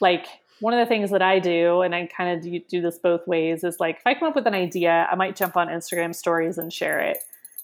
like 0.00 0.26
one 0.60 0.72
of 0.72 0.78
the 0.78 0.88
things 0.88 1.10
that 1.10 1.22
I 1.22 1.40
do, 1.40 1.82
and 1.82 1.92
I 1.92 2.06
kind 2.06 2.36
of 2.36 2.44
do, 2.44 2.60
do 2.68 2.80
this 2.80 2.98
both 2.98 3.26
ways, 3.26 3.64
is 3.64 3.80
like 3.80 3.96
if 3.96 4.06
I 4.06 4.14
come 4.14 4.28
up 4.28 4.36
with 4.36 4.46
an 4.46 4.54
idea, 4.54 5.08
I 5.10 5.16
might 5.16 5.34
jump 5.34 5.56
on 5.56 5.66
Instagram 5.66 6.14
stories 6.14 6.56
and 6.56 6.72
share 6.72 7.00
it. 7.00 7.18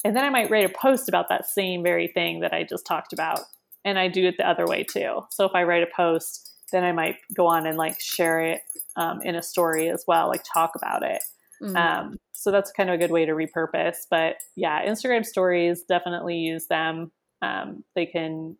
And 0.05 0.17
then 0.17 0.25
I 0.25 0.31
might 0.31 0.51
write 0.51 0.69
a 0.69 0.69
post 0.69 1.09
about 1.09 1.29
that 1.29 1.47
same 1.47 1.85
very 1.85 2.09
thing 2.09 2.41
that 2.41 2.53
I 2.53 2.65
just 2.65 2.87
talked 2.87 3.13
about. 3.13 3.41
And 3.89 3.99
I 3.99 4.09
do 4.09 4.27
it 4.27 4.35
the 4.37 4.49
other 4.49 4.67
way 4.67 4.85
too. 4.85 5.21
So 5.31 5.47
if 5.47 5.53
I 5.55 5.63
write 5.63 5.83
a 5.83 5.89
post, 5.97 6.53
then 6.73 6.85
I 6.85 6.93
might 6.93 7.17
go 7.35 7.47
on 7.47 7.67
and 7.67 7.79
like 7.79 7.99
share 7.99 8.41
it 8.41 8.61
um, 8.97 9.21
in 9.23 9.35
a 9.35 9.43
story 9.43 9.89
as 9.89 10.05
well, 10.07 10.29
like 10.29 10.43
talk 10.53 10.73
about 10.77 11.03
it. 11.03 11.23
Mm-hmm. 11.63 11.77
Um, 11.77 12.17
so 12.33 12.51
that's 12.51 12.71
kind 12.71 12.91
of 12.91 12.95
a 12.95 12.99
good 12.99 13.11
way 13.11 13.25
to 13.25 13.33
repurpose. 13.33 13.99
But 14.11 14.37
yeah, 14.57 14.87
Instagram 14.87 15.25
stories 15.25 15.85
definitely 15.89 16.37
use 16.37 16.67
them. 16.67 17.11
Um, 17.41 17.85
they 17.95 18.05
can 18.05 18.57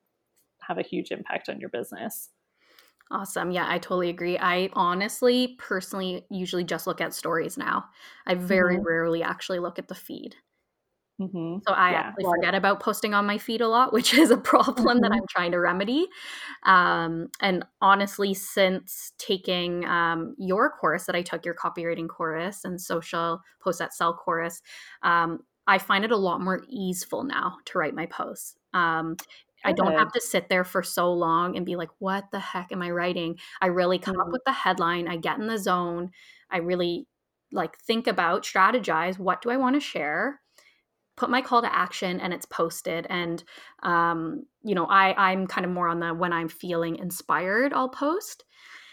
have 0.63 0.79
a 0.79 0.83
huge 0.83 1.11
impact 1.11 1.49
on 1.49 1.61
your 1.61 1.69
business. 1.69 2.31
Awesome. 3.11 3.51
Yeah, 3.51 3.67
I 3.69 3.79
totally 3.79 4.11
agree. 4.11 4.39
I 4.39 4.71
honestly, 4.75 5.57
personally, 5.59 6.27
usually 6.31 6.65
just 6.65 6.87
look 6.87 7.01
at 7.01 7.15
stories 7.15 7.57
now. 7.57 7.85
I 8.27 8.35
very 8.35 8.77
mm-hmm. 8.77 8.87
rarely 8.87 9.23
actually 9.23 9.61
look 9.61 9.79
at 9.79 9.89
the 9.89 9.95
feed. 9.95 10.35
Mm-hmm. 11.21 11.59
So 11.67 11.75
I 11.75 11.91
yeah. 11.91 11.99
actually 11.99 12.25
forget 12.25 12.55
about 12.55 12.81
posting 12.81 13.13
on 13.13 13.27
my 13.27 13.39
feed 13.39 13.61
a 13.61 13.69
lot, 13.69 13.93
which 13.93 14.15
is 14.15 14.31
a 14.31 14.37
problem 14.37 14.87
mm-hmm. 14.87 15.03
that 15.03 15.13
I'm 15.13 15.27
trying 15.29 15.53
to 15.53 15.59
remedy. 15.59 16.07
Um, 16.63 17.29
and 17.41 17.65
honestly, 17.81 18.35
since 18.35 19.13
taking 19.19 19.85
um, 19.85 20.37
your 20.39 20.71
course 20.71 21.07
that 21.07 21.17
I 21.17 21.23
took, 21.23 21.45
your 21.45 21.55
copywriting 21.55 22.09
course 22.09 22.65
and 22.65 22.81
social 22.81 23.41
post 23.61 23.81
that 23.81 23.95
sell 23.95 24.15
course, 24.15 24.63
um, 25.03 25.41
I 25.67 25.79
find 25.79 26.05
it 26.05 26.13
a 26.13 26.17
lot 26.17 26.41
more 26.41 26.63
easeful 26.69 27.25
now 27.25 27.57
to 27.67 27.79
write 27.79 27.95
my 27.95 28.07
posts. 28.07 28.57
Um, 28.73 29.17
I 29.65 29.73
don't 29.73 29.99
have 29.99 30.13
to 30.13 30.21
sit 30.21 30.49
there 30.49 30.63
for 30.63 30.85
so 30.85 31.13
long 31.13 31.57
and 31.57 31.67
be 31.67 31.75
like, 31.75 31.91
what 31.99 32.31
the 32.31 32.39
heck 32.39 32.71
am 32.71 32.81
I 32.81 32.91
writing? 32.91 33.39
I 33.61 33.67
really 33.67 33.99
come 33.99 34.15
mm-hmm. 34.15 34.29
up 34.29 34.33
with 34.33 34.43
the 34.47 34.53
headline, 34.53 35.09
I 35.09 35.17
get 35.17 35.39
in 35.39 35.49
the 35.49 35.59
zone, 35.59 36.13
I 36.49 36.59
really 36.59 37.09
like 37.51 37.77
think 37.79 38.07
about, 38.07 38.45
strategize, 38.45 39.19
what 39.19 39.43
do 39.43 39.51
I 39.51 39.57
want 39.57 39.75
to 39.75 39.81
share? 39.81 40.41
Put 41.19 41.29
my 41.31 41.43
call 41.43 41.61
to 41.61 41.75
action 41.75 42.21
and 42.21 42.33
it's 42.33 42.47
posted 42.47 43.07
and 43.11 43.45
um, 43.83 44.45
you 44.63 44.75
know 44.75 44.87
i 44.87 45.31
i'm 45.31 45.47
kind 45.47 45.65
of 45.65 45.71
more 45.71 45.89
on 45.89 46.01
the 46.01 46.15
when 46.15 46.33
i'm 46.33 46.49
feeling 46.49 46.97
inspired 46.97 47.73
i'll 47.73 47.89
post 47.89 48.45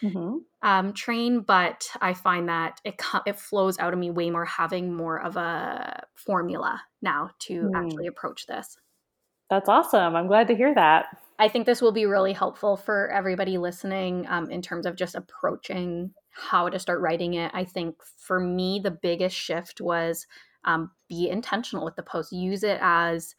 mm-hmm. 0.03 0.37
um, 0.61 0.93
train, 0.93 1.41
but 1.41 1.89
I 2.01 2.13
find 2.13 2.49
that 2.49 2.79
it 2.83 3.01
it 3.25 3.39
flows 3.39 3.79
out 3.79 3.93
of 3.93 3.99
me 3.99 4.11
way 4.11 4.29
more 4.29 4.45
having 4.45 4.93
more 4.93 5.21
of 5.21 5.35
a 5.35 6.03
formula 6.15 6.81
now 7.01 7.31
to 7.39 7.63
mm. 7.63 7.71
actually 7.75 8.07
approach 8.07 8.45
this. 8.47 8.77
That's 9.49 9.69
awesome. 9.69 10.15
I'm 10.15 10.27
glad 10.27 10.47
to 10.47 10.55
hear 10.55 10.73
that. 10.73 11.05
I 11.37 11.49
think 11.49 11.65
this 11.65 11.81
will 11.81 11.91
be 11.91 12.05
really 12.05 12.33
helpful 12.33 12.77
for 12.77 13.11
everybody 13.11 13.57
listening 13.57 14.25
um, 14.29 14.49
in 14.49 14.61
terms 14.61 14.85
of 14.85 14.95
just 14.95 15.15
approaching 15.15 16.11
how 16.31 16.69
to 16.69 16.79
start 16.79 17.01
writing 17.01 17.35
it. 17.35 17.51
I 17.53 17.63
think 17.63 17.95
for 18.17 18.39
me, 18.39 18.79
the 18.83 18.91
biggest 18.91 19.35
shift 19.35 19.81
was 19.81 20.25
um, 20.65 20.91
be 21.07 21.29
intentional 21.29 21.85
with 21.85 21.95
the 21.95 22.03
post. 22.03 22.31
Use 22.31 22.63
it 22.63 22.79
as, 22.81 23.35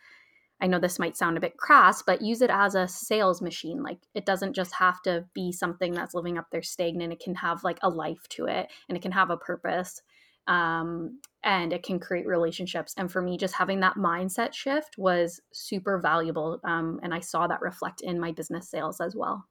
I 0.60 0.66
know 0.66 0.78
this 0.78 0.98
might 0.98 1.16
sound 1.16 1.36
a 1.36 1.40
bit 1.40 1.56
crass, 1.56 2.02
but 2.02 2.22
use 2.22 2.40
it 2.40 2.50
as 2.50 2.74
a 2.74 2.88
sales 2.88 3.42
machine. 3.42 3.82
Like 3.82 3.98
it 4.14 4.24
doesn't 4.24 4.54
just 4.54 4.74
have 4.74 5.02
to 5.02 5.26
be 5.34 5.52
something 5.52 5.92
that's 5.92 6.14
living 6.14 6.38
up 6.38 6.46
there 6.50 6.62
stagnant. 6.62 7.12
It 7.12 7.20
can 7.20 7.34
have 7.34 7.64
like 7.64 7.78
a 7.82 7.90
life 7.90 8.26
to 8.30 8.46
it 8.46 8.70
and 8.88 8.96
it 8.96 9.02
can 9.02 9.12
have 9.12 9.30
a 9.30 9.36
purpose 9.36 10.00
um, 10.46 11.20
and 11.42 11.72
it 11.72 11.82
can 11.82 11.98
create 11.98 12.26
relationships. 12.26 12.94
And 12.96 13.10
for 13.10 13.20
me, 13.20 13.36
just 13.36 13.54
having 13.54 13.80
that 13.80 13.96
mindset 13.96 14.54
shift 14.54 14.96
was 14.96 15.40
super 15.52 15.98
valuable. 15.98 16.60
Um, 16.64 17.00
and 17.02 17.12
I 17.12 17.20
saw 17.20 17.46
that 17.46 17.60
reflect 17.60 18.00
in 18.00 18.20
my 18.20 18.32
business 18.32 18.70
sales 18.70 19.00
as 19.00 19.14
well. 19.14 19.44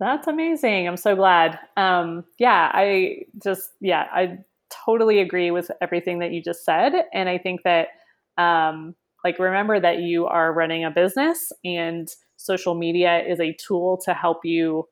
That's 0.00 0.28
amazing. 0.28 0.86
I'm 0.86 0.96
so 0.96 1.16
glad. 1.16 1.58
Um, 1.76 2.24
yeah, 2.38 2.70
I 2.72 3.22
just, 3.42 3.70
yeah, 3.80 4.06
I 4.12 4.38
totally 4.88 5.20
agree 5.20 5.50
with 5.50 5.70
everything 5.82 6.20
that 6.20 6.32
you 6.32 6.42
just 6.42 6.64
said. 6.64 6.92
And 7.12 7.28
I 7.28 7.38
think 7.38 7.62
that, 7.64 7.88
um, 8.38 8.94
like, 9.24 9.38
remember 9.38 9.78
that 9.78 9.98
you 9.98 10.26
are 10.26 10.52
running 10.52 10.84
a 10.84 10.90
business 10.90 11.52
and 11.64 12.08
social 12.36 12.74
media 12.74 13.22
is 13.26 13.40
a 13.40 13.54
tool 13.54 14.00
to 14.04 14.14
help 14.14 14.44
you 14.44 14.84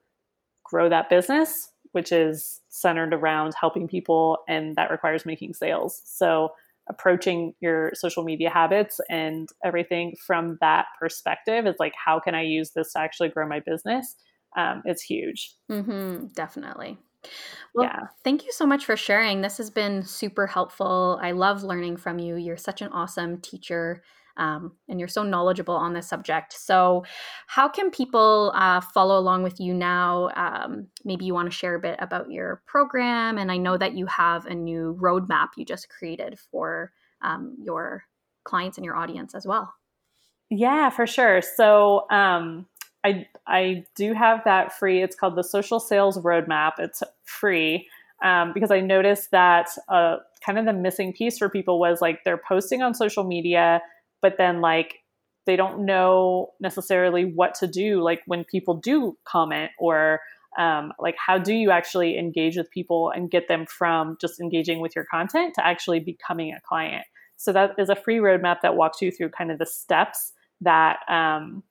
grow 0.64 0.88
that 0.88 1.09
business, 1.09 1.70
which 1.92 2.12
is 2.12 2.61
centered 2.68 3.14
around 3.14 3.55
helping 3.59 3.88
people 3.88 4.38
and 4.49 4.76
that 4.76 4.90
requires 4.90 5.24
making 5.24 5.55
sales. 5.55 6.03
So, 6.05 6.51
approaching 6.88 7.53
your 7.61 7.90
social 7.94 8.22
media 8.22 8.49
habits 8.49 9.01
and 9.11 9.49
everything 9.64 10.14
from 10.24 10.57
that 10.61 10.86
perspective 11.01 11.66
is 11.66 11.74
like, 11.80 11.94
how 11.97 12.20
can 12.20 12.32
I 12.32 12.42
use 12.42 12.70
this 12.70 12.92
to 12.92 13.01
actually 13.01 13.28
grow 13.28 13.49
my 13.49 13.59
business? 13.59 14.14
Um, 14.57 14.82
it's 14.84 15.03
huge. 15.03 15.53
Mm-hmm, 15.68 16.28
definitely. 16.36 16.97
Well, 17.74 17.87
yeah. 17.87 18.07
thank 18.24 18.45
you 18.45 18.53
so 18.53 18.66
much 18.66 18.85
for 18.85 18.97
sharing. 18.97 19.41
This 19.41 19.59
has 19.59 19.70
been 19.70 20.03
super 20.03 20.47
helpful. 20.47 21.18
I 21.22 21.33
love 21.33 21.62
learning 21.62 21.99
from 21.99 22.18
you. 22.18 22.37
You're 22.37 22.57
such 22.57 22.83
an 22.83 22.89
awesome 22.89 23.41
teacher 23.41 24.03
um, 24.37 24.72
and 24.89 24.99
you're 24.99 25.09
so 25.09 25.22
knowledgeable 25.22 25.74
on 25.74 25.95
this 25.95 26.09
subject. 26.09 26.53
So, 26.53 27.05
how 27.47 27.68
can 27.68 27.91
people 27.91 28.53
uh, 28.55 28.81
follow 28.81 29.18
along 29.18 29.43
with 29.43 29.61
you 29.61 29.74
now? 29.74 30.31
Um, 30.37 30.89
maybe 31.05 31.24
you 31.24 31.35
want 31.35 31.51
to 31.51 31.57
share 31.57 31.74
a 31.74 31.81
bit 31.81 31.97
about 32.01 32.31
your 32.31 32.62
program, 32.66 33.39
and 33.39 33.51
I 33.51 33.57
know 33.57 33.77
that 33.77 33.95
you 33.95 34.07
have 34.07 34.47
a 34.47 34.55
new 34.55 34.97
roadmap 35.01 35.49
you 35.57 35.64
just 35.64 35.89
created 35.89 36.39
for 36.39 36.93
um, 37.22 37.57
your 37.59 38.05
clients 38.45 38.79
and 38.79 38.85
your 38.85 38.97
audience 38.97 39.35
as 39.35 39.47
well. 39.47 39.72
Yeah, 40.51 40.91
for 40.91 41.07
sure. 41.07 41.43
So, 41.43 42.07
um, 42.11 42.66
I 43.05 43.27
I 43.47 43.85
do 43.95 44.12
have 44.12 44.43
that 44.45 44.72
free. 44.72 45.03
It's 45.03 45.16
called 45.16 45.37
the 45.37 45.45
Social 45.45 45.81
Sales 45.81 46.18
Roadmap. 46.18 46.72
It's 46.79 47.03
free. 47.27 47.89
Um, 48.24 48.53
because 48.55 48.70
I 48.70 48.81
noticed 48.81 49.31
that 49.33 49.68
uh, 49.89 50.16
kind 50.45 50.59
of 50.59 50.64
the 50.64 50.72
missing 50.72 51.12
piece 51.12 51.37
for 51.37 51.51
people 51.51 51.79
was 51.79 52.01
like 52.01 52.20
they're 52.24 52.41
posting 52.49 52.81
on 52.81 52.95
social 52.95 53.24
media, 53.24 53.83
but 54.22 54.39
then 54.39 54.62
like 54.62 55.01
they 55.45 55.57
don't 55.57 55.85
know 55.85 56.53
necessarily 56.61 57.24
what 57.24 57.55
to 57.55 57.66
do 57.66 58.03
like 58.03 58.20
when 58.27 58.45
people 58.45 58.74
do 58.74 59.16
comment 59.24 59.70
or 59.79 60.20
um, 60.59 60.93
like 60.99 61.14
how 61.24 61.39
do 61.39 61.55
you 61.55 61.70
actually 61.70 62.18
engage 62.18 62.57
with 62.57 62.70
people 62.70 63.11
and 63.14 63.31
get 63.31 63.47
them 63.47 63.66
from 63.66 64.16
just 64.20 64.41
engaging 64.41 64.81
with 64.81 64.97
your 64.97 65.05
content 65.05 65.55
to 65.55 65.64
actually 65.64 66.01
becoming 66.01 66.53
a 66.53 66.61
client 66.66 67.05
so 67.37 67.53
that 67.53 67.72
is 67.79 67.89
a 67.89 67.97
free 67.97 68.16
roadmap 68.16 68.61
that 68.62 68.77
walks 68.77 69.01
you 69.01 69.11
through 69.11 69.29
kind 69.29 69.51
of 69.51 69.59
the 69.59 69.66
steps 69.66 70.33
that 70.61 70.99
um, 71.09 71.62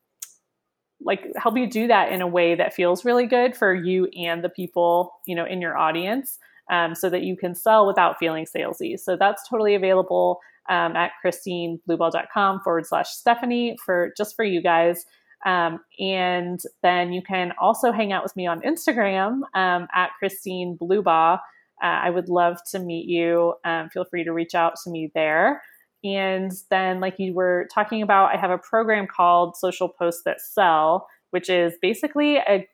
like 1.05 1.31
help 1.37 1.55
you 1.57 1.69
do 1.69 1.87
that 1.87 2.11
in 2.11 2.21
a 2.21 2.27
way 2.27 2.55
that 2.55 2.73
feels 2.73 3.05
really 3.05 3.25
good 3.25 3.55
for 3.55 3.73
you 3.73 4.07
and 4.17 4.43
the 4.43 4.49
people 4.49 5.13
you 5.25 5.35
know 5.35 5.45
in 5.45 5.61
your 5.61 5.77
audience 5.77 6.39
um, 6.71 6.95
so 6.95 7.09
that 7.09 7.21
you 7.21 7.37
can 7.37 7.55
sell 7.55 7.87
without 7.87 8.17
feeling 8.17 8.45
salesy 8.45 8.99
so 8.99 9.15
that's 9.15 9.47
totally 9.47 9.75
available 9.75 10.39
um, 10.69 10.95
at 10.95 11.11
christineblueball.com 11.23 12.61
forward 12.61 12.85
slash 12.85 13.09
Stephanie 13.09 13.77
for 13.83 14.13
just 14.17 14.35
for 14.35 14.43
you 14.43 14.61
guys. 14.61 15.05
Um, 15.45 15.79
and 15.99 16.59
then 16.81 17.13
you 17.13 17.21
can 17.21 17.53
also 17.59 17.91
hang 17.91 18.11
out 18.11 18.23
with 18.23 18.35
me 18.35 18.47
on 18.47 18.61
Instagram 18.61 19.41
um, 19.53 19.87
at 19.93 20.11
Christine 20.17 20.77
Bluebaugh. 20.81 21.35
Uh, 21.35 21.39
I 21.85 22.09
would 22.09 22.29
love 22.29 22.57
to 22.71 22.79
meet 22.79 23.05
you. 23.07 23.53
Um, 23.63 23.89
feel 23.89 24.05
free 24.05 24.23
to 24.23 24.33
reach 24.33 24.55
out 24.55 24.73
to 24.83 24.89
me 24.89 25.11
there. 25.13 25.61
And 26.03 26.51
then, 26.69 26.99
like 26.99 27.15
you 27.17 27.33
were 27.33 27.67
talking 27.73 28.01
about, 28.01 28.33
I 28.33 28.37
have 28.37 28.51
a 28.51 28.57
program 28.57 29.07
called 29.07 29.55
Social 29.57 29.89
Posts 29.89 30.23
That 30.25 30.39
Sell, 30.39 31.07
which 31.31 31.49
is 31.49 31.73
basically 31.81 32.37
a 32.37 32.67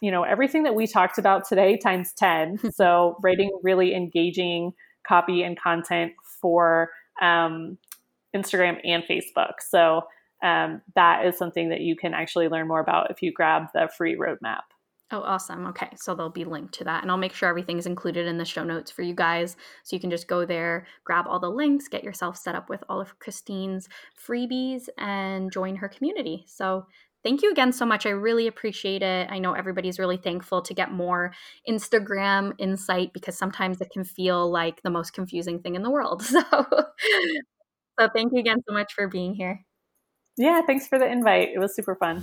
you 0.00 0.10
know 0.10 0.24
everything 0.24 0.64
that 0.64 0.74
we 0.74 0.86
talked 0.86 1.18
about 1.18 1.46
today 1.48 1.76
times 1.76 2.12
10 2.16 2.72
so 2.72 3.16
writing 3.22 3.50
really 3.62 3.94
engaging 3.94 4.72
copy 5.06 5.42
and 5.42 5.58
content 5.58 6.12
for 6.40 6.90
um, 7.20 7.78
Instagram 8.34 8.78
and 8.84 9.04
Facebook. 9.04 9.54
So 9.60 10.02
um, 10.42 10.82
that 10.94 11.26
is 11.26 11.36
something 11.36 11.68
that 11.68 11.80
you 11.80 11.96
can 11.96 12.14
actually 12.14 12.48
learn 12.48 12.68
more 12.68 12.80
about 12.80 13.10
if 13.10 13.22
you 13.22 13.32
grab 13.32 13.66
the 13.74 13.88
free 13.96 14.16
roadmap. 14.16 14.62
Oh, 15.12 15.20
awesome. 15.20 15.66
Okay. 15.66 15.90
So 15.94 16.14
they'll 16.14 16.30
be 16.30 16.46
linked 16.46 16.72
to 16.74 16.84
that. 16.84 17.02
And 17.02 17.10
I'll 17.10 17.18
make 17.18 17.34
sure 17.34 17.48
everything 17.48 17.76
is 17.76 17.86
included 17.86 18.26
in 18.26 18.38
the 18.38 18.46
show 18.46 18.64
notes 18.64 18.90
for 18.90 19.02
you 19.02 19.14
guys. 19.14 19.56
So 19.84 19.94
you 19.94 20.00
can 20.00 20.10
just 20.10 20.26
go 20.26 20.46
there, 20.46 20.86
grab 21.04 21.26
all 21.28 21.38
the 21.38 21.50
links, 21.50 21.86
get 21.86 22.02
yourself 22.02 22.38
set 22.38 22.54
up 22.54 22.70
with 22.70 22.82
all 22.88 22.98
of 22.98 23.18
Christine's 23.18 23.90
freebies, 24.18 24.88
and 24.96 25.52
join 25.52 25.76
her 25.76 25.88
community. 25.88 26.44
So 26.46 26.86
thank 27.22 27.42
you 27.42 27.50
again 27.50 27.72
so 27.72 27.84
much. 27.84 28.06
I 28.06 28.10
really 28.10 28.46
appreciate 28.46 29.02
it. 29.02 29.28
I 29.30 29.38
know 29.38 29.52
everybody's 29.52 29.98
really 29.98 30.16
thankful 30.16 30.62
to 30.62 30.72
get 30.72 30.90
more 30.90 31.34
Instagram 31.68 32.54
insight 32.58 33.12
because 33.12 33.36
sometimes 33.36 33.82
it 33.82 33.90
can 33.92 34.04
feel 34.04 34.50
like 34.50 34.80
the 34.82 34.90
most 34.90 35.12
confusing 35.12 35.60
thing 35.60 35.74
in 35.74 35.82
the 35.82 35.90
world. 35.90 36.22
So, 36.32 36.40
so 38.00 38.08
thank 38.14 38.32
you 38.32 38.40
again 38.40 38.62
so 38.66 38.72
much 38.72 38.94
for 38.94 39.06
being 39.06 39.34
here. 39.34 39.60
Yeah, 40.38 40.62
thanks 40.66 40.88
for 40.88 40.98
the 40.98 41.06
invite. 41.06 41.50
It 41.54 41.58
was 41.58 41.76
super 41.76 41.94
fun. 41.94 42.22